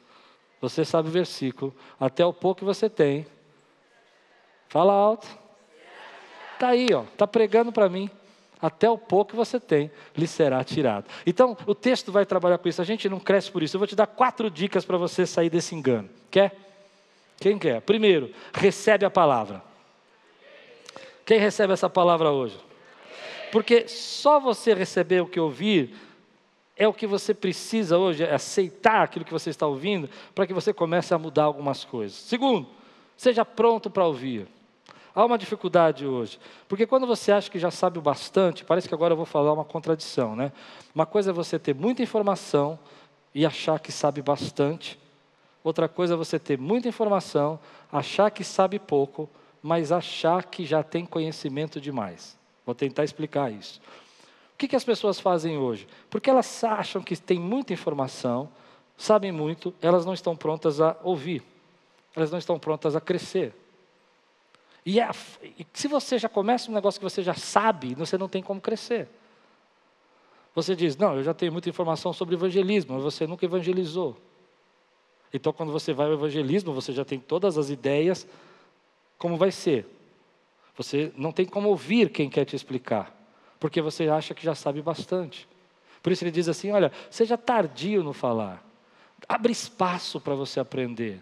Você 0.58 0.86
sabe 0.86 1.10
o 1.10 1.12
versículo, 1.12 1.74
até 2.00 2.24
o 2.24 2.32
pouco 2.32 2.60
que 2.60 2.64
você 2.64 2.88
tem. 2.88 3.26
Fala 4.68 4.94
alto. 4.94 5.43
Está 6.54 6.68
aí, 6.68 6.86
está 6.86 7.26
pregando 7.26 7.70
para 7.70 7.88
mim. 7.88 8.10
Até 8.60 8.88
o 8.88 8.96
pouco 8.96 9.32
que 9.32 9.36
você 9.36 9.60
tem 9.60 9.90
lhe 10.16 10.26
será 10.26 10.64
tirado. 10.64 11.04
Então, 11.26 11.56
o 11.66 11.74
texto 11.74 12.10
vai 12.10 12.24
trabalhar 12.24 12.56
com 12.56 12.68
isso. 12.68 12.80
A 12.80 12.84
gente 12.84 13.08
não 13.08 13.20
cresce 13.20 13.50
por 13.50 13.62
isso. 13.62 13.76
Eu 13.76 13.78
vou 13.78 13.86
te 13.86 13.94
dar 13.94 14.06
quatro 14.06 14.50
dicas 14.50 14.86
para 14.86 14.96
você 14.96 15.26
sair 15.26 15.50
desse 15.50 15.74
engano. 15.74 16.08
Quer? 16.30 16.56
Quem 17.38 17.58
quer? 17.58 17.82
Primeiro, 17.82 18.32
recebe 18.54 19.04
a 19.04 19.10
palavra. 19.10 19.62
Quem 21.26 21.38
recebe 21.38 21.72
essa 21.72 21.90
palavra 21.90 22.30
hoje? 22.30 22.58
Porque 23.52 23.86
só 23.86 24.40
você 24.40 24.72
receber 24.72 25.20
o 25.20 25.26
que 25.26 25.38
ouvir 25.38 25.94
é 26.76 26.88
o 26.88 26.92
que 26.92 27.06
você 27.06 27.32
precisa 27.32 27.98
hoje, 27.98 28.24
é 28.24 28.34
aceitar 28.34 29.02
aquilo 29.02 29.24
que 29.24 29.32
você 29.32 29.50
está 29.50 29.66
ouvindo, 29.66 30.08
para 30.34 30.46
que 30.46 30.52
você 30.52 30.72
comece 30.72 31.14
a 31.14 31.18
mudar 31.18 31.44
algumas 31.44 31.84
coisas. 31.84 32.16
Segundo, 32.16 32.66
seja 33.16 33.44
pronto 33.44 33.90
para 33.90 34.06
ouvir. 34.06 34.48
Há 35.14 35.24
uma 35.24 35.38
dificuldade 35.38 36.04
hoje, 36.04 36.40
porque 36.68 36.86
quando 36.86 37.06
você 37.06 37.30
acha 37.30 37.48
que 37.48 37.58
já 37.58 37.70
sabe 37.70 37.98
o 37.98 38.02
bastante, 38.02 38.64
parece 38.64 38.88
que 38.88 38.94
agora 38.94 39.12
eu 39.12 39.16
vou 39.16 39.24
falar 39.24 39.52
uma 39.52 39.64
contradição, 39.64 40.34
né? 40.34 40.50
Uma 40.92 41.06
coisa 41.06 41.30
é 41.30 41.32
você 41.32 41.56
ter 41.56 41.72
muita 41.72 42.02
informação 42.02 42.76
e 43.32 43.46
achar 43.46 43.78
que 43.78 43.92
sabe 43.92 44.20
bastante, 44.20 44.98
outra 45.62 45.88
coisa 45.88 46.14
é 46.14 46.16
você 46.16 46.36
ter 46.36 46.58
muita 46.58 46.88
informação, 46.88 47.60
achar 47.92 48.28
que 48.28 48.42
sabe 48.42 48.80
pouco, 48.80 49.30
mas 49.62 49.92
achar 49.92 50.44
que 50.44 50.66
já 50.66 50.82
tem 50.82 51.06
conhecimento 51.06 51.80
demais. 51.80 52.36
Vou 52.66 52.74
tentar 52.74 53.04
explicar 53.04 53.52
isso. 53.52 53.80
O 54.54 54.58
que, 54.58 54.66
que 54.66 54.76
as 54.76 54.84
pessoas 54.84 55.20
fazem 55.20 55.56
hoje? 55.56 55.86
Porque 56.10 56.28
elas 56.28 56.64
acham 56.64 57.00
que 57.00 57.16
têm 57.16 57.38
muita 57.38 57.72
informação, 57.72 58.48
sabem 58.96 59.30
muito, 59.30 59.72
elas 59.80 60.04
não 60.04 60.12
estão 60.12 60.36
prontas 60.36 60.80
a 60.80 60.96
ouvir, 61.04 61.40
elas 62.16 62.32
não 62.32 62.38
estão 62.38 62.58
prontas 62.58 62.96
a 62.96 63.00
crescer. 63.00 63.54
E, 64.84 65.00
é, 65.00 65.10
e 65.58 65.66
se 65.72 65.88
você 65.88 66.18
já 66.18 66.28
começa 66.28 66.70
um 66.70 66.74
negócio 66.74 67.00
que 67.00 67.04
você 67.04 67.22
já 67.22 67.34
sabe, 67.34 67.94
você 67.94 68.18
não 68.18 68.28
tem 68.28 68.42
como 68.42 68.60
crescer. 68.60 69.08
Você 70.54 70.76
diz, 70.76 70.96
não, 70.96 71.16
eu 71.16 71.22
já 71.22 71.34
tenho 71.34 71.50
muita 71.52 71.68
informação 71.68 72.12
sobre 72.12 72.34
evangelismo, 72.34 72.94
mas 72.94 73.02
você 73.02 73.26
nunca 73.26 73.44
evangelizou. 73.44 74.16
Então, 75.32 75.52
quando 75.52 75.72
você 75.72 75.92
vai 75.92 76.06
ao 76.06 76.12
evangelismo, 76.12 76.72
você 76.72 76.92
já 76.92 77.04
tem 77.04 77.18
todas 77.18 77.58
as 77.58 77.70
ideias 77.70 78.26
como 79.18 79.36
vai 79.36 79.50
ser. 79.50 79.86
Você 80.76 81.12
não 81.16 81.32
tem 81.32 81.44
como 81.46 81.68
ouvir 81.68 82.10
quem 82.10 82.28
quer 82.28 82.44
te 82.44 82.54
explicar, 82.54 83.12
porque 83.58 83.80
você 83.80 84.08
acha 84.08 84.34
que 84.34 84.44
já 84.44 84.54
sabe 84.54 84.80
bastante. 84.82 85.48
Por 86.02 86.12
isso 86.12 86.22
ele 86.22 86.30
diz 86.30 86.48
assim: 86.48 86.70
olha, 86.70 86.92
seja 87.10 87.36
tardio 87.36 88.04
no 88.04 88.12
falar, 88.12 88.64
abre 89.28 89.50
espaço 89.52 90.20
para 90.20 90.34
você 90.34 90.60
aprender, 90.60 91.20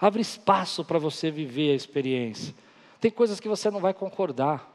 abre 0.00 0.20
espaço 0.20 0.84
para 0.84 0.98
você 0.98 1.30
viver 1.30 1.72
a 1.72 1.74
experiência. 1.74 2.54
Tem 3.00 3.10
coisas 3.10 3.38
que 3.40 3.48
você 3.48 3.70
não 3.70 3.80
vai 3.80 3.94
concordar. 3.94 4.68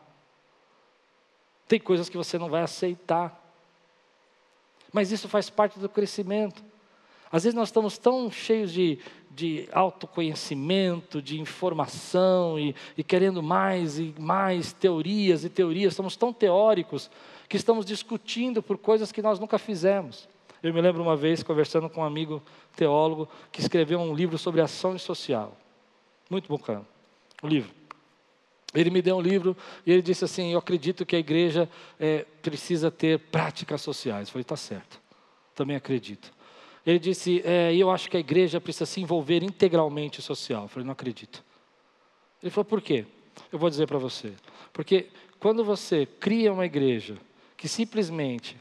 Tem 1.67 1.79
coisas 1.79 2.09
que 2.09 2.17
você 2.17 2.37
não 2.37 2.49
vai 2.49 2.61
aceitar. 2.61 3.41
Mas 4.91 5.11
isso 5.11 5.27
faz 5.27 5.49
parte 5.49 5.79
do 5.79 5.89
crescimento. 5.89 6.63
Às 7.31 7.45
vezes 7.45 7.55
nós 7.55 7.69
estamos 7.69 7.97
tão 7.97 8.29
cheios 8.29 8.71
de, 8.71 8.99
de 9.31 9.67
autoconhecimento, 9.71 11.19
de 11.19 11.41
informação 11.41 12.59
e, 12.59 12.75
e 12.95 13.03
querendo 13.03 13.41
mais 13.41 13.97
e 13.97 14.13
mais 14.19 14.71
teorias 14.71 15.43
e 15.43 15.49
teorias, 15.49 15.93
estamos 15.93 16.15
tão 16.15 16.31
teóricos 16.31 17.09
que 17.49 17.57
estamos 17.57 17.87
discutindo 17.87 18.61
por 18.61 18.77
coisas 18.77 19.11
que 19.11 19.21
nós 19.21 19.39
nunca 19.39 19.57
fizemos. 19.57 20.29
Eu 20.61 20.73
me 20.73 20.79
lembro 20.79 21.01
uma 21.01 21.15
vez 21.15 21.41
conversando 21.41 21.89
com 21.89 22.01
um 22.01 22.05
amigo 22.05 22.41
teólogo 22.75 23.27
que 23.51 23.59
escreveu 23.59 23.99
um 23.99 24.13
livro 24.13 24.37
sobre 24.37 24.61
ação 24.61 24.97
social. 24.99 25.57
Muito 26.29 26.47
bacana. 26.55 26.85
O 27.41 27.47
livro. 27.47 27.82
Ele 28.73 28.89
me 28.89 29.01
deu 29.01 29.17
um 29.17 29.21
livro 29.21 29.55
e 29.85 29.91
ele 29.91 30.01
disse 30.01 30.25
assim: 30.25 30.51
Eu 30.51 30.59
acredito 30.59 31.05
que 31.05 31.15
a 31.15 31.19
igreja 31.19 31.69
é, 31.99 32.25
precisa 32.41 32.89
ter 32.89 33.19
práticas 33.19 33.81
sociais. 33.81 34.27
Eu 34.27 34.33
falei: 34.33 34.41
Está 34.41 34.55
certo, 34.55 34.99
também 35.53 35.75
acredito. 35.75 36.33
Ele 36.85 36.99
disse: 36.99 37.41
é, 37.45 37.75
Eu 37.75 37.91
acho 37.91 38.09
que 38.09 38.17
a 38.17 38.19
igreja 38.19 38.59
precisa 38.59 38.85
se 38.85 38.99
envolver 38.99 39.43
integralmente 39.43 40.21
social. 40.21 40.63
Eu 40.63 40.69
falei: 40.69 40.85
Não 40.85 40.93
acredito. 40.93 41.43
Ele 42.41 42.49
falou: 42.49 42.65
Por 42.65 42.81
quê? 42.81 43.05
Eu 43.51 43.59
vou 43.59 43.69
dizer 43.69 43.87
para 43.87 43.97
você. 43.97 44.33
Porque 44.71 45.09
quando 45.39 45.63
você 45.63 46.05
cria 46.05 46.51
uma 46.51 46.65
igreja 46.65 47.17
que 47.55 47.67
simplesmente, 47.67 48.59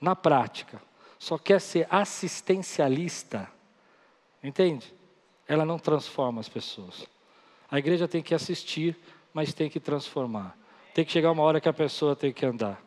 na 0.00 0.16
prática, 0.16 0.80
só 1.18 1.38
quer 1.38 1.60
ser 1.60 1.86
assistencialista, 1.90 3.48
entende? 4.42 4.92
Ela 5.46 5.64
não 5.64 5.78
transforma 5.78 6.40
as 6.40 6.48
pessoas. 6.48 7.06
A 7.70 7.78
igreja 7.78 8.08
tem 8.08 8.22
que 8.22 8.34
assistir 8.34 8.96
mas 9.32 9.52
tem 9.52 9.68
que 9.68 9.80
transformar. 9.80 10.56
Tem 10.94 11.04
que 11.04 11.12
chegar 11.12 11.30
uma 11.30 11.42
hora 11.42 11.60
que 11.60 11.68
a 11.68 11.72
pessoa 11.72 12.14
tem 12.14 12.32
que 12.32 12.44
andar. 12.44 12.82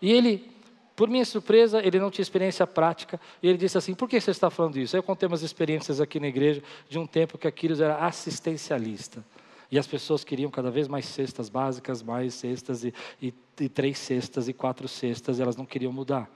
E 0.00 0.12
ele, 0.12 0.50
por 0.94 1.08
minha 1.08 1.24
surpresa, 1.24 1.80
ele 1.84 1.98
não 1.98 2.10
tinha 2.10 2.22
experiência 2.22 2.66
prática, 2.66 3.20
e 3.42 3.48
ele 3.48 3.58
disse 3.58 3.78
assim: 3.78 3.94
por 3.94 4.08
que 4.08 4.20
você 4.20 4.30
está 4.30 4.50
falando 4.50 4.78
isso? 4.78 4.96
Eu 4.96 5.02
contei 5.02 5.26
umas 5.26 5.42
experiências 5.42 6.00
aqui 6.00 6.20
na 6.20 6.28
igreja 6.28 6.62
de 6.88 6.98
um 6.98 7.06
tempo 7.06 7.38
que 7.38 7.48
Aquiles 7.48 7.80
era 7.80 7.96
assistencialista. 7.96 9.24
E 9.70 9.78
as 9.78 9.86
pessoas 9.86 10.22
queriam 10.22 10.50
cada 10.50 10.70
vez 10.70 10.86
mais 10.86 11.06
cestas 11.06 11.48
básicas, 11.48 12.02
mais 12.02 12.34
cestas, 12.34 12.84
e, 12.84 12.94
e, 13.20 13.34
e 13.60 13.68
três 13.68 13.98
cestas, 13.98 14.48
e 14.48 14.52
quatro 14.52 14.86
cestas, 14.86 15.38
e 15.38 15.42
elas 15.42 15.56
não 15.56 15.66
queriam 15.66 15.92
mudar. 15.92 16.30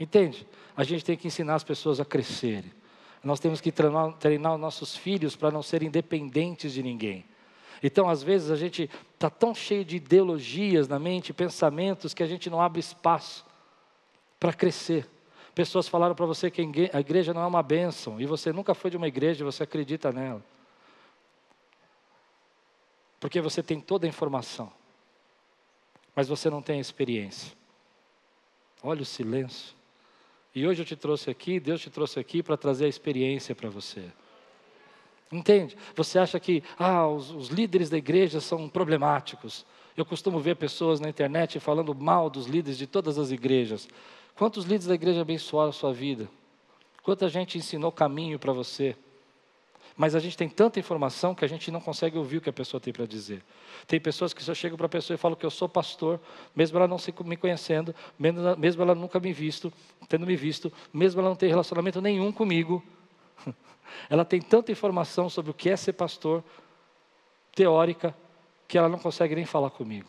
Entende? 0.00 0.46
A 0.76 0.82
gente 0.82 1.04
tem 1.04 1.16
que 1.16 1.28
ensinar 1.28 1.54
as 1.54 1.62
pessoas 1.62 2.00
a 2.00 2.04
crescerem. 2.04 2.72
Nós 3.22 3.38
temos 3.38 3.60
que 3.60 3.70
treinar, 3.70 4.12
treinar 4.14 4.54
os 4.54 4.60
nossos 4.60 4.96
filhos 4.96 5.36
para 5.36 5.52
não 5.52 5.62
serem 5.62 5.88
dependentes 5.88 6.72
de 6.72 6.82
ninguém. 6.82 7.24
Então, 7.82 8.08
às 8.08 8.22
vezes, 8.22 8.50
a 8.50 8.56
gente 8.56 8.88
está 9.14 9.28
tão 9.28 9.54
cheio 9.54 9.84
de 9.84 9.96
ideologias 9.96 10.86
na 10.86 10.98
mente, 10.98 11.32
pensamentos, 11.32 12.14
que 12.14 12.22
a 12.22 12.26
gente 12.26 12.48
não 12.48 12.60
abre 12.60 12.78
espaço 12.78 13.44
para 14.38 14.52
crescer. 14.52 15.08
Pessoas 15.54 15.88
falaram 15.88 16.14
para 16.14 16.24
você 16.24 16.50
que 16.50 16.62
a 16.92 17.00
igreja 17.00 17.34
não 17.34 17.42
é 17.42 17.46
uma 17.46 17.62
bênção, 17.62 18.20
e 18.20 18.26
você 18.26 18.52
nunca 18.52 18.74
foi 18.74 18.90
de 18.90 18.96
uma 18.96 19.08
igreja 19.08 19.42
e 19.42 19.44
você 19.44 19.64
acredita 19.64 20.12
nela. 20.12 20.42
Porque 23.20 23.40
você 23.40 23.62
tem 23.62 23.80
toda 23.80 24.06
a 24.06 24.08
informação, 24.08 24.72
mas 26.14 26.28
você 26.28 26.48
não 26.48 26.62
tem 26.62 26.78
a 26.78 26.80
experiência. 26.80 27.52
Olha 28.82 29.02
o 29.02 29.04
silêncio. 29.04 29.76
E 30.54 30.66
hoje 30.66 30.82
eu 30.82 30.86
te 30.86 30.96
trouxe 30.96 31.30
aqui, 31.30 31.60
Deus 31.60 31.80
te 31.80 31.90
trouxe 31.90 32.18
aqui 32.18 32.42
para 32.42 32.56
trazer 32.56 32.86
a 32.86 32.88
experiência 32.88 33.54
para 33.54 33.70
você. 33.70 34.10
Entende? 35.32 35.76
Você 35.96 36.18
acha 36.18 36.38
que 36.38 36.62
ah, 36.78 37.08
os, 37.08 37.30
os, 37.30 37.48
líderes 37.48 37.88
da 37.88 37.96
igreja 37.96 38.38
são 38.38 38.68
problemáticos. 38.68 39.64
Eu 39.96 40.04
costumo 40.04 40.38
ver 40.38 40.56
pessoas 40.56 41.00
na 41.00 41.08
internet 41.08 41.58
falando 41.58 41.94
mal 41.94 42.28
dos 42.28 42.46
líderes 42.46 42.76
de 42.76 42.86
todas 42.86 43.18
as 43.18 43.30
igrejas. 43.30 43.88
Quantos 44.36 44.64
líderes 44.64 44.86
da 44.86 44.94
igreja 44.94 45.22
abençoaram 45.22 45.70
a 45.70 45.72
sua 45.72 45.92
vida? 45.92 46.28
Quanta 47.02 47.28
gente 47.28 47.56
ensinou 47.56 47.90
caminho 47.90 48.38
para 48.38 48.52
você? 48.52 48.94
Mas 49.96 50.14
a 50.14 50.20
gente 50.20 50.36
tem 50.36 50.48
tanta 50.48 50.78
informação 50.78 51.34
que 51.34 51.44
a 51.44 51.48
gente 51.48 51.70
não 51.70 51.80
consegue 51.80 52.16
ouvir 52.16 52.38
o 52.38 52.40
que 52.40 52.48
a 52.48 52.52
pessoa 52.52 52.80
tem 52.80 52.92
para 52.92 53.06
dizer. 53.06 53.42
Tem 53.86 54.00
pessoas 54.00 54.32
que 54.32 54.42
só 54.42 54.54
chegam 54.54 54.76
para 54.76 54.86
a 54.86 54.88
pessoa 54.88 55.14
e 55.14 55.18
falam 55.18 55.36
que 55.36 55.44
eu 55.44 55.50
sou 55.50 55.68
pastor, 55.68 56.20
mesmo 56.54 56.78
ela 56.78 56.88
não 56.88 56.98
se 56.98 57.12
me 57.24 57.36
conhecendo, 57.36 57.94
mesmo 58.18 58.82
ela 58.82 58.94
nunca 58.94 59.20
me 59.20 59.32
visto, 59.32 59.72
tendo 60.08 60.26
me 60.26 60.36
visto, 60.36 60.72
mesmo 60.92 61.20
ela 61.20 61.28
não 61.28 61.36
ter 61.36 61.48
relacionamento 61.48 62.00
nenhum 62.00 62.32
comigo. 62.32 62.82
Ela 64.08 64.24
tem 64.24 64.40
tanta 64.40 64.72
informação 64.72 65.28
sobre 65.28 65.50
o 65.50 65.54
que 65.54 65.70
é 65.70 65.76
ser 65.76 65.92
pastor, 65.92 66.42
teórica, 67.54 68.14
que 68.66 68.78
ela 68.78 68.88
não 68.88 68.98
consegue 68.98 69.34
nem 69.34 69.44
falar 69.44 69.70
comigo. 69.70 70.08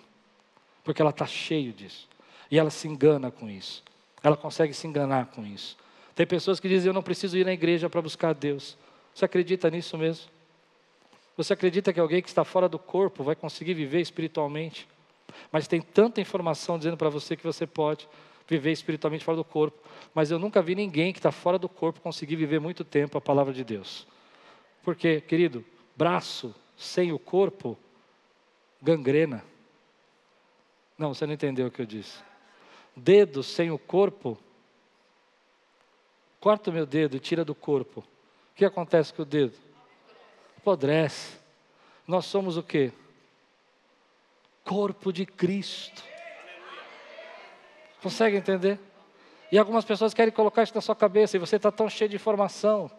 Porque 0.84 1.02
ela 1.02 1.12
está 1.12 1.26
cheio 1.26 1.74
disso. 1.74 2.08
E 2.50 2.60
ela 2.60 2.70
se 2.70 2.88
engana 2.88 3.32
com 3.32 3.50
isso. 3.50 3.84
Ela 4.22 4.38
consegue 4.38 4.74
se 4.74 4.88
enganar 4.88 5.28
com 5.28 5.46
isso. 5.46 5.78
Tem 6.16 6.26
pessoas 6.26 6.60
que 6.60 6.70
dizem: 6.70 6.90
Eu 6.90 6.94
não 6.94 7.04
preciso 7.04 7.38
ir 7.38 7.46
na 7.46 7.54
igreja 7.54 7.90
para 7.90 8.02
buscar 8.02 8.34
Deus. 8.34 8.78
Você 9.14 9.26
acredita 9.26 9.70
nisso 9.70 9.98
mesmo? 9.98 10.32
Você 11.36 11.54
acredita 11.54 11.92
que 11.92 12.00
alguém 12.00 12.22
que 12.22 12.30
está 12.30 12.44
fora 12.44 12.70
do 12.70 12.78
corpo 12.78 13.24
vai 13.24 13.36
conseguir 13.36 13.74
viver 13.74 14.02
espiritualmente? 14.02 14.88
Mas 15.52 15.68
tem 15.68 15.82
tanta 15.82 16.22
informação 16.22 16.78
dizendo 16.78 16.98
para 16.98 17.10
você 17.10 17.36
que 17.36 17.44
você 17.44 17.66
pode 17.66 18.08
viver 18.48 18.72
espiritualmente 18.72 19.24
fora 19.24 19.38
do 19.38 19.44
corpo. 19.44 19.78
Mas 20.14 20.32
eu 20.32 20.40
nunca 20.40 20.62
vi 20.62 20.76
ninguém 20.76 21.12
que 21.12 21.20
está 21.20 21.32
fora 21.32 21.58
do 21.58 21.70
corpo 21.70 22.02
conseguir 22.02 22.36
viver 22.36 22.60
muito 22.60 22.84
tempo 22.84 23.18
a 23.18 23.22
palavra 23.22 23.54
de 23.54 23.64
Deus. 23.64 24.08
Porque, 24.84 25.22
querido, 25.22 25.64
braço 25.96 26.54
sem 26.76 27.12
o 27.12 27.20
corpo, 27.20 27.78
gangrena. 28.82 29.44
Não, 30.98 31.14
você 31.14 31.26
não 31.26 31.34
entendeu 31.34 31.68
o 31.68 31.72
que 31.72 31.82
eu 31.82 31.86
disse. 31.86 32.22
Dedo 32.96 33.42
sem 33.42 33.72
o 33.72 33.80
corpo, 33.80 34.38
corta 36.40 36.70
o 36.70 36.74
meu 36.74 36.86
dedo 36.86 37.16
e 37.16 37.20
tira 37.20 37.44
do 37.44 37.56
corpo. 37.56 38.02
O 38.02 38.56
que 38.56 38.66
acontece 38.66 39.14
com 39.14 39.24
o 39.24 39.26
dedo? 39.26 39.58
Apodrece. 40.58 41.38
Nós 42.06 42.26
somos 42.26 42.58
o 42.58 42.64
quê? 42.64 42.92
Corpo 44.64 45.12
de 45.12 45.26
Cristo. 45.26 46.13
Consegue 48.04 48.36
entender? 48.36 48.78
E 49.50 49.58
algumas 49.58 49.86
pessoas 49.86 50.14
querem 50.14 50.34
colocar 50.34 50.62
isso 50.62 50.76
na 50.76 50.82
sua 50.82 50.96
cabeça 50.96 51.38
e 51.38 51.40
você 51.40 51.56
está 51.56 51.72
tão 51.72 51.90
cheio 51.90 52.10
de 52.10 52.18
informação. 52.18 52.92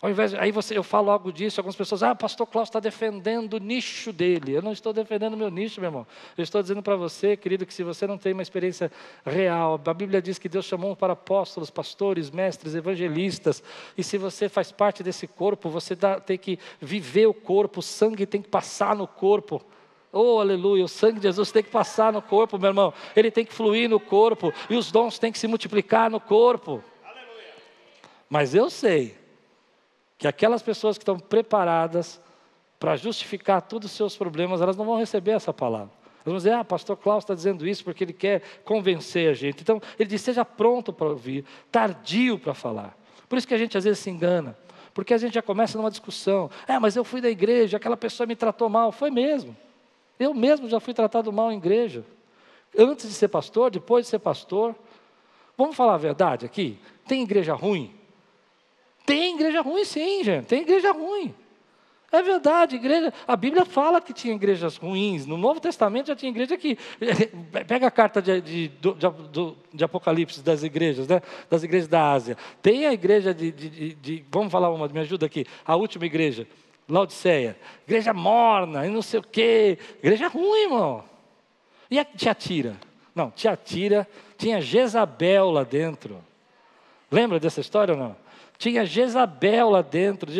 Ao 0.00 0.10
invés 0.10 0.30
de, 0.30 0.38
aí 0.38 0.50
você, 0.50 0.76
eu 0.76 0.82
falo 0.82 1.10
algo 1.10 1.30
disso, 1.30 1.60
algumas 1.60 1.76
pessoas, 1.76 2.02
ah, 2.02 2.14
pastor 2.14 2.46
Klaus 2.46 2.68
está 2.68 2.80
defendendo 2.80 3.54
o 3.54 3.58
nicho 3.58 4.10
dele. 4.10 4.52
Eu 4.52 4.62
não 4.62 4.72
estou 4.72 4.92
defendendo 4.92 5.34
o 5.34 5.36
meu 5.36 5.50
nicho, 5.50 5.80
meu 5.80 5.88
irmão. 5.88 6.06
Eu 6.36 6.42
estou 6.42 6.62
dizendo 6.62 6.82
para 6.82 6.96
você, 6.96 7.36
querido, 7.36 7.66
que 7.66 7.74
se 7.74 7.82
você 7.84 8.06
não 8.06 8.16
tem 8.16 8.32
uma 8.32 8.42
experiência 8.42 8.90
real, 9.24 9.78
a 9.84 9.94
Bíblia 9.94 10.22
diz 10.22 10.38
que 10.38 10.48
Deus 10.48 10.64
chamou 10.64 10.96
para 10.96 11.12
apóstolos, 11.12 11.68
pastores, 11.68 12.30
mestres, 12.30 12.74
evangelistas, 12.74 13.62
e 13.96 14.02
se 14.02 14.16
você 14.16 14.48
faz 14.48 14.72
parte 14.72 15.02
desse 15.02 15.26
corpo, 15.26 15.68
você 15.68 15.94
dá, 15.94 16.18
tem 16.18 16.38
que 16.38 16.58
viver 16.80 17.26
o 17.26 17.34
corpo, 17.34 17.80
o 17.80 17.82
sangue 17.82 18.24
tem 18.24 18.40
que 18.40 18.48
passar 18.48 18.96
no 18.96 19.06
corpo. 19.06 19.62
Oh, 20.12 20.38
aleluia, 20.38 20.84
o 20.84 20.88
sangue 20.88 21.18
de 21.18 21.22
Jesus 21.22 21.50
tem 21.50 21.62
que 21.62 21.70
passar 21.70 22.12
no 22.12 22.20
corpo, 22.20 22.58
meu 22.58 22.68
irmão. 22.68 22.92
Ele 23.16 23.30
tem 23.30 23.46
que 23.46 23.52
fluir 23.52 23.88
no 23.88 23.98
corpo. 23.98 24.52
E 24.68 24.76
os 24.76 24.92
dons 24.92 25.18
têm 25.18 25.32
que 25.32 25.38
se 25.38 25.48
multiplicar 25.48 26.10
no 26.10 26.20
corpo. 26.20 26.84
Aleluia. 27.02 27.54
Mas 28.28 28.54
eu 28.54 28.68
sei 28.68 29.16
que 30.18 30.28
aquelas 30.28 30.62
pessoas 30.62 30.98
que 30.98 31.02
estão 31.02 31.18
preparadas 31.18 32.20
para 32.78 32.94
justificar 32.94 33.62
todos 33.62 33.90
os 33.90 33.96
seus 33.96 34.14
problemas, 34.14 34.60
elas 34.60 34.76
não 34.76 34.84
vão 34.84 34.98
receber 34.98 35.30
essa 35.30 35.52
palavra. 35.52 35.90
Elas 36.16 36.26
vão 36.26 36.36
dizer, 36.36 36.52
ah, 36.52 36.62
pastor 36.62 36.96
Klaus 36.96 37.24
está 37.24 37.34
dizendo 37.34 37.66
isso 37.66 37.82
porque 37.82 38.04
ele 38.04 38.12
quer 38.12 38.42
convencer 38.64 39.30
a 39.30 39.34
gente. 39.34 39.62
Então, 39.62 39.80
ele 39.98 40.10
diz, 40.10 40.20
seja 40.20 40.44
pronto 40.44 40.92
para 40.92 41.08
ouvir, 41.08 41.44
tardio 41.70 42.38
para 42.38 42.52
falar. 42.52 42.96
Por 43.28 43.38
isso 43.38 43.48
que 43.48 43.54
a 43.54 43.58
gente 43.58 43.78
às 43.78 43.84
vezes 43.84 43.98
se 44.00 44.10
engana. 44.10 44.56
Porque 44.92 45.14
a 45.14 45.18
gente 45.18 45.32
já 45.34 45.42
começa 45.42 45.78
numa 45.78 45.90
discussão. 45.90 46.50
É, 46.68 46.78
mas 46.78 46.96
eu 46.96 47.02
fui 47.02 47.20
da 47.20 47.30
igreja, 47.30 47.78
aquela 47.78 47.96
pessoa 47.96 48.26
me 48.26 48.36
tratou 48.36 48.68
mal. 48.68 48.92
Foi 48.92 49.10
mesmo. 49.10 49.56
Eu 50.22 50.32
mesmo 50.32 50.68
já 50.68 50.78
fui 50.78 50.94
tratado 50.94 51.32
mal 51.32 51.50
em 51.50 51.56
igreja. 51.56 52.04
Antes 52.78 53.08
de 53.08 53.14
ser 53.14 53.28
pastor, 53.28 53.70
depois 53.70 54.06
de 54.06 54.10
ser 54.10 54.18
pastor. 54.20 54.74
Vamos 55.58 55.76
falar 55.76 55.94
a 55.94 55.98
verdade 55.98 56.46
aqui? 56.46 56.78
Tem 57.06 57.22
igreja 57.22 57.54
ruim? 57.54 57.92
Tem 59.04 59.34
igreja 59.34 59.60
ruim, 59.60 59.84
sim, 59.84 60.22
gente. 60.22 60.46
Tem 60.46 60.60
igreja 60.62 60.92
ruim. 60.92 61.34
É 62.12 62.22
verdade, 62.22 62.76
igreja. 62.76 63.12
A 63.26 63.34
Bíblia 63.34 63.64
fala 63.64 64.00
que 64.00 64.12
tinha 64.12 64.34
igrejas 64.34 64.76
ruins. 64.76 65.26
No 65.26 65.38
Novo 65.38 65.58
Testamento 65.58 66.08
já 66.08 66.14
tinha 66.14 66.30
igreja 66.30 66.56
que. 66.56 66.78
Pega 67.66 67.86
a 67.86 67.90
carta 67.90 68.20
de, 68.20 68.40
de, 68.40 68.68
de, 68.68 69.54
de 69.72 69.84
Apocalipse 69.84 70.42
das 70.42 70.62
igrejas, 70.62 71.08
né? 71.08 71.22
Das 71.48 71.62
igrejas 71.62 71.88
da 71.88 72.12
Ásia. 72.12 72.36
Tem 72.60 72.86
a 72.86 72.92
igreja 72.92 73.34
de, 73.34 73.50
de. 73.50 74.24
Vamos 74.30 74.52
falar 74.52 74.70
uma, 74.70 74.86
me 74.88 75.00
ajuda 75.00 75.26
aqui. 75.26 75.46
A 75.64 75.74
última 75.74 76.04
igreja. 76.04 76.46
Laodiceia, 76.88 77.56
igreja 77.86 78.12
morna 78.12 78.86
e 78.86 78.90
não 78.90 79.02
sei 79.02 79.20
o 79.20 79.22
quê, 79.22 79.78
igreja 80.02 80.28
ruim, 80.28 80.64
irmão. 80.64 81.04
E 81.90 81.98
a 81.98 82.04
Tiatira? 82.04 82.76
Não, 83.14 83.30
Tiatira 83.30 84.08
tinha 84.36 84.60
Jezabel 84.60 85.50
lá 85.50 85.62
dentro. 85.62 86.22
Lembra 87.10 87.38
dessa 87.38 87.60
história 87.60 87.94
ou 87.94 88.00
não? 88.00 88.16
Tinha 88.58 88.86
Jezabel 88.86 89.70
lá 89.70 89.82
dentro. 89.82 90.30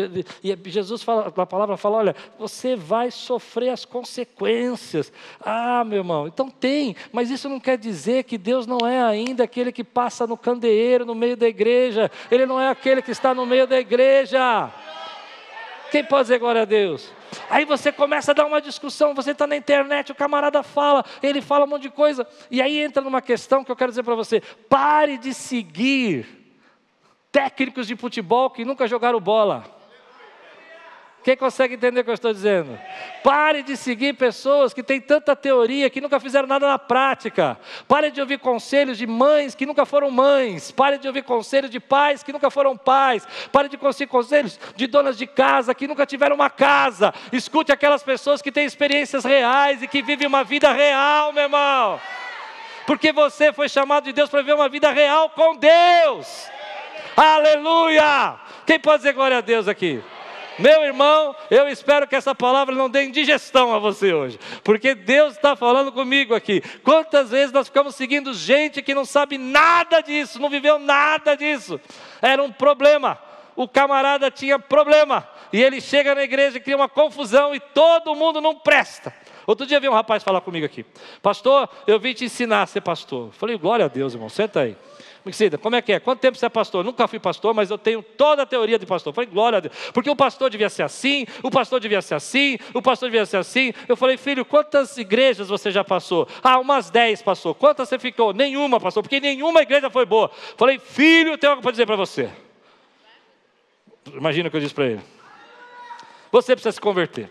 E 0.42 0.70
Jesus 0.70 1.02
fala, 1.02 1.26
a 1.36 1.46
palavra 1.46 1.76
fala: 1.76 1.98
olha, 1.98 2.16
você 2.38 2.76
vai 2.76 3.10
sofrer 3.10 3.70
as 3.70 3.84
consequências. 3.84 5.12
Ah, 5.40 5.84
meu 5.84 5.98
irmão, 5.98 6.26
então 6.26 6.48
tem, 6.48 6.96
mas 7.12 7.30
isso 7.30 7.48
não 7.48 7.58
quer 7.60 7.76
dizer 7.76 8.24
que 8.24 8.38
Deus 8.38 8.66
não 8.66 8.78
é 8.86 9.02
ainda 9.02 9.44
aquele 9.44 9.72
que 9.72 9.84
passa 9.84 10.26
no 10.26 10.36
candeeiro 10.36 11.04
no 11.04 11.14
meio 11.14 11.36
da 11.36 11.48
igreja. 11.48 12.10
Ele 12.30 12.46
não 12.46 12.60
é 12.60 12.68
aquele 12.70 13.02
que 13.02 13.10
está 13.10 13.34
no 13.34 13.44
meio 13.44 13.66
da 13.66 13.78
igreja. 13.78 14.72
Quem 15.92 16.02
pode 16.02 16.22
dizer 16.22 16.38
glória 16.38 16.62
a 16.62 16.64
Deus? 16.64 17.12
Aí 17.50 17.66
você 17.66 17.92
começa 17.92 18.30
a 18.30 18.34
dar 18.34 18.46
uma 18.46 18.62
discussão, 18.62 19.14
você 19.14 19.32
está 19.32 19.46
na 19.46 19.54
internet, 19.54 20.10
o 20.10 20.14
camarada 20.14 20.62
fala, 20.62 21.04
ele 21.22 21.42
fala 21.42 21.66
um 21.66 21.68
monte 21.68 21.82
de 21.82 21.90
coisa, 21.90 22.26
e 22.50 22.62
aí 22.62 22.78
entra 22.80 23.02
numa 23.02 23.20
questão 23.20 23.62
que 23.62 23.70
eu 23.70 23.76
quero 23.76 23.92
dizer 23.92 24.02
para 24.02 24.14
você: 24.14 24.40
pare 24.70 25.18
de 25.18 25.34
seguir 25.34 26.26
técnicos 27.30 27.86
de 27.86 27.94
futebol 27.94 28.48
que 28.48 28.64
nunca 28.64 28.88
jogaram 28.88 29.20
bola. 29.20 29.81
Quem 31.22 31.36
consegue 31.36 31.74
entender 31.74 32.00
o 32.00 32.04
que 32.04 32.10
eu 32.10 32.14
estou 32.14 32.32
dizendo? 32.32 32.76
Pare 33.22 33.62
de 33.62 33.76
seguir 33.76 34.14
pessoas 34.14 34.74
que 34.74 34.82
têm 34.82 35.00
tanta 35.00 35.36
teoria 35.36 35.88
que 35.88 36.00
nunca 36.00 36.18
fizeram 36.18 36.48
nada 36.48 36.66
na 36.66 36.78
prática. 36.78 37.56
Pare 37.86 38.10
de 38.10 38.20
ouvir 38.20 38.40
conselhos 38.40 38.98
de 38.98 39.06
mães 39.06 39.54
que 39.54 39.64
nunca 39.64 39.86
foram 39.86 40.10
mães. 40.10 40.72
Pare 40.72 40.98
de 40.98 41.06
ouvir 41.06 41.22
conselhos 41.22 41.70
de 41.70 41.78
pais 41.78 42.24
que 42.24 42.32
nunca 42.32 42.50
foram 42.50 42.76
pais. 42.76 43.26
Pare 43.52 43.68
de 43.68 43.78
ouvir 43.80 44.06
conselhos 44.08 44.58
de 44.74 44.88
donas 44.88 45.16
de 45.16 45.26
casa 45.26 45.72
que 45.74 45.86
nunca 45.86 46.04
tiveram 46.04 46.34
uma 46.34 46.50
casa. 46.50 47.14
Escute 47.32 47.70
aquelas 47.70 48.02
pessoas 48.02 48.42
que 48.42 48.50
têm 48.50 48.64
experiências 48.64 49.24
reais 49.24 49.80
e 49.80 49.86
que 49.86 50.02
vivem 50.02 50.26
uma 50.26 50.42
vida 50.42 50.72
real, 50.72 51.32
meu 51.32 51.44
irmão. 51.44 52.00
Porque 52.84 53.12
você 53.12 53.52
foi 53.52 53.68
chamado 53.68 54.04
de 54.04 54.12
Deus 54.12 54.28
para 54.28 54.40
viver 54.40 54.54
uma 54.54 54.68
vida 54.68 54.90
real 54.90 55.30
com 55.30 55.54
Deus. 55.54 56.50
Aleluia! 57.16 58.34
Quem 58.66 58.80
pode 58.80 58.98
dizer 58.98 59.12
glória 59.12 59.38
a 59.38 59.40
Deus 59.40 59.68
aqui? 59.68 60.02
Meu 60.58 60.84
irmão, 60.84 61.34
eu 61.50 61.68
espero 61.68 62.06
que 62.06 62.14
essa 62.14 62.34
palavra 62.34 62.74
não 62.74 62.90
dê 62.90 63.04
indigestão 63.04 63.74
a 63.74 63.78
você 63.78 64.12
hoje, 64.12 64.38
porque 64.62 64.94
Deus 64.94 65.34
está 65.34 65.56
falando 65.56 65.92
comigo 65.92 66.34
aqui. 66.34 66.62
Quantas 66.82 67.30
vezes 67.30 67.52
nós 67.52 67.68
ficamos 67.68 67.94
seguindo 67.94 68.34
gente 68.34 68.82
que 68.82 68.94
não 68.94 69.04
sabe 69.04 69.38
nada 69.38 70.00
disso, 70.00 70.40
não 70.40 70.50
viveu 70.50 70.78
nada 70.78 71.34
disso, 71.34 71.80
era 72.20 72.42
um 72.42 72.52
problema. 72.52 73.18
O 73.54 73.68
camarada 73.68 74.30
tinha 74.30 74.58
problema, 74.58 75.28
e 75.52 75.62
ele 75.62 75.80
chega 75.80 76.14
na 76.14 76.22
igreja 76.22 76.56
e 76.56 76.60
cria 76.60 76.76
uma 76.76 76.88
confusão, 76.88 77.54
e 77.54 77.60
todo 77.60 78.14
mundo 78.14 78.40
não 78.40 78.54
presta. 78.54 79.14
Outro 79.46 79.66
dia 79.66 79.78
veio 79.78 79.92
um 79.92 79.94
rapaz 79.94 80.22
falar 80.22 80.40
comigo 80.40 80.64
aqui, 80.64 80.86
pastor, 81.20 81.68
eu 81.86 81.98
vim 81.98 82.14
te 82.14 82.24
ensinar 82.24 82.62
a 82.62 82.66
ser 82.66 82.80
pastor. 82.80 83.30
Falei, 83.32 83.58
glória 83.58 83.84
a 83.84 83.88
Deus, 83.88 84.14
irmão, 84.14 84.28
senta 84.28 84.60
aí. 84.60 84.76
Mixida, 85.24 85.56
como 85.56 85.76
é 85.76 85.82
que 85.82 85.92
é? 85.92 86.00
Quanto 86.00 86.18
tempo 86.18 86.36
você 86.36 86.46
é 86.46 86.48
pastor? 86.48 86.84
Nunca 86.84 87.06
fui 87.06 87.20
pastor, 87.20 87.54
mas 87.54 87.70
eu 87.70 87.78
tenho 87.78 88.02
toda 88.02 88.42
a 88.42 88.46
teoria 88.46 88.76
de 88.76 88.84
pastor. 88.84 89.12
Eu 89.12 89.14
falei, 89.14 89.30
glória 89.30 89.58
a 89.58 89.60
Deus. 89.60 89.74
Porque 89.94 90.10
o 90.10 90.16
pastor 90.16 90.50
devia 90.50 90.68
ser 90.68 90.82
assim, 90.82 91.26
o 91.44 91.50
pastor 91.50 91.78
devia 91.78 92.02
ser 92.02 92.16
assim, 92.16 92.58
o 92.74 92.82
pastor 92.82 93.08
devia 93.08 93.24
ser 93.24 93.36
assim. 93.36 93.72
Eu 93.88 93.96
falei, 93.96 94.16
filho, 94.16 94.44
quantas 94.44 94.98
igrejas 94.98 95.48
você 95.48 95.70
já 95.70 95.84
passou? 95.84 96.26
Ah, 96.42 96.58
umas 96.58 96.90
dez 96.90 97.22
passou. 97.22 97.54
Quantas 97.54 97.88
você 97.88 98.00
ficou? 98.00 98.32
Nenhuma 98.32 98.80
passou, 98.80 99.00
porque 99.00 99.20
nenhuma 99.20 99.62
igreja 99.62 99.88
foi 99.88 100.04
boa. 100.04 100.28
Eu 100.50 100.56
falei, 100.56 100.80
filho, 100.80 101.38
tenho 101.38 101.52
algo 101.52 101.62
para 101.62 101.70
dizer 101.70 101.86
para 101.86 101.96
você. 101.96 102.28
Imagina 104.12 104.48
o 104.48 104.50
que 104.50 104.56
eu 104.56 104.60
disse 104.60 104.74
para 104.74 104.86
ele. 104.86 105.00
Você 106.32 106.56
precisa 106.56 106.72
se 106.72 106.80
converter. 106.80 107.30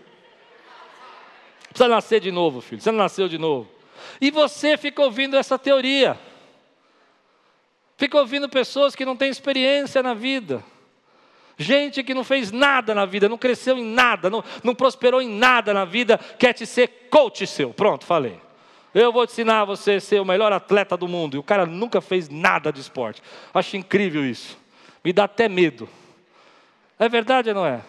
Precisa 1.68 1.88
nascer 1.88 2.20
de 2.20 2.30
novo, 2.30 2.62
filho. 2.62 2.80
Você 2.80 2.90
não 2.90 2.98
nasceu 2.98 3.28
de 3.28 3.36
novo. 3.36 3.68
E 4.18 4.30
você 4.30 4.78
fica 4.78 5.02
ouvindo 5.02 5.36
essa 5.36 5.58
teoria. 5.58 6.18
Fica 8.02 8.18
ouvindo 8.18 8.48
pessoas 8.48 8.96
que 8.96 9.04
não 9.04 9.14
têm 9.14 9.30
experiência 9.30 10.02
na 10.02 10.12
vida. 10.12 10.60
Gente 11.56 12.02
que 12.02 12.12
não 12.12 12.24
fez 12.24 12.50
nada 12.50 12.96
na 12.96 13.06
vida, 13.06 13.28
não 13.28 13.38
cresceu 13.38 13.78
em 13.78 13.84
nada, 13.84 14.28
não, 14.28 14.42
não 14.64 14.74
prosperou 14.74 15.22
em 15.22 15.28
nada 15.28 15.72
na 15.72 15.84
vida, 15.84 16.18
quer 16.36 16.52
te 16.52 16.66
ser 16.66 17.06
coach 17.08 17.46
seu. 17.46 17.72
Pronto, 17.72 18.04
falei. 18.04 18.40
Eu 18.92 19.12
vou 19.12 19.24
te 19.24 19.30
ensinar 19.30 19.60
a 19.60 19.64
você 19.64 20.00
ser 20.00 20.20
o 20.20 20.24
melhor 20.24 20.52
atleta 20.52 20.96
do 20.96 21.06
mundo. 21.06 21.36
E 21.36 21.38
o 21.38 21.44
cara 21.44 21.64
nunca 21.64 22.00
fez 22.00 22.28
nada 22.28 22.72
de 22.72 22.80
esporte. 22.80 23.22
Acho 23.54 23.76
incrível 23.76 24.28
isso. 24.28 24.58
Me 25.04 25.12
dá 25.12 25.22
até 25.22 25.48
medo. 25.48 25.88
É 26.98 27.08
verdade 27.08 27.50
ou 27.50 27.54
não 27.54 27.64
é? 27.64 27.82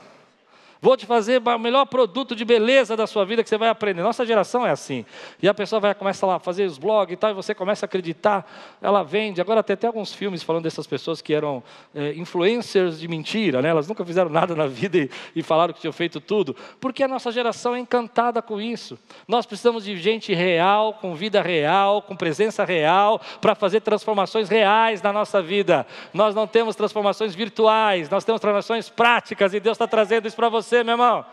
Vou 0.84 0.98
te 0.98 1.06
fazer 1.06 1.42
o 1.42 1.58
melhor 1.58 1.86
produto 1.86 2.36
de 2.36 2.44
beleza 2.44 2.98
da 2.98 3.08
sua 3.08 3.24
vida 3.24 3.42
que 3.42 3.48
você 3.48 3.58
vai 3.58 3.70
aprender. 3.70 4.02
Nossa 4.02 4.26
geração 4.26 4.68
é 4.68 4.72
assim. 4.72 5.06
E 5.42 5.48
a 5.48 5.54
pessoa 5.54 5.80
vai 5.80 5.96
começa 5.96 6.26
lá 6.26 6.36
a 6.36 6.40
fazer 6.40 6.66
os 6.66 6.78
blogs 6.78 7.14
e 7.14 7.16
tal, 7.16 7.32
e 7.32 7.34
você 7.34 7.56
começa 7.56 7.86
a 7.86 7.88
acreditar, 7.88 8.46
ela 8.82 9.02
vende. 9.02 9.40
Agora 9.40 9.64
tem 9.64 9.76
até 9.76 9.88
alguns 9.88 10.14
filmes 10.14 10.44
falando 10.44 10.64
dessas 10.64 10.86
pessoas 10.86 11.22
que 11.22 11.34
eram 11.34 11.64
é, 11.96 12.12
influencers 12.16 13.00
de 13.00 13.08
mentira, 13.08 13.62
né? 13.62 13.70
Elas 13.70 13.88
nunca 13.88 14.04
fizeram 14.04 14.30
nada 14.30 14.58
na 14.58 14.68
vida 14.68 14.98
e, 14.98 15.10
e 15.38 15.42
falaram 15.42 15.74
que 15.74 15.80
tinham 15.80 15.94
feito 15.94 16.20
tudo. 16.20 16.54
Porque 16.82 17.02
a 17.02 17.08
nossa 17.08 17.32
geração 17.32 17.74
é 17.74 17.80
encantada 17.80 18.42
com 18.42 18.60
isso. 18.60 19.00
Nós 19.26 19.46
precisamos 19.46 19.86
de 19.86 19.96
gente 19.96 20.34
real, 20.34 20.96
com 20.96 21.16
vida 21.16 21.42
real, 21.42 22.02
com 22.02 22.14
presença 22.14 22.66
real, 22.66 23.22
para 23.40 23.56
fazer 23.56 23.80
transformações 23.80 24.50
reais 24.50 25.02
na 25.02 25.14
nossa 25.14 25.42
vida. 25.42 25.88
Nós 26.14 26.36
não 26.36 26.46
temos 26.46 26.76
transformações 26.76 27.34
virtuais, 27.34 28.10
nós 28.10 28.26
temos 28.26 28.42
transformações 28.42 28.90
práticas, 28.90 29.54
e 29.54 29.62
Deus 29.62 29.76
está 29.76 29.88
trazendo 29.88 30.28
isso 30.28 30.36
para 30.36 30.50
você 30.50 30.72
você, 30.74 30.84
meu 30.84 30.93
irmão. 30.93 31.26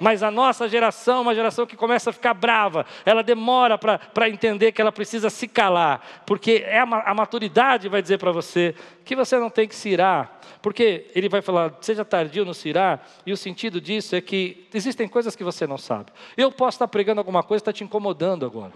Mas 0.00 0.22
a 0.22 0.30
nossa 0.30 0.68
geração, 0.68 1.22
uma 1.22 1.34
geração 1.34 1.66
que 1.66 1.76
começa 1.76 2.10
a 2.10 2.12
ficar 2.12 2.32
brava, 2.32 2.86
ela 3.04 3.22
demora 3.22 3.76
para 3.76 4.28
entender 4.28 4.70
que 4.70 4.80
ela 4.80 4.92
precisa 4.92 5.28
se 5.28 5.48
calar, 5.48 6.22
porque 6.24 6.62
é 6.64 6.78
a, 6.78 6.82
a 6.82 7.14
maturidade 7.14 7.88
vai 7.88 8.00
dizer 8.00 8.16
para 8.16 8.30
você 8.30 8.76
que 9.04 9.16
você 9.16 9.36
não 9.38 9.50
tem 9.50 9.66
que 9.66 9.74
se 9.74 9.88
irar, 9.88 10.40
porque 10.62 11.10
ele 11.16 11.28
vai 11.28 11.42
falar, 11.42 11.74
seja 11.80 12.04
tardio 12.04 12.44
no 12.44 12.54
se 12.54 12.68
irar, 12.68 13.08
e 13.26 13.32
o 13.32 13.36
sentido 13.36 13.80
disso 13.80 14.14
é 14.14 14.20
que 14.20 14.68
existem 14.72 15.08
coisas 15.08 15.34
que 15.34 15.42
você 15.42 15.66
não 15.66 15.78
sabe. 15.78 16.12
Eu 16.36 16.52
posso 16.52 16.76
estar 16.76 16.86
pregando 16.86 17.20
alguma 17.20 17.42
coisa 17.42 17.60
que 17.60 17.68
está 17.68 17.76
te 17.76 17.82
incomodando 17.82 18.46
agora. 18.46 18.72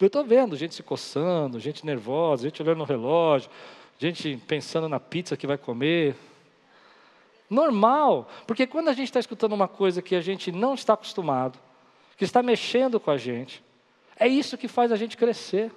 Eu 0.00 0.08
estou 0.08 0.24
vendo 0.24 0.56
gente 0.56 0.74
se 0.74 0.82
coçando, 0.82 1.60
gente 1.60 1.86
nervosa, 1.86 2.42
gente 2.42 2.60
olhando 2.60 2.78
no 2.78 2.84
relógio, 2.84 3.48
gente 4.00 4.36
pensando 4.48 4.88
na 4.88 4.98
pizza 4.98 5.36
que 5.36 5.46
vai 5.46 5.58
comer. 5.58 6.16
Normal, 7.48 8.28
porque 8.46 8.66
quando 8.66 8.88
a 8.88 8.92
gente 8.92 9.08
está 9.08 9.20
escutando 9.20 9.52
uma 9.52 9.68
coisa 9.68 10.02
que 10.02 10.14
a 10.14 10.20
gente 10.20 10.52
não 10.52 10.74
está 10.74 10.92
acostumado, 10.92 11.58
que 12.16 12.24
está 12.24 12.42
mexendo 12.42 13.00
com 13.00 13.10
a 13.10 13.16
gente, 13.16 13.64
é 14.16 14.26
isso 14.26 14.58
que 14.58 14.68
faz 14.68 14.92
a 14.92 14.96
gente 14.96 15.16
crescer. 15.16 15.72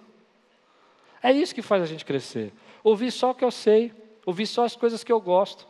É 1.23 1.31
isso 1.31 1.53
que 1.53 1.61
faz 1.61 1.83
a 1.83 1.85
gente 1.85 2.03
crescer. 2.03 2.51
Ouvir 2.83 3.11
só 3.11 3.31
o 3.31 3.35
que 3.35 3.45
eu 3.45 3.51
sei, 3.51 3.93
ouvir 4.25 4.47
só 4.47 4.65
as 4.65 4.75
coisas 4.75 5.03
que 5.03 5.11
eu 5.11 5.21
gosto, 5.21 5.67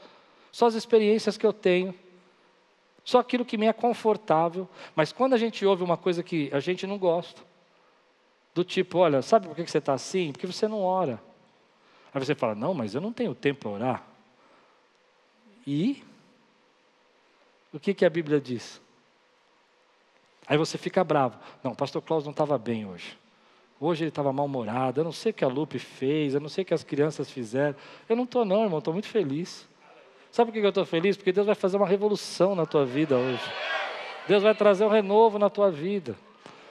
só 0.52 0.66
as 0.66 0.76
experiências 0.76 1.38
que 1.38 1.46
eu 1.46 1.54
tenho, 1.54 1.94
só 3.04 3.20
aquilo 3.20 3.46
que 3.46 3.58
me 3.58 3.66
é 3.68 3.74
confortável. 3.74 4.68
Mas 4.96 5.12
quando 5.12 5.34
a 5.34 5.38
gente 5.38 5.66
ouve 5.66 5.84
uma 5.84 5.98
coisa 5.98 6.24
que 6.24 6.50
a 6.54 6.60
gente 6.60 6.88
não 6.88 6.98
gosta, 6.98 7.42
do 8.54 8.64
tipo, 8.64 8.98
olha, 8.98 9.22
sabe 9.22 9.48
por 9.48 9.56
que 9.56 9.66
você 9.66 9.78
está 9.78 9.94
assim? 9.94 10.32
Porque 10.32 10.48
você 10.48 10.68
não 10.68 10.82
ora. 10.82 11.22
Aí 12.14 12.24
você 12.24 12.36
fala, 12.36 12.56
não, 12.56 12.74
mas 12.74 12.94
eu 12.94 13.02
não 13.02 13.14
tenho 13.14 13.34
tempo 13.34 13.62
para 13.62 13.70
orar. 13.70 14.11
E 15.66 16.04
o 17.74 17.80
que, 17.80 17.94
que 17.94 18.06
a 18.06 18.10
Bíblia 18.10 18.40
diz? 18.40 18.82
Aí 20.48 20.58
você 20.58 20.78
fica 20.78 21.04
bravo. 21.04 21.38
Não, 21.64 21.74
pastor 21.74 22.02
Klaus 22.02 22.24
não 22.24 22.32
estava 22.32 22.58
bem 22.58 22.86
hoje. 22.86 23.18
Hoje 23.80 24.04
ele 24.04 24.10
estava 24.10 24.34
mal-humorado. 24.34 25.00
Eu 25.00 25.04
não 25.04 25.12
sei 25.12 25.32
o 25.32 25.34
que 25.34 25.44
a 25.44 25.48
Lupe 25.48 25.80
fez, 25.80 26.34
eu 26.34 26.40
não 26.40 26.50
sei 26.50 26.64
o 26.64 26.66
que 26.66 26.74
as 26.74 26.84
crianças 26.84 27.32
fizeram. 27.32 27.76
Eu 28.08 28.16
não 28.16 28.26
estou, 28.26 28.44
não, 28.44 28.64
irmão, 28.64 28.80
estou 28.80 28.94
muito 28.94 29.08
feliz. 29.08 29.68
Sabe 30.32 30.52
por 30.52 30.60
que 30.60 30.66
eu 30.66 30.70
estou 30.70 30.86
feliz? 30.86 31.18
Porque 31.18 31.32
Deus 31.32 31.46
vai 31.46 31.56
fazer 31.56 31.78
uma 31.78 31.88
revolução 31.88 32.56
na 32.56 32.66
tua 32.66 32.86
vida 32.86 33.18
hoje. 33.18 33.44
Deus 34.28 34.44
vai 34.44 34.54
trazer 34.54 34.86
um 34.86 34.90
renovo 34.90 35.40
na 35.40 35.50
tua 35.50 35.72
vida. 35.72 36.16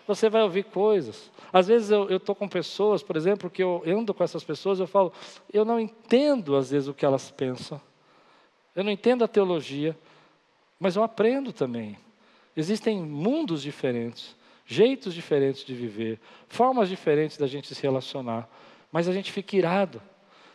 Você 0.07 0.29
vai 0.29 0.43
ouvir 0.43 0.65
coisas. 0.65 1.31
Às 1.53 1.69
vezes 1.69 1.91
eu 1.91 2.17
estou 2.17 2.35
com 2.35 2.49
pessoas, 2.49 3.03
por 3.03 3.17
exemplo, 3.17 3.51
que 3.51 3.63
eu 3.63 3.83
ando 3.87 4.15
com 4.15 4.25
essas 4.25 4.43
pessoas, 4.45 4.81
eu 4.81 4.87
falo, 4.87 5.13
eu 5.53 5.65
não 5.65 5.79
entendo 5.79 6.57
às 6.57 6.71
vezes 6.71 6.89
o 6.89 6.95
que 6.95 7.05
elas 7.05 7.31
pensam. 7.31 7.81
Eu 8.75 8.85
não 8.85 8.91
entendo 8.91 9.25
a 9.25 9.29
teologia, 9.29 9.97
mas 10.79 10.97
eu 10.97 11.03
aprendo 11.03 11.53
também. 11.53 11.99
Existem 12.57 13.01
mundos 13.01 13.63
diferentes, 13.63 14.37
jeitos 14.67 15.15
diferentes 15.15 15.65
de 15.65 15.75
viver, 15.75 16.21
formas 16.49 16.89
diferentes 16.89 17.37
da 17.37 17.47
gente 17.47 17.75
se 17.75 17.83
relacionar, 17.83 18.49
mas 18.91 19.09
a 19.09 19.13
gente 19.13 19.31
fica 19.31 19.57
irado. 19.57 20.01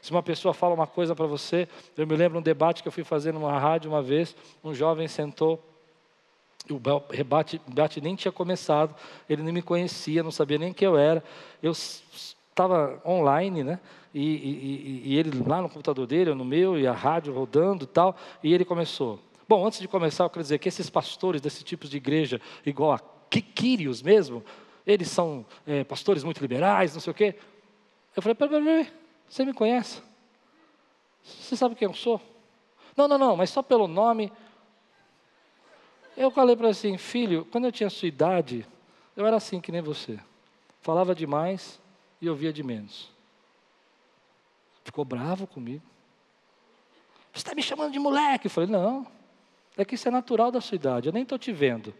Se 0.01 0.11
uma 0.11 0.21
pessoa 0.21 0.53
fala 0.53 0.75
uma 0.75 0.85
coisa 0.85 1.15
para 1.15 1.25
você, 1.25 1.67
eu 1.97 2.05
me 2.05 2.15
lembro 2.15 2.37
um 2.37 2.41
debate 2.41 2.83
que 2.83 2.87
eu 2.87 2.91
fui 2.91 3.03
fazer 3.03 3.33
numa 3.33 3.57
rádio 3.57 3.89
uma 3.89 4.01
vez, 4.01 4.35
um 4.63 4.73
jovem 4.73 5.07
sentou, 5.07 5.63
o 6.69 6.79
debate, 7.11 7.61
o 7.67 7.69
debate 7.69 8.01
nem 8.01 8.15
tinha 8.15 8.31
começado, 8.31 8.95
ele 9.29 9.43
nem 9.43 9.53
me 9.53 9.61
conhecia, 9.61 10.23
não 10.23 10.31
sabia 10.31 10.57
nem 10.57 10.73
quem 10.73 10.87
eu 10.87 10.97
era. 10.97 11.23
Eu 11.61 11.73
estava 12.55 13.01
online, 13.05 13.65
né? 13.65 13.79
E, 14.13 14.21
e, 14.23 15.01
e, 15.07 15.17
ele 15.17 15.43
lá 15.45 15.61
no 15.61 15.67
computador 15.67 16.07
dele, 16.07 16.29
eu 16.29 16.35
no 16.35 16.45
meu, 16.45 16.79
e 16.79 16.87
a 16.87 16.93
rádio 16.93 17.33
rodando 17.33 17.83
e 17.83 17.87
tal, 17.87 18.15
e 18.41 18.53
ele 18.53 18.63
começou. 18.63 19.19
Bom, 19.47 19.67
antes 19.67 19.81
de 19.81 19.89
começar, 19.89 20.23
eu 20.23 20.29
quero 20.29 20.41
dizer 20.41 20.57
que 20.57 20.69
esses 20.69 20.89
pastores 20.89 21.41
desse 21.41 21.65
tipo 21.65 21.85
de 21.85 21.97
igreja, 21.97 22.39
igual 22.65 22.93
a 22.93 22.99
Quírios 23.29 24.01
mesmo, 24.01 24.41
eles 24.87 25.09
são 25.09 25.45
é, 25.67 25.83
pastores 25.83 26.23
muito 26.23 26.39
liberais, 26.39 26.93
não 26.93 27.01
sei 27.01 27.11
o 27.11 27.13
quê. 27.13 27.35
Eu 28.15 28.21
falei, 28.21 28.33
peraí, 28.35 28.63
peraí, 28.63 28.93
você 29.27 29.43
me 29.43 29.53
conhece? 29.53 30.01
Você 31.21 31.57
sabe 31.57 31.75
quem 31.75 31.89
eu 31.89 31.93
sou? 31.93 32.21
Não, 32.95 33.05
não, 33.09 33.17
não, 33.17 33.35
mas 33.35 33.49
só 33.49 33.61
pelo 33.61 33.85
nome. 33.85 34.31
Eu 36.15 36.31
falei 36.31 36.55
para 36.55 36.67
ele 36.67 36.71
assim, 36.71 36.97
filho, 36.97 37.45
quando 37.51 37.65
eu 37.65 37.71
tinha 37.73 37.89
sua 37.89 38.07
idade, 38.07 38.65
eu 39.17 39.25
era 39.25 39.35
assim 39.35 39.59
que 39.59 39.73
nem 39.73 39.81
você. 39.81 40.17
Falava 40.81 41.13
demais 41.13 41.83
e 42.25 42.29
ouvia 42.29 42.51
de 42.51 42.63
menos. 42.63 43.09
Ficou 44.83 45.03
bravo 45.03 45.47
comigo. 45.47 45.83
Você 47.33 47.39
está 47.39 47.55
me 47.55 47.61
chamando 47.61 47.91
de 47.91 47.99
moleque? 47.99 48.47
Eu 48.47 48.51
falei, 48.51 48.69
não. 48.69 49.05
É 49.77 49.83
que 49.83 49.95
isso 49.95 50.07
é 50.07 50.11
natural 50.11 50.51
da 50.51 50.61
sua 50.61 50.75
idade. 50.75 51.07
Eu 51.09 51.13
nem 51.13 51.23
estou 51.23 51.37
te 51.37 51.51
vendo. 51.51 51.93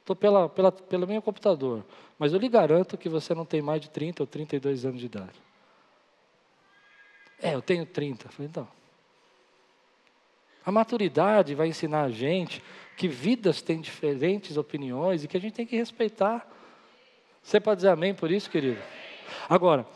Estou 0.00 0.14
pela, 0.14 0.48
pela, 0.48 0.72
pelo 0.72 1.06
meu 1.06 1.22
computador. 1.22 1.84
Mas 2.18 2.32
eu 2.32 2.38
lhe 2.38 2.48
garanto 2.48 2.98
que 2.98 3.08
você 3.08 3.34
não 3.34 3.44
tem 3.44 3.62
mais 3.62 3.80
de 3.80 3.88
30 3.88 4.22
ou 4.22 4.26
32 4.26 4.84
anos 4.84 5.00
de 5.00 5.06
idade. 5.06 5.40
É, 7.40 7.54
eu 7.54 7.62
tenho 7.62 7.86
30. 7.86 8.26
Eu 8.26 8.30
falei, 8.32 8.48
então. 8.48 8.68
A 10.64 10.70
maturidade 10.70 11.54
vai 11.54 11.68
ensinar 11.68 12.02
a 12.02 12.10
gente 12.10 12.62
que 12.96 13.08
vidas 13.08 13.62
têm 13.62 13.80
diferentes 13.80 14.56
opiniões 14.56 15.24
e 15.24 15.28
que 15.28 15.36
a 15.36 15.40
gente 15.40 15.54
tem 15.54 15.66
que 15.66 15.76
respeitar. 15.76 16.46
Você 17.42 17.58
pode 17.58 17.78
dizer 17.78 17.88
amém 17.88 18.14
por 18.14 18.30
isso, 18.30 18.50
querido? 18.50 18.80
Agora, 19.48 19.86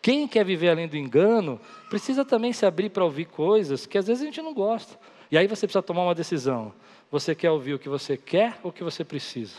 quem 0.00 0.28
quer 0.28 0.44
viver 0.44 0.70
além 0.70 0.86
do 0.86 0.96
engano, 0.96 1.60
precisa 1.90 2.24
também 2.24 2.52
se 2.52 2.64
abrir 2.64 2.90
para 2.90 3.04
ouvir 3.04 3.24
coisas 3.24 3.86
que 3.86 3.98
às 3.98 4.06
vezes 4.06 4.22
a 4.22 4.26
gente 4.26 4.40
não 4.40 4.54
gosta. 4.54 4.98
E 5.30 5.36
aí 5.36 5.46
você 5.46 5.66
precisa 5.66 5.82
tomar 5.82 6.02
uma 6.04 6.14
decisão. 6.14 6.72
Você 7.10 7.34
quer 7.34 7.50
ouvir 7.50 7.74
o 7.74 7.78
que 7.78 7.88
você 7.88 8.16
quer 8.16 8.58
ou 8.62 8.70
o 8.70 8.72
que 8.72 8.84
você 8.84 9.04
precisa? 9.04 9.56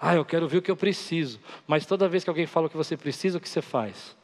Ah, 0.00 0.14
eu 0.14 0.24
quero 0.24 0.44
ouvir 0.44 0.58
o 0.58 0.62
que 0.62 0.70
eu 0.70 0.76
preciso. 0.76 1.40
Mas 1.66 1.86
toda 1.86 2.08
vez 2.08 2.24
que 2.24 2.30
alguém 2.30 2.46
fala 2.46 2.66
o 2.66 2.70
que 2.70 2.76
você 2.76 2.96
precisa, 2.96 3.38
o 3.38 3.40
que 3.40 3.48
você 3.48 3.62
faz? 3.62 4.16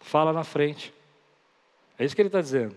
Fala 0.00 0.32
na 0.32 0.44
frente. 0.44 0.92
É 1.98 2.04
isso 2.04 2.14
que 2.14 2.22
ele 2.22 2.28
está 2.28 2.40
dizendo. 2.40 2.76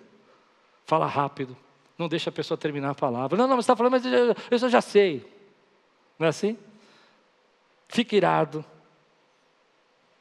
Fala 0.86 1.06
rápido. 1.06 1.56
Não 1.98 2.08
deixa 2.08 2.30
a 2.30 2.34
pessoa 2.34 2.58
terminar 2.58 2.92
a 2.92 2.96
palavra. 2.96 3.38
Não, 3.38 3.48
não, 3.48 3.56
você 3.56 3.62
está 3.62 3.76
falando, 3.76 3.94
mas 3.94 4.06
eu, 4.06 4.36
eu 4.50 4.70
já 4.70 4.82
sei. 4.82 5.26
Não 6.18 6.26
é 6.26 6.30
assim? 6.30 6.58
Fica 7.88 8.16
irado 8.16 8.64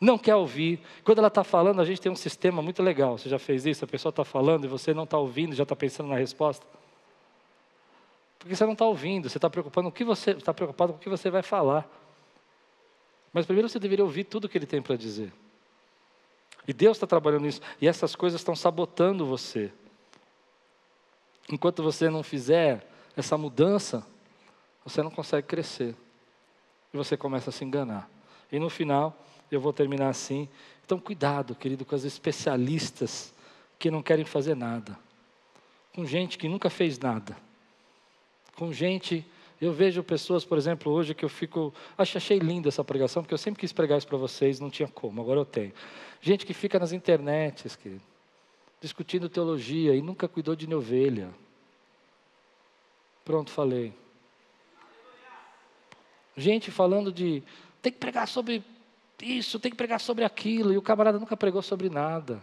não 0.01 0.16
quer 0.16 0.36
ouvir. 0.36 0.80
Quando 1.05 1.18
ela 1.18 1.28
está 1.28 1.42
falando, 1.42 1.80
a 1.80 1.84
gente 1.84 2.01
tem 2.01 2.11
um 2.11 2.16
sistema 2.16 2.62
muito 2.62 2.82
legal. 2.82 3.18
Você 3.18 3.28
já 3.28 3.38
fez 3.38 3.66
isso? 3.66 3.84
A 3.84 3.88
pessoa 3.88 4.11
está 4.11 4.24
falando 4.24 4.64
e 4.64 4.68
você 4.68 4.94
não 4.94 5.05
está 5.05 5.18
ouvindo, 5.18 5.55
já 5.55 5.64
está 5.64 5.74
pensando 5.74 6.09
na 6.09 6.16
resposta. 6.16 6.64
Porque 8.38 8.55
você 8.55 8.64
não 8.64 8.74
está 8.74 8.86
ouvindo, 8.86 9.28
você 9.28 9.38
está 9.38 9.51
preocupado 9.51 9.88
está 9.88 10.55
preocupado 10.55 10.92
com 10.92 10.99
o 10.99 11.03
que 11.03 11.09
você 11.09 11.30
vai 11.30 11.42
falar. 11.42 11.88
Mas 13.32 13.44
primeiro 13.44 13.68
você 13.68 13.78
deveria 13.78 14.05
ouvir 14.05 14.24
tudo 14.24 14.44
o 14.44 14.49
que 14.49 14.57
ele 14.57 14.66
tem 14.66 14.80
para 14.80 14.96
dizer. 14.96 15.32
E 16.66 16.72
Deus 16.72 16.96
está 16.96 17.07
trabalhando 17.07 17.42
nisso. 17.42 17.61
E 17.80 17.88
essas 17.88 18.14
coisas 18.14 18.40
estão 18.40 18.55
sabotando 18.55 19.26
você. 19.26 19.72
Enquanto 21.51 21.82
você 21.82 22.09
não 22.11 22.22
fizer 22.22 22.86
essa 23.16 23.36
mudança, 23.36 24.07
você 24.84 25.03
não 25.03 25.11
consegue 25.11 25.46
crescer. 25.46 25.96
E 26.92 26.96
você 26.96 27.16
começa 27.16 27.51
a 27.51 27.53
se 27.53 27.64
enganar. 27.64 28.09
E 28.53 28.59
no 28.59 28.70
final, 28.70 29.16
eu 29.51 29.61
vou 29.61 29.72
terminar 29.72 30.09
assim. 30.09 30.49
Então, 30.84 30.99
cuidado, 30.99 31.55
querido, 31.55 31.84
com 31.84 31.94
as 31.94 32.05
especialistas 32.05 33.32
que 33.78 33.90
não 33.90 34.03
querem 34.03 34.24
fazer 34.24 34.55
nada. 34.55 34.99
Com 35.94 36.05
gente 36.05 36.38
que 36.38 36.49
nunca 36.49 36.70
fez 36.70 36.99
nada. 36.99 37.36
Com 38.57 38.72
gente. 38.72 39.24
Eu 39.61 39.72
vejo 39.72 40.03
pessoas, 40.03 40.44
por 40.44 40.57
exemplo, 40.57 40.92
hoje 40.92 41.14
que 41.14 41.24
eu 41.24 41.28
fico. 41.28 41.74
Achei 41.96 42.38
linda 42.38 42.68
essa 42.68 42.84
pregação, 42.84 43.22
porque 43.22 43.34
eu 43.34 43.38
sempre 43.38 43.61
quis 43.61 43.72
pregar 43.72 43.99
isso 43.99 44.07
para 44.07 44.16
vocês, 44.16 44.61
não 44.61 44.70
tinha 44.70 44.88
como, 44.88 45.20
agora 45.20 45.40
eu 45.40 45.44
tenho. 45.44 45.72
Gente 46.20 46.46
que 46.46 46.55
fica 46.55 46.78
nas 46.78 46.92
internets, 46.92 47.76
querido, 47.76 48.03
discutindo 48.80 49.28
teologia 49.28 49.94
e 49.94 50.03
nunca 50.03 50.28
cuidou 50.28 50.55
de 50.55 50.72
ovelha. 50.72 51.30
Pronto, 53.24 53.51
falei. 53.51 53.92
Gente 56.36 56.70
falando 56.70 57.12
de 57.12 57.42
tem 57.82 57.92
que 57.92 57.99
pregar 57.99 58.26
sobre 58.28 58.62
isso, 59.21 59.59
tem 59.59 59.71
que 59.71 59.77
pregar 59.77 60.01
sobre 60.01 60.25
aquilo, 60.25 60.73
e 60.73 60.79
o 60.79 60.83
camarada 60.83 61.19
nunca 61.19 61.37
pregou 61.37 61.62
sobre 61.62 61.89
nada. 61.89 62.43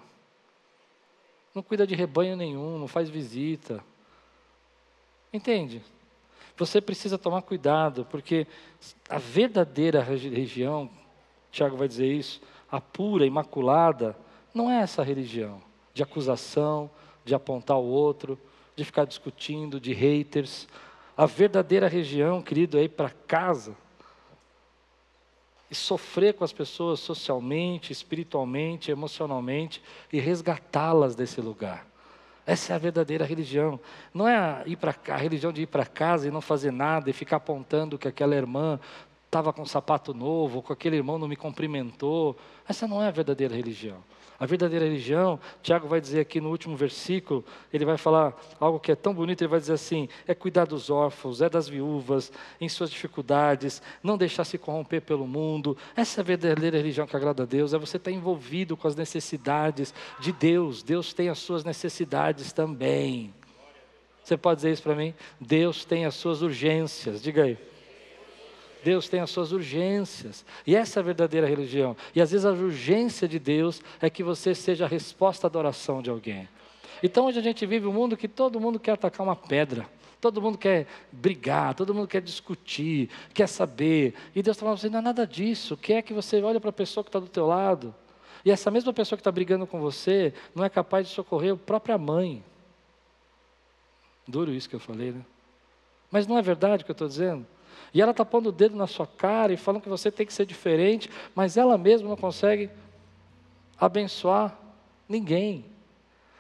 Não 1.53 1.63
cuida 1.63 1.87
de 1.87 1.95
rebanho 1.95 2.35
nenhum, 2.35 2.77
não 2.77 2.87
faz 2.87 3.09
visita. 3.09 3.83
Entende? 5.31 5.81
Você 6.57 6.81
precisa 6.81 7.17
tomar 7.17 7.41
cuidado, 7.41 8.05
porque 8.05 8.45
a 9.09 9.17
verdadeira 9.17 10.01
religião, 10.01 10.89
Tiago 11.51 11.77
vai 11.77 11.87
dizer 11.87 12.11
isso, 12.11 12.41
a 12.69 12.81
pura, 12.81 13.25
imaculada, 13.25 14.17
não 14.53 14.69
é 14.69 14.81
essa 14.81 15.03
religião 15.03 15.61
de 15.93 16.03
acusação, 16.03 16.89
de 17.23 17.33
apontar 17.33 17.77
o 17.77 17.85
outro, 17.85 18.37
de 18.75 18.83
ficar 18.83 19.05
discutindo, 19.05 19.79
de 19.79 19.93
haters. 19.93 20.67
A 21.15 21.25
verdadeira 21.25 21.87
religião, 21.87 22.41
querido, 22.41 22.77
é 22.77 22.83
ir 22.83 22.89
para 22.89 23.09
casa 23.09 23.75
e 25.69 25.75
sofrer 25.75 26.33
com 26.33 26.43
as 26.43 26.53
pessoas 26.53 26.99
socialmente, 26.99 27.91
espiritualmente, 27.91 28.91
emocionalmente 28.91 29.81
e 30.11 30.19
resgatá-las 30.19 31.15
desse 31.15 31.41
lugar. 31.41 31.87
Essa 32.45 32.73
é 32.73 32.75
a 32.75 32.79
verdadeira 32.79 33.25
religião. 33.25 33.79
Não 34.13 34.27
é 34.27 34.63
ir 34.67 34.75
pra, 34.75 34.93
a 35.09 35.17
religião 35.17 35.51
de 35.51 35.63
ir 35.63 35.65
para 35.65 35.85
casa 35.85 36.27
e 36.27 36.31
não 36.31 36.41
fazer 36.41 36.71
nada 36.71 37.09
e 37.09 37.13
ficar 37.13 37.37
apontando 37.37 37.97
que 37.97 38.07
aquela 38.07 38.35
irmã 38.35 38.79
estava 39.25 39.51
com 39.51 39.63
um 39.63 39.65
sapato 39.65 40.13
novo, 40.13 40.57
ou 40.57 40.63
que 40.63 40.71
aquele 40.71 40.95
irmão 40.95 41.17
não 41.17 41.27
me 41.27 41.35
cumprimentou. 41.35 42.37
Essa 42.67 42.87
não 42.87 43.01
é 43.01 43.07
a 43.07 43.11
verdadeira 43.11 43.55
religião. 43.55 43.97
A 44.37 44.45
verdadeira 44.45 44.83
religião, 44.85 45.39
Tiago 45.63 45.87
vai 45.87 46.01
dizer 46.01 46.19
aqui 46.19 46.41
no 46.41 46.49
último 46.49 46.75
versículo, 46.75 47.43
ele 47.71 47.85
vai 47.85 47.97
falar 47.97 48.35
algo 48.59 48.79
que 48.79 48.91
é 48.91 48.95
tão 48.95 49.13
bonito, 49.13 49.41
ele 49.41 49.47
vai 49.47 49.59
dizer 49.59 49.73
assim: 49.73 50.09
é 50.27 50.35
cuidar 50.35 50.65
dos 50.65 50.89
órfãos, 50.89 51.41
é 51.41 51.49
das 51.49 51.69
viúvas, 51.69 52.31
em 52.59 52.67
suas 52.67 52.89
dificuldades, 52.89 53.81
não 54.03 54.17
deixar 54.17 54.43
se 54.43 54.57
corromper 54.57 55.01
pelo 55.01 55.25
mundo. 55.25 55.77
Essa 55.95 56.19
é 56.19 56.21
a 56.21 56.25
verdadeira 56.25 56.77
religião 56.77 57.07
que 57.07 57.15
agrada 57.15 57.43
a 57.43 57.45
Deus, 57.45 57.73
é 57.73 57.77
você 57.77 57.95
estar 57.95 58.11
envolvido 58.11 58.75
com 58.75 58.87
as 58.87 58.95
necessidades 58.95 59.93
de 60.19 60.33
Deus. 60.33 60.83
Deus 60.83 61.13
tem 61.13 61.29
as 61.29 61.39
suas 61.39 61.63
necessidades 61.63 62.51
também. 62.51 63.33
Você 64.21 64.35
pode 64.35 64.57
dizer 64.57 64.71
isso 64.71 64.83
para 64.83 64.95
mim? 64.95 65.13
Deus 65.39 65.85
tem 65.85 66.05
as 66.05 66.15
suas 66.15 66.41
urgências, 66.41 67.21
diga 67.21 67.43
aí. 67.43 67.57
Deus 68.85 69.09
tem 69.09 69.19
as 69.19 69.31
suas 69.31 69.51
urgências. 69.51 70.45
E 70.65 70.75
essa 70.75 70.99
é 70.99 71.01
a 71.01 71.03
verdadeira 71.03 71.47
religião. 71.47 71.97
E 72.13 72.21
às 72.21 72.29
vezes 72.29 72.45
a 72.45 72.51
urgência 72.51 73.27
de 73.27 73.39
Deus 73.39 73.81
é 73.99 74.11
que 74.11 74.21
você 74.21 74.53
seja 74.53 74.85
a 74.85 74.87
resposta 74.87 75.49
à 75.51 75.57
oração 75.57 76.03
de 76.03 76.11
alguém. 76.11 76.47
Então 77.01 77.25
hoje 77.25 77.39
a 77.39 77.41
gente 77.41 77.65
vive 77.65 77.87
um 77.87 77.91
mundo 77.91 78.15
que 78.15 78.27
todo 78.27 78.59
mundo 78.59 78.79
quer 78.79 78.91
atacar 78.91 79.25
uma 79.25 79.35
pedra. 79.35 79.89
Todo 80.21 80.39
mundo 80.39 80.55
quer 80.55 80.85
brigar, 81.11 81.73
todo 81.73 81.95
mundo 81.95 82.07
quer 82.07 82.21
discutir, 82.21 83.09
quer 83.33 83.47
saber. 83.47 84.13
E 84.35 84.43
Deus 84.43 84.55
está 84.55 84.65
falando 84.65 84.77
assim, 84.77 84.89
não 84.89 84.99
é 84.99 85.01
nada 85.01 85.25
disso. 85.25 85.75
Quer 85.75 86.03
que 86.03 86.13
você 86.13 86.39
olhe 86.43 86.59
para 86.59 86.69
a 86.69 86.73
pessoa 86.73 87.03
que 87.03 87.09
está 87.09 87.19
do 87.19 87.27
teu 87.27 87.47
lado. 87.47 87.93
E 88.45 88.51
essa 88.51 88.69
mesma 88.69 88.93
pessoa 88.93 89.17
que 89.17 89.21
está 89.21 89.31
brigando 89.31 89.65
com 89.65 89.81
você 89.81 90.31
não 90.53 90.63
é 90.63 90.69
capaz 90.69 91.07
de 91.07 91.13
socorrer 91.15 91.53
a 91.53 91.57
própria 91.57 91.97
mãe. 91.97 92.43
Duro 94.27 94.53
isso 94.53 94.69
que 94.69 94.75
eu 94.75 94.79
falei, 94.79 95.11
né? 95.11 95.25
Mas 96.11 96.27
não 96.27 96.37
é 96.37 96.41
verdade 96.43 96.83
o 96.83 96.85
que 96.85 96.91
eu 96.91 96.93
estou 96.93 97.07
dizendo? 97.07 97.47
E 97.93 98.01
ela 98.01 98.11
está 98.11 98.25
pondo 98.25 98.49
o 98.49 98.51
dedo 98.51 98.75
na 98.75 98.87
sua 98.87 99.07
cara 99.07 99.53
e 99.53 99.57
falando 99.57 99.81
que 99.81 99.89
você 99.89 100.11
tem 100.11 100.25
que 100.25 100.33
ser 100.33 100.45
diferente, 100.45 101.09
mas 101.33 101.57
ela 101.57 101.77
mesma 101.77 102.09
não 102.09 102.17
consegue 102.17 102.69
abençoar 103.79 104.57
ninguém. 105.07 105.65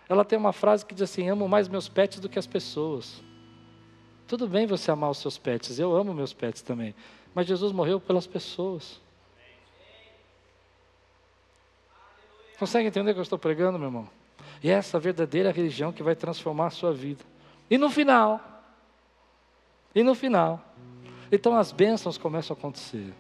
Ela 0.07 0.23
tem 0.23 0.37
uma 0.37 0.53
frase 0.53 0.85
que 0.85 0.93
diz 0.93 1.03
assim: 1.03 1.29
amo 1.29 1.47
mais 1.47 1.67
meus 1.67 1.87
pets 1.87 2.19
do 2.19 2.29
que 2.29 2.39
as 2.39 2.47
pessoas. 2.47 3.21
Tudo 4.27 4.47
bem 4.47 4.65
você 4.65 4.89
amar 4.91 5.11
os 5.11 5.19
seus 5.19 5.37
pets, 5.37 5.77
eu 5.77 5.95
amo 5.95 6.13
meus 6.13 6.33
pets 6.33 6.61
também. 6.61 6.95
Mas 7.33 7.47
Jesus 7.47 7.71
morreu 7.71 7.99
pelas 7.99 8.25
pessoas. 8.25 8.99
Consegue 12.57 12.87
entender 12.87 13.11
o 13.11 13.13
que 13.13 13.19
eu 13.19 13.23
estou 13.23 13.37
pregando, 13.37 13.77
meu 13.77 13.89
irmão? 13.89 14.09
E 14.63 14.69
é 14.69 14.73
essa 14.73 14.97
verdadeira 14.97 15.51
religião 15.51 15.91
que 15.91 16.01
vai 16.01 16.15
transformar 16.15 16.67
a 16.67 16.71
sua 16.71 16.93
vida. 16.93 17.23
E 17.69 17.77
no 17.77 17.89
final, 17.89 18.39
e 19.93 20.03
no 20.03 20.15
final, 20.15 20.63
então 21.35 21.55
as 21.55 21.71
bênçãos 21.71 22.17
começam 22.17 22.55
a 22.55 22.57
acontecer. 22.57 23.13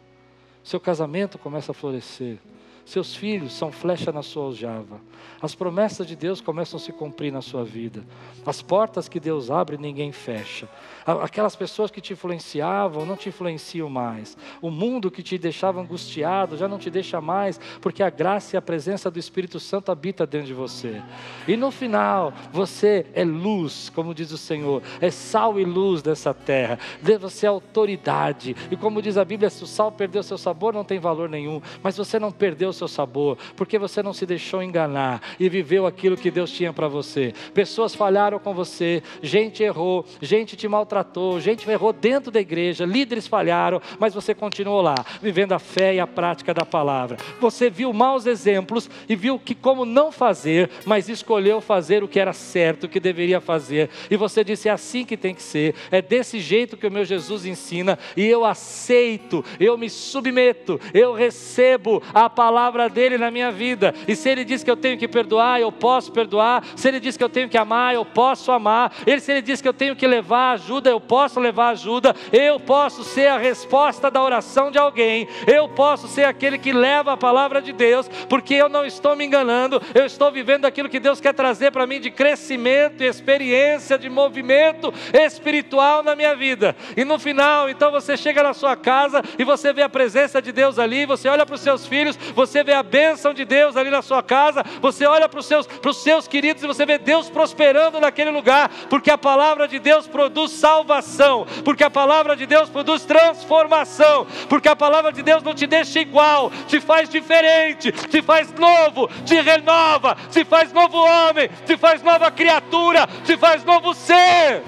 Seu 0.63 0.79
casamento 0.79 1.37
começa 1.37 1.71
a 1.71 1.75
florescer. 1.75 2.37
Seus 2.85 3.15
filhos 3.15 3.53
são 3.53 3.71
flecha 3.71 4.11
na 4.11 4.21
sua 4.21 4.45
aljava. 4.45 5.01
As 5.41 5.55
promessas 5.55 6.05
de 6.05 6.15
Deus 6.15 6.39
começam 6.39 6.77
a 6.77 6.79
se 6.79 6.91
cumprir 6.91 7.31
na 7.31 7.41
sua 7.41 7.63
vida. 7.63 8.03
As 8.45 8.61
portas 8.61 9.09
que 9.09 9.19
Deus 9.19 9.49
abre, 9.49 9.75
ninguém 9.75 10.11
fecha. 10.11 10.69
Aquelas 11.05 11.55
pessoas 11.55 11.89
que 11.89 11.99
te 11.99 12.13
influenciavam 12.13 13.05
não 13.05 13.15
te 13.15 13.29
influenciam 13.29 13.89
mais. 13.89 14.37
O 14.61 14.69
mundo 14.69 15.09
que 15.09 15.23
te 15.23 15.37
deixava 15.37 15.81
angustiado 15.81 16.57
já 16.57 16.67
não 16.67 16.77
te 16.77 16.91
deixa 16.91 17.19
mais, 17.19 17.59
porque 17.81 18.03
a 18.03 18.09
graça 18.09 18.55
e 18.55 18.57
a 18.57 18.61
presença 18.61 19.09
do 19.09 19.17
Espírito 19.17 19.59
Santo 19.59 19.91
habita 19.91 20.25
dentro 20.27 20.47
de 20.47 20.53
você. 20.53 21.01
E 21.47 21.57
no 21.57 21.71
final, 21.71 22.33
você 22.51 23.07
é 23.13 23.25
luz, 23.25 23.91
como 23.95 24.13
diz 24.13 24.31
o 24.31 24.37
Senhor, 24.37 24.83
é 25.01 25.09
sal 25.09 25.59
e 25.59 25.65
luz 25.65 26.03
dessa 26.03 26.35
terra. 26.35 26.77
Você 27.19 27.47
é 27.47 27.49
autoridade. 27.49 28.55
E 28.69 28.77
como 28.77 29.01
diz 29.01 29.17
a 29.17 29.25
Bíblia, 29.25 29.49
se 29.49 29.63
o 29.63 29.67
sal 29.67 29.91
perdeu 29.91 30.21
seu 30.21 30.37
sabor, 30.37 30.71
não 30.73 30.83
tem 30.83 30.99
valor 30.99 31.27
nenhum. 31.29 31.61
Mas 31.81 31.97
você 31.97 32.19
não 32.19 32.31
perdeu 32.31 32.74
seu 32.75 32.87
sabor, 32.87 33.37
porque 33.55 33.79
você 33.79 34.03
não 34.03 34.13
se 34.13 34.25
deixou 34.25 34.61
enganar 34.61 35.21
e 35.39 35.49
viveu 35.49 35.85
aquilo 35.85 36.17
que 36.17 36.29
Deus 36.29 36.51
tinha 36.51 36.71
para 36.71 36.87
você. 36.87 37.33
Pessoas 37.53 37.95
falharam 37.95 38.37
com 38.39 38.53
você, 38.53 39.01
gente 39.21 39.63
errou, 39.63 40.05
gente 40.21 40.55
te 40.55 40.67
maltratou, 40.67 41.39
gente 41.39 41.69
errou 41.69 41.93
dentro 41.93 42.31
da 42.31 42.39
igreja, 42.39 42.85
líderes 42.85 43.27
falharam, 43.27 43.81
mas 43.99 44.13
você 44.13 44.33
continuou 44.33 44.81
lá, 44.81 44.95
vivendo 45.21 45.53
a 45.53 45.59
fé 45.59 45.95
e 45.95 45.99
a 45.99 46.07
prática 46.07 46.53
da 46.53 46.65
palavra. 46.65 47.17
Você 47.39 47.69
viu 47.69 47.91
maus 47.93 48.25
exemplos 48.25 48.89
e 49.07 49.15
viu 49.15 49.39
que 49.39 49.55
como 49.55 49.85
não 49.85 50.11
fazer, 50.11 50.69
mas 50.85 51.09
escolheu 51.09 51.61
fazer 51.61 52.03
o 52.03 52.07
que 52.07 52.19
era 52.19 52.33
certo, 52.33 52.85
o 52.85 52.89
que 52.89 52.99
deveria 52.99 53.39
fazer. 53.39 53.89
E 54.09 54.17
você 54.17 54.43
disse: 54.43 54.69
é 54.69 54.71
assim 54.71 55.05
que 55.05 55.17
tem 55.17 55.33
que 55.33 55.41
ser, 55.41 55.75
é 55.91 56.01
desse 56.01 56.39
jeito 56.39 56.77
que 56.77 56.87
o 56.87 56.91
meu 56.91 57.05
Jesus 57.05 57.45
ensina, 57.45 57.97
e 58.15 58.25
eu 58.25 58.43
aceito, 58.43 59.43
eu 59.59 59.77
me 59.77 59.89
submeto, 59.89 60.79
eu 60.93 61.13
recebo 61.13 62.01
a 62.13 62.29
palavra 62.29 62.64
palavra 62.65 62.89
dele 62.89 63.17
na 63.17 63.29
minha 63.29 63.51
vida. 63.51 63.93
E 64.07 64.15
se 64.15 64.27
ele 64.29 64.43
diz 64.43 64.63
que 64.63 64.71
eu 64.71 64.75
tenho 64.75 64.97
que 64.97 65.07
perdoar, 65.07 65.61
eu 65.61 65.71
posso 65.71 66.11
perdoar. 66.11 66.63
Se 66.75 66.87
ele 66.87 66.99
diz 66.99 67.15
que 67.15 67.23
eu 67.23 67.29
tenho 67.29 67.47
que 67.47 67.57
amar, 67.57 67.93
eu 67.93 68.03
posso 68.03 68.51
amar. 68.51 68.91
Ele, 69.05 69.21
se 69.21 69.31
ele 69.31 69.41
diz 69.41 69.61
que 69.61 69.67
eu 69.67 69.73
tenho 69.73 69.95
que 69.95 70.07
levar 70.07 70.53
ajuda, 70.53 70.89
eu 70.89 70.99
posso 70.99 71.39
levar 71.39 71.69
ajuda. 71.69 72.15
Eu 72.31 72.59
posso 72.59 73.03
ser 73.03 73.27
a 73.27 73.37
resposta 73.37 74.09
da 74.09 74.21
oração 74.21 74.71
de 74.71 74.79
alguém. 74.79 75.27
Eu 75.45 75.69
posso 75.69 76.07
ser 76.07 76.23
aquele 76.23 76.57
que 76.57 76.73
leva 76.73 77.13
a 77.13 77.17
palavra 77.17 77.61
de 77.61 77.71
Deus, 77.71 78.09
porque 78.27 78.55
eu 78.55 78.67
não 78.67 78.85
estou 78.85 79.15
me 79.15 79.25
enganando. 79.25 79.81
Eu 79.93 80.05
estou 80.05 80.31
vivendo 80.31 80.65
aquilo 80.65 80.89
que 80.89 80.99
Deus 80.99 81.21
quer 81.21 81.33
trazer 81.33 81.71
para 81.71 81.85
mim 81.85 81.99
de 81.99 82.09
crescimento 82.09 83.03
experiência, 83.03 83.97
de 83.97 84.09
movimento 84.09 84.91
espiritual 85.13 86.01
na 86.01 86.15
minha 86.15 86.35
vida. 86.35 86.75
E 86.97 87.05
no 87.05 87.19
final, 87.19 87.69
então 87.69 87.91
você 87.91 88.17
chega 88.17 88.41
na 88.41 88.53
sua 88.53 88.75
casa 88.75 89.21
e 89.37 89.43
você 89.43 89.71
vê 89.71 89.83
a 89.83 89.89
presença 89.89 90.41
de 90.41 90.51
Deus 90.51 90.79
ali, 90.79 91.05
você 91.05 91.29
olha 91.29 91.45
para 91.45 91.55
os 91.55 91.61
seus 91.61 91.85
filhos, 91.85 92.17
você 92.33 92.54
você 92.55 92.63
vê 92.63 92.73
a 92.73 92.83
bênção 92.83 93.33
de 93.33 93.43
Deus 93.43 93.75
ali 93.75 93.89
na 93.89 94.01
sua 94.01 94.23
casa, 94.23 94.63
você 94.79 95.05
olha 95.05 95.27
para 95.27 95.41
os 95.41 95.45
seus, 95.45 95.67
seus 95.93 96.25
queridos 96.25 96.63
e 96.63 96.67
você 96.67 96.85
vê 96.85 96.97
Deus 96.97 97.29
prosperando 97.29 97.99
naquele 97.99 98.31
lugar, 98.31 98.69
porque 98.89 99.11
a 99.11 99.17
palavra 99.17 99.67
de 99.67 99.77
Deus 99.77 100.07
produz 100.07 100.51
salvação, 100.51 101.45
porque 101.65 101.83
a 101.83 101.89
palavra 101.89 102.33
de 102.33 102.45
Deus 102.45 102.69
produz 102.69 103.03
transformação, 103.03 104.25
porque 104.47 104.69
a 104.69 104.75
palavra 104.75 105.11
de 105.11 105.21
Deus 105.21 105.43
não 105.43 105.53
te 105.53 105.67
deixa 105.67 105.99
igual, 105.99 106.49
te 106.65 106.79
faz 106.79 107.09
diferente, 107.09 107.91
te 107.91 108.21
faz 108.21 108.53
novo, 108.53 109.09
te 109.25 109.35
renova, 109.41 110.15
te 110.31 110.45
faz 110.45 110.71
novo 110.71 110.97
homem, 110.97 111.49
te 111.65 111.75
faz 111.75 112.01
nova 112.01 112.31
criatura, 112.31 113.05
te 113.25 113.35
faz 113.35 113.65
novo 113.65 113.93
ser. 113.93 114.63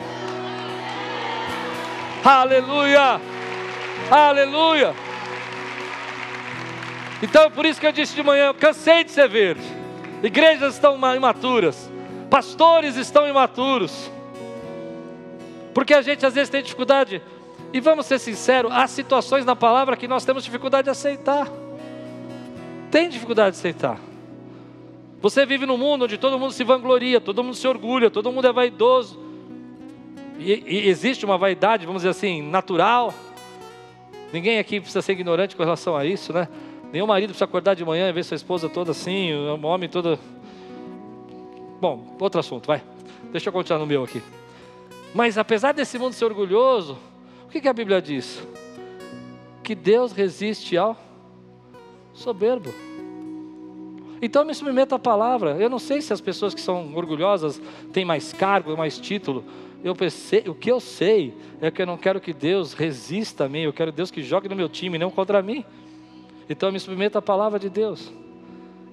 Aleluia! 2.25 3.21
Aleluia! 4.11 5.06
Então 7.21 7.43
é 7.43 7.49
por 7.49 7.65
isso 7.65 7.79
que 7.79 7.87
eu 7.87 7.91
disse 7.91 8.15
de 8.15 8.23
manhã: 8.23 8.47
eu 8.47 8.53
cansei 8.53 9.03
de 9.03 9.11
ser 9.11 9.27
verde. 9.27 9.61
igrejas 10.21 10.75
estão 10.75 10.97
imaturas, 11.15 11.89
pastores 12.29 12.95
estão 12.95 13.27
imaturos, 13.27 14.11
porque 15.73 15.93
a 15.93 16.01
gente 16.01 16.25
às 16.25 16.33
vezes 16.33 16.49
tem 16.49 16.61
dificuldade, 16.61 17.21
e 17.73 17.79
vamos 17.79 18.05
ser 18.05 18.19
sinceros, 18.19 18.71
há 18.71 18.87
situações 18.87 19.45
na 19.45 19.55
palavra 19.55 19.97
que 19.97 20.07
nós 20.07 20.25
temos 20.25 20.43
dificuldade 20.43 20.85
de 20.85 20.89
aceitar, 20.91 21.47
tem 22.91 23.09
dificuldade 23.09 23.55
de 23.55 23.59
aceitar. 23.59 23.99
Você 25.19 25.45
vive 25.47 25.65
num 25.65 25.77
mundo 25.77 26.05
onde 26.05 26.17
todo 26.17 26.37
mundo 26.37 26.51
se 26.51 26.63
vangloria, 26.63 27.19
todo 27.19 27.43
mundo 27.43 27.55
se 27.55 27.67
orgulha, 27.67 28.09
todo 28.09 28.31
mundo 28.31 28.47
é 28.47 28.53
vaidoso. 28.53 29.19
E, 30.37 30.63
e, 30.67 30.87
existe 30.87 31.25
uma 31.25 31.39
vaidade, 31.39 31.87
vamos 31.87 32.03
dizer 32.03 32.11
assim, 32.11 32.43
natural. 32.43 33.11
Ninguém 34.31 34.59
aqui 34.59 34.79
precisa 34.79 35.01
ser 35.01 35.13
ignorante 35.13 35.55
com 35.55 35.63
relação 35.63 35.97
a 35.97 36.05
isso, 36.05 36.31
né? 36.31 36.47
Nenhum 36.91 37.07
marido 37.07 37.29
precisa 37.29 37.45
acordar 37.45 37.75
de 37.75 37.83
manhã 37.83 38.09
e 38.09 38.13
ver 38.13 38.23
sua 38.23 38.35
esposa 38.35 38.69
toda 38.69 38.91
assim, 38.91 39.33
um 39.33 39.65
homem 39.65 39.89
todo. 39.89 40.17
Bom, 41.81 42.15
outro 42.19 42.39
assunto, 42.39 42.67
vai. 42.67 42.81
Deixa 43.31 43.49
eu 43.49 43.53
continuar 43.53 43.79
no 43.79 43.85
meu 43.85 44.03
aqui. 44.03 44.21
Mas 45.13 45.37
apesar 45.37 45.73
desse 45.73 45.99
mundo 45.99 46.13
ser 46.13 46.25
orgulhoso, 46.25 46.97
o 47.45 47.49
que, 47.49 47.59
que 47.59 47.67
a 47.67 47.73
Bíblia 47.73 48.01
diz? 48.01 48.41
Que 49.63 49.75
Deus 49.75 50.11
resiste 50.11 50.77
ao 50.77 50.95
soberbo. 52.13 52.73
Então 54.21 54.43
me 54.43 54.53
submeta 54.53 54.95
à 54.95 54.99
palavra. 54.99 55.57
Eu 55.59 55.69
não 55.69 55.79
sei 55.79 56.01
se 56.01 56.11
as 56.11 56.21
pessoas 56.21 56.53
que 56.53 56.61
são 56.61 56.95
orgulhosas 56.95 57.61
têm 57.91 58.05
mais 58.05 58.33
cargo, 58.33 58.75
mais 58.75 58.97
título. 58.97 59.43
Eu 59.83 59.95
pensei, 59.95 60.43
o 60.47 60.55
que 60.55 60.71
eu 60.71 60.79
sei 60.79 61.33
é 61.61 61.69
que 61.69 61.81
eu 61.81 61.85
não 61.85 61.97
quero 61.97 62.19
que 62.19 62.33
Deus 62.33 62.73
resista 62.73 63.45
a 63.45 63.49
mim, 63.49 63.61
eu 63.61 63.73
quero 63.73 63.91
Deus 63.91 64.09
que 64.09 64.23
jogue 64.23 64.49
no 64.49 64.55
meu 64.55 64.67
time, 64.67 64.97
não 64.97 65.11
contra 65.11 65.41
mim. 65.41 65.63
Então 66.49 66.71
me 66.71 66.79
submeta 66.79 67.19
à 67.19 67.21
palavra 67.21 67.59
de 67.59 67.69
Deus. 67.69 68.11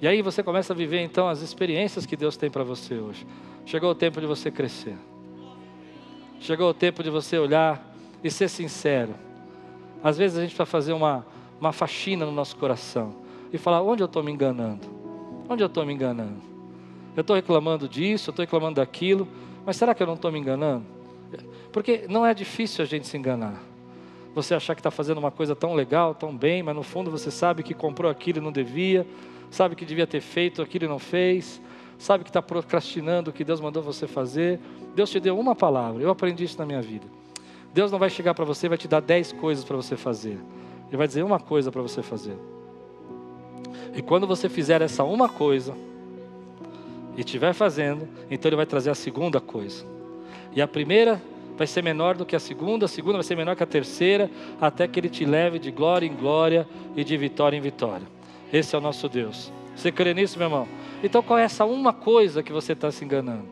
E 0.01 0.09
aí 0.09 0.23
você 0.23 0.43
começa 0.43 0.73
a 0.73 0.77
viver 0.77 1.01
então 1.01 1.29
as 1.29 1.41
experiências 1.41 2.05
que 2.05 2.17
Deus 2.17 2.37
tem 2.37 2.51
para 2.51 2.65
você 2.65 2.95
hoje. 2.95 3.27
Chegou 3.65 3.91
o 3.91 3.95
tempo 3.95 4.21
de 4.21 4.27
você 4.27 4.51
crescer. 4.51 4.97
Chegou 6.41 6.69
o 6.69 6.75
tempo 6.75 7.03
de 7.03 7.11
você 7.11 7.39
olhar 7.39 7.95
e 8.23 8.31
ser 8.31 8.49
sincero. 8.49 9.15
Às 10.03 10.19
vezes 10.19 10.37
a 10.37 10.43
gente 10.43 10.57
vai 10.57 10.67
fazer 10.67 10.93
uma, 10.93 11.25
uma 11.61 11.73
faxina 11.73 12.27
no 12.27 12.33
nosso 12.33 12.57
coração 12.57 13.15
e 13.53 13.57
falar: 13.57 13.81
onde 13.83 14.03
eu 14.03 14.07
estou 14.07 14.23
me 14.23 14.33
enganando? 14.33 14.87
Onde 15.49 15.63
eu 15.63 15.69
estou 15.69 15.87
me 15.87 15.95
enganando? 15.95 16.43
Eu 17.17 17.21
estou 17.21 17.37
reclamando 17.37 17.89
disso, 17.89 18.29
eu 18.29 18.33
estou 18.33 18.43
reclamando 18.43 18.77
daquilo, 18.77 19.29
mas 19.65 19.77
será 19.77 19.95
que 19.95 20.03
eu 20.03 20.07
não 20.07 20.15
estou 20.15 20.31
me 20.33 20.39
enganando? 20.39 20.85
Porque 21.73 22.05
não 22.09 22.27
é 22.27 22.35
difícil 22.35 22.83
a 22.83 22.87
gente 22.87 23.07
se 23.07 23.17
enganar. 23.17 23.63
Você 24.35 24.55
achar 24.55 24.75
que 24.75 24.81
está 24.81 24.91
fazendo 24.91 25.19
uma 25.19 25.31
coisa 25.31 25.55
tão 25.55 25.75
legal, 25.75 26.15
tão 26.15 26.37
bem, 26.37 26.63
mas 26.63 26.75
no 26.75 26.83
fundo 26.83 27.11
você 27.11 27.31
sabe 27.31 27.63
que 27.63 27.73
comprou 27.73 28.11
aquilo 28.11 28.39
e 28.39 28.41
não 28.41 28.51
devia, 28.51 29.07
sabe 29.51 29.77
que 29.77 29.85
devia 29.85 30.07
ter 30.07 30.21
feito 30.21 30.61
aquilo 30.61 30.87
e 30.87 30.89
não 30.89 30.99
fez, 30.99 31.61
sabe 31.97 32.25
que 32.25 32.31
está 32.31 32.43
procrastinando 32.43 33.31
o 33.31 33.33
que 33.33 33.45
Deus 33.45 33.61
mandou 33.61 33.83
você 33.83 34.07
fazer. 34.07 34.59
Deus 34.95 35.11
te 35.11 35.21
deu 35.21 35.39
uma 35.39 35.55
palavra, 35.55 36.03
eu 36.03 36.11
aprendi 36.11 36.45
isso 36.45 36.59
na 36.59 36.67
minha 36.67 36.83
vida. 36.83 37.07
Deus 37.73 37.91
não 37.91 37.99
vai 37.99 38.11
chegar 38.11 38.35
para 38.35 38.45
você 38.45 38.67
e 38.67 38.69
vai 38.69 38.79
te 38.79 38.89
dar 38.89 39.01
dez 39.01 39.33
coisas 39.33 39.65
para 39.65 39.77
você 39.77 39.97
fazer. 39.97 40.39
Ele 40.89 40.97
vai 40.97 41.07
dizer 41.07 41.23
uma 41.23 41.41
coisa 41.41 41.71
para 41.71 41.83
você 41.83 42.03
fazer. 42.03 42.37
E 43.95 44.03
quando 44.03 44.27
você 44.27 44.49
fizer 44.49 44.83
essa 44.83 45.05
uma 45.05 45.29
coisa 45.29 45.75
e 47.17 47.21
estiver 47.21 47.53
fazendo, 47.53 48.09
então 48.31 48.49
ele 48.49 48.57
vai 48.57 48.67
trazer 48.67 48.91
a 48.91 48.95
segunda 48.95 49.41
coisa. 49.41 49.85
E 50.53 50.61
a 50.61 50.69
primeira 50.69 51.21
vai 51.57 51.67
ser 51.67 51.83
menor 51.83 52.17
do 52.17 52.27
que 52.27 52.35
a 52.35 52.41
segunda, 52.41 52.87
a 52.87 52.89
segunda 52.89 53.15
vai 53.15 53.23
ser 53.23 53.37
menor 53.37 53.57
que 53.57 53.63
a 53.63 53.67
terceira, 53.67 54.31
até 54.61 54.89
que 54.89 54.99
ele 54.99 55.09
te 55.09 55.25
leve 55.25 55.59
de 55.59 55.71
glória 55.71 56.07
em 56.07 56.15
glória 56.15 56.67
e 56.97 57.05
de 57.05 57.17
vitória 57.17 57.57
em 57.57 57.61
vitória. 57.61 58.07
Esse 58.53 58.75
é 58.75 58.79
o 58.79 58.81
nosso 58.81 59.09
Deus. 59.09 59.53
Você 59.75 59.91
crê 59.91 60.15
nisso, 60.15 60.39
meu 60.39 60.47
irmão? 60.47 60.69
Então 61.03 61.23
qual 61.23 61.39
é 61.39 61.43
essa 61.43 61.65
uma 61.65 61.93
coisa 61.93 62.43
que 62.43 62.53
você 62.53 62.73
está 62.73 62.91
se 62.91 63.05
enganando? 63.05 63.47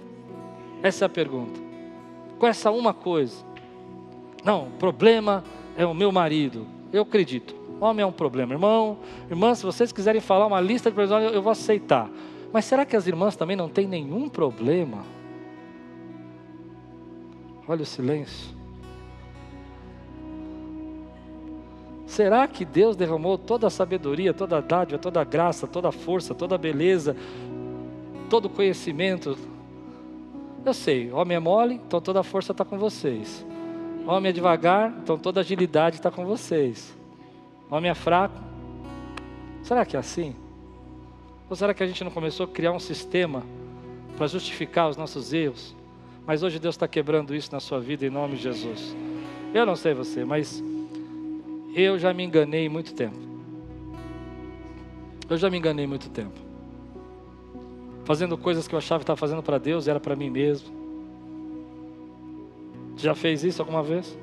Essa 0.82 1.04
é 1.04 1.06
a 1.06 1.08
pergunta. 1.08 1.60
Qual 2.38 2.48
é 2.48 2.50
essa 2.50 2.70
uma 2.70 2.92
coisa? 2.92 3.44
Não, 4.44 4.66
o 4.66 4.70
problema 4.72 5.44
é 5.76 5.86
o 5.86 5.94
meu 5.94 6.10
marido. 6.10 6.66
Eu 6.92 7.02
acredito. 7.02 7.54
Homem 7.80 8.02
é 8.02 8.06
um 8.06 8.12
problema. 8.12 8.52
Irmão, 8.52 8.98
irmã, 9.30 9.54
se 9.54 9.64
vocês 9.64 9.92
quiserem 9.92 10.20
falar 10.20 10.46
uma 10.46 10.60
lista 10.60 10.90
de 10.90 10.94
problemas, 10.94 11.32
eu 11.32 11.42
vou 11.42 11.52
aceitar. 11.52 12.08
Mas 12.52 12.64
será 12.64 12.84
que 12.84 12.94
as 12.94 13.06
irmãs 13.06 13.34
também 13.34 13.56
não 13.56 13.68
têm 13.68 13.86
nenhum 13.86 14.28
problema? 14.28 15.04
Olha 17.66 17.82
o 17.82 17.86
silêncio. 17.86 18.62
Será 22.06 22.46
que 22.46 22.64
Deus 22.64 22.94
derramou 22.94 23.38
toda 23.38 23.66
a 23.66 23.70
sabedoria, 23.70 24.34
toda 24.34 24.58
a 24.58 24.60
dádiva, 24.60 24.98
toda 24.98 25.20
a 25.20 25.24
graça, 25.24 25.66
toda 25.66 25.88
a 25.88 25.92
força, 25.92 26.34
toda 26.34 26.56
a 26.56 26.58
beleza, 26.58 27.16
todo 28.28 28.46
o 28.46 28.50
conhecimento? 28.50 29.38
Eu 30.64 30.74
sei, 30.74 31.10
homem 31.10 31.36
é 31.36 31.40
mole, 31.40 31.76
então 31.76 32.00
toda 32.00 32.20
a 32.20 32.22
força 32.22 32.52
está 32.52 32.64
com 32.64 32.78
vocês. 32.78 33.46
Homem 34.06 34.28
é 34.28 34.32
devagar, 34.32 34.92
então 35.02 35.16
toda 35.16 35.40
a 35.40 35.42
agilidade 35.42 35.96
está 35.96 36.10
com 36.10 36.26
vocês. 36.26 36.94
Homem 37.70 37.90
é 37.90 37.94
fraco. 37.94 38.38
Será 39.62 39.86
que 39.86 39.96
é 39.96 39.98
assim? 39.98 40.36
Ou 41.48 41.56
será 41.56 41.72
que 41.72 41.82
a 41.82 41.86
gente 41.86 42.04
não 42.04 42.10
começou 42.10 42.44
a 42.44 42.48
criar 42.48 42.72
um 42.72 42.78
sistema 42.78 43.42
para 44.18 44.26
justificar 44.26 44.90
os 44.90 44.96
nossos 44.96 45.32
erros? 45.32 45.74
Mas 46.26 46.42
hoje 46.42 46.58
Deus 46.58 46.74
está 46.74 46.86
quebrando 46.86 47.34
isso 47.34 47.50
na 47.52 47.60
sua 47.60 47.80
vida 47.80 48.06
em 48.06 48.10
nome 48.10 48.36
de 48.36 48.42
Jesus. 48.42 48.94
Eu 49.52 49.66
não 49.66 49.76
sei 49.76 49.92
você, 49.92 50.24
mas 50.24 50.62
eu 51.74 51.98
já 51.98 52.12
me 52.12 52.22
enganei 52.22 52.68
muito 52.68 52.94
tempo. 52.94 53.18
Eu 55.28 55.36
já 55.36 55.50
me 55.50 55.58
enganei 55.58 55.86
muito 55.86 56.08
tempo. 56.10 56.38
Fazendo 58.04 58.36
coisas 58.36 58.68
que 58.68 58.74
eu 58.74 58.78
achava 58.78 59.00
que 59.00 59.04
estava 59.04 59.16
fazendo 59.16 59.42
para 59.42 59.58
Deus, 59.58 59.88
era 59.88 59.98
para 59.98 60.14
mim 60.14 60.30
mesmo. 60.30 60.68
Já 62.96 63.14
fez 63.14 63.42
isso 63.42 63.62
alguma 63.62 63.82
vez? 63.82 64.16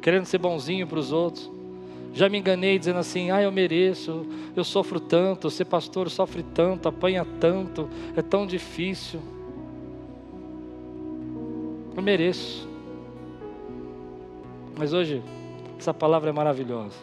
Querendo 0.00 0.24
ser 0.24 0.38
bonzinho 0.38 0.86
para 0.86 0.98
os 0.98 1.12
outros. 1.12 1.50
Já 2.14 2.28
me 2.28 2.38
enganei 2.38 2.78
dizendo 2.78 2.98
assim: 2.98 3.30
ah, 3.30 3.42
eu 3.42 3.52
mereço, 3.52 4.26
eu 4.54 4.64
sofro 4.64 4.98
tanto, 4.98 5.50
ser 5.50 5.66
pastor 5.66 6.08
sofre 6.08 6.42
tanto, 6.42 6.88
apanha 6.88 7.26
tanto, 7.40 7.88
é 8.16 8.22
tão 8.22 8.46
difícil. 8.46 9.20
Eu 11.96 12.02
mereço. 12.02 12.68
Mas 14.76 14.92
hoje, 14.92 15.22
essa 15.78 15.94
palavra 15.94 16.28
é 16.28 16.32
maravilhosa. 16.32 16.96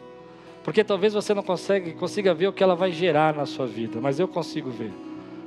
Porque 0.64 0.84
talvez 0.84 1.14
você 1.14 1.34
não 1.34 1.44
consiga 1.44 2.34
ver 2.34 2.48
o 2.48 2.54
que 2.54 2.64
ela 2.64 2.76
vai 2.76 2.92
gerar 2.92 3.34
na 3.34 3.46
sua 3.46 3.66
vida, 3.66 4.00
mas 4.00 4.20
eu 4.20 4.28
consigo 4.28 4.70
ver. 4.70 4.94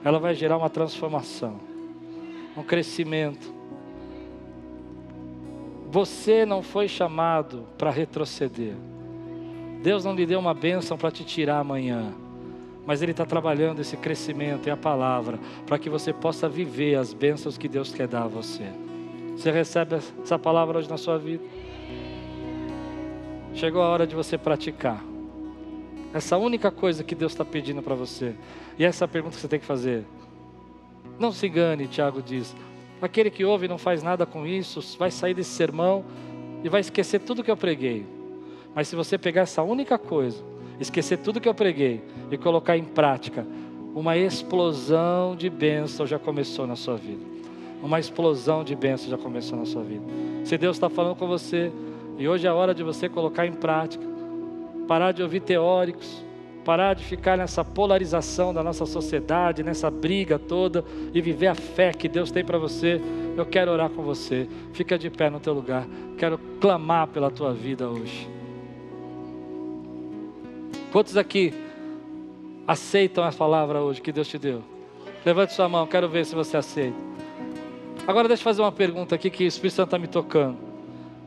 Ela 0.04 0.18
vai 0.18 0.34
gerar 0.34 0.58
uma 0.58 0.68
transformação, 0.68 1.58
um 2.56 2.62
crescimento. 2.62 3.54
Você 5.90 6.44
não 6.44 6.62
foi 6.62 6.86
chamado 6.88 7.64
para 7.78 7.90
retroceder. 7.90 8.74
Deus 9.82 10.04
não 10.04 10.14
lhe 10.14 10.26
deu 10.26 10.38
uma 10.38 10.52
bênção 10.52 10.98
para 10.98 11.10
te 11.10 11.24
tirar 11.24 11.60
amanhã, 11.60 12.12
mas 12.84 13.00
Ele 13.00 13.12
está 13.12 13.24
trabalhando 13.24 13.80
esse 13.80 13.96
crescimento 13.96 14.66
e 14.66 14.70
a 14.70 14.76
palavra 14.76 15.38
para 15.64 15.78
que 15.78 15.88
você 15.88 16.12
possa 16.12 16.48
viver 16.48 16.96
as 16.96 17.14
bênçãos 17.14 17.56
que 17.56 17.68
Deus 17.68 17.92
quer 17.92 18.08
dar 18.08 18.24
a 18.24 18.28
você. 18.28 18.70
Você 19.36 19.50
recebe 19.50 19.96
essa 20.22 20.38
palavra 20.38 20.78
hoje 20.78 20.88
na 20.88 20.96
sua 20.96 21.18
vida? 21.18 21.44
Chegou 23.52 23.82
a 23.82 23.88
hora 23.88 24.06
de 24.06 24.14
você 24.14 24.38
praticar. 24.38 25.04
Essa 26.14 26.38
única 26.38 26.70
coisa 26.70 27.04
que 27.04 27.14
Deus 27.14 27.32
está 27.32 27.44
pedindo 27.44 27.82
para 27.82 27.94
você. 27.94 28.34
E 28.78 28.84
essa 28.84 29.04
é 29.04 29.06
a 29.06 29.08
pergunta 29.08 29.34
que 29.34 29.40
você 29.42 29.46
tem 29.46 29.60
que 29.60 29.66
fazer. 29.66 30.04
Não 31.18 31.30
se 31.30 31.46
engane, 31.46 31.86
Tiago 31.86 32.22
diz. 32.22 32.56
Aquele 33.00 33.30
que 33.30 33.44
ouve 33.44 33.66
e 33.66 33.68
não 33.68 33.76
faz 33.76 34.02
nada 34.02 34.24
com 34.24 34.46
isso, 34.46 34.80
vai 34.98 35.10
sair 35.10 35.34
desse 35.34 35.50
sermão 35.50 36.02
e 36.64 36.68
vai 36.70 36.80
esquecer 36.80 37.20
tudo 37.20 37.44
que 37.44 37.50
eu 37.50 37.56
preguei. 37.58 38.06
Mas 38.74 38.88
se 38.88 38.96
você 38.96 39.18
pegar 39.18 39.42
essa 39.42 39.62
única 39.62 39.98
coisa, 39.98 40.42
esquecer 40.80 41.18
tudo 41.18 41.42
que 41.42 41.48
eu 41.48 41.54
preguei 41.54 42.02
e 42.30 42.38
colocar 42.38 42.78
em 42.78 42.84
prática, 42.84 43.46
uma 43.94 44.16
explosão 44.16 45.36
de 45.36 45.50
bênção 45.50 46.06
já 46.06 46.18
começou 46.18 46.66
na 46.66 46.74
sua 46.74 46.96
vida. 46.96 47.35
Uma 47.82 48.00
explosão 48.00 48.64
de 48.64 48.74
bênção 48.74 49.08
já 49.08 49.18
começou 49.18 49.58
na 49.58 49.66
sua 49.66 49.82
vida. 49.82 50.04
Se 50.44 50.56
Deus 50.56 50.76
está 50.76 50.88
falando 50.88 51.16
com 51.16 51.26
você, 51.26 51.70
e 52.18 52.28
hoje 52.28 52.46
é 52.46 52.50
a 52.50 52.54
hora 52.54 52.74
de 52.74 52.82
você 52.82 53.08
colocar 53.08 53.46
em 53.46 53.52
prática, 53.52 54.04
parar 54.88 55.12
de 55.12 55.22
ouvir 55.22 55.40
teóricos, 55.40 56.24
parar 56.64 56.94
de 56.94 57.04
ficar 57.04 57.38
nessa 57.38 57.64
polarização 57.64 58.52
da 58.52 58.62
nossa 58.62 58.86
sociedade, 58.86 59.62
nessa 59.62 59.90
briga 59.90 60.38
toda 60.38 60.84
e 61.14 61.20
viver 61.20 61.46
a 61.46 61.54
fé 61.54 61.92
que 61.92 62.08
Deus 62.08 62.30
tem 62.30 62.44
para 62.44 62.58
você. 62.58 63.00
Eu 63.36 63.46
quero 63.46 63.70
orar 63.70 63.90
com 63.90 64.02
você. 64.02 64.48
Fica 64.72 64.98
de 64.98 65.08
pé 65.08 65.30
no 65.30 65.38
teu 65.38 65.52
lugar. 65.52 65.86
Quero 66.18 66.38
clamar 66.60 67.06
pela 67.06 67.30
tua 67.30 67.52
vida 67.52 67.88
hoje. 67.88 68.28
Quantos 70.90 71.16
aqui 71.16 71.52
aceitam 72.66 73.22
a 73.22 73.30
palavra 73.30 73.80
hoje 73.80 74.00
que 74.00 74.10
Deus 74.10 74.26
te 74.26 74.38
deu? 74.38 74.62
Levante 75.24 75.52
sua 75.52 75.68
mão, 75.68 75.86
quero 75.86 76.08
ver 76.08 76.24
se 76.24 76.34
você 76.34 76.56
aceita. 76.56 77.15
Agora 78.06 78.28
deixa 78.28 78.42
eu 78.42 78.44
fazer 78.44 78.62
uma 78.62 78.70
pergunta 78.70 79.16
aqui 79.16 79.28
que 79.28 79.44
o 79.44 79.46
Espírito 79.48 79.74
Santo 79.74 79.88
está 79.88 79.98
me 79.98 80.06
tocando. 80.06 80.56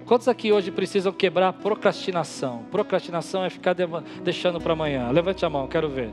Quantos 0.06 0.30
aqui 0.30 0.52
hoje 0.52 0.72
precisam 0.72 1.12
quebrar 1.12 1.52
procrastinação? 1.54 2.64
Procrastinação 2.72 3.44
é 3.44 3.50
ficar 3.50 3.76
deixando 4.24 4.62
para 4.62 4.74
amanhã. 4.74 5.12
Levante 5.12 5.46
a 5.46 5.50
mão, 5.50 5.68
quero 5.68 5.90
ver. 5.90 6.10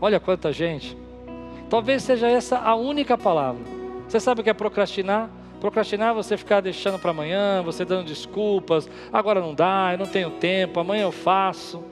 Olha 0.00 0.18
quanta 0.18 0.52
gente. 0.52 0.96
Talvez 1.70 2.02
seja 2.02 2.28
essa 2.28 2.58
a 2.58 2.74
única 2.74 3.16
palavra. 3.16 3.62
Você 4.08 4.18
sabe 4.18 4.40
o 4.40 4.44
que 4.44 4.50
é 4.50 4.54
procrastinar? 4.54 5.30
Procrastinar 5.60 6.10
é 6.10 6.14
você 6.14 6.36
ficar 6.36 6.60
deixando 6.60 6.98
para 6.98 7.12
amanhã, 7.12 7.62
você 7.62 7.84
dando 7.84 8.06
desculpas. 8.06 8.90
Agora 9.12 9.40
não 9.40 9.54
dá, 9.54 9.90
eu 9.92 9.98
não 9.98 10.06
tenho 10.06 10.30
tempo, 10.30 10.80
amanhã 10.80 11.04
eu 11.04 11.12
faço. 11.12 11.82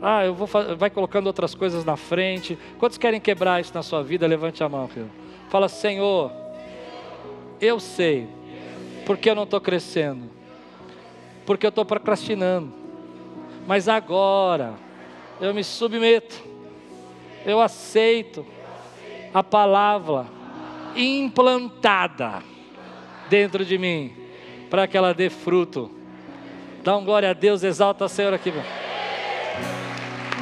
Ah, 0.00 0.24
eu 0.24 0.34
vou 0.34 0.48
vai 0.76 0.90
colocando 0.90 1.28
outras 1.28 1.54
coisas 1.54 1.84
na 1.84 1.96
frente. 1.96 2.58
Quantos 2.78 2.98
querem 2.98 3.20
quebrar 3.20 3.60
isso 3.60 3.72
na 3.72 3.82
sua 3.82 4.02
vida? 4.02 4.26
Levante 4.26 4.62
a 4.64 4.68
mão, 4.68 4.88
filho. 4.88 5.10
Fala, 5.52 5.68
Senhor, 5.68 6.32
eu 7.60 7.78
sei 7.78 8.26
porque 9.04 9.28
eu 9.28 9.34
não 9.34 9.42
estou 9.42 9.60
crescendo, 9.60 10.30
porque 11.44 11.66
eu 11.66 11.68
estou 11.68 11.84
procrastinando. 11.84 12.72
Mas 13.66 13.86
agora 13.86 14.72
eu 15.38 15.52
me 15.52 15.62
submeto, 15.62 16.42
eu 17.44 17.60
aceito 17.60 18.46
a 19.34 19.44
palavra 19.44 20.24
implantada 20.96 22.42
dentro 23.28 23.62
de 23.62 23.76
mim, 23.76 24.10
para 24.70 24.86
que 24.86 24.96
ela 24.96 25.12
dê 25.12 25.28
fruto. 25.28 25.90
Dá 26.82 26.96
um 26.96 27.04
glória 27.04 27.28
a 27.28 27.34
Deus, 27.34 27.62
exalta 27.62 28.06
a 28.06 28.08
Senhor 28.08 28.32
aqui. 28.32 28.54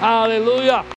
Aleluia! 0.00 0.84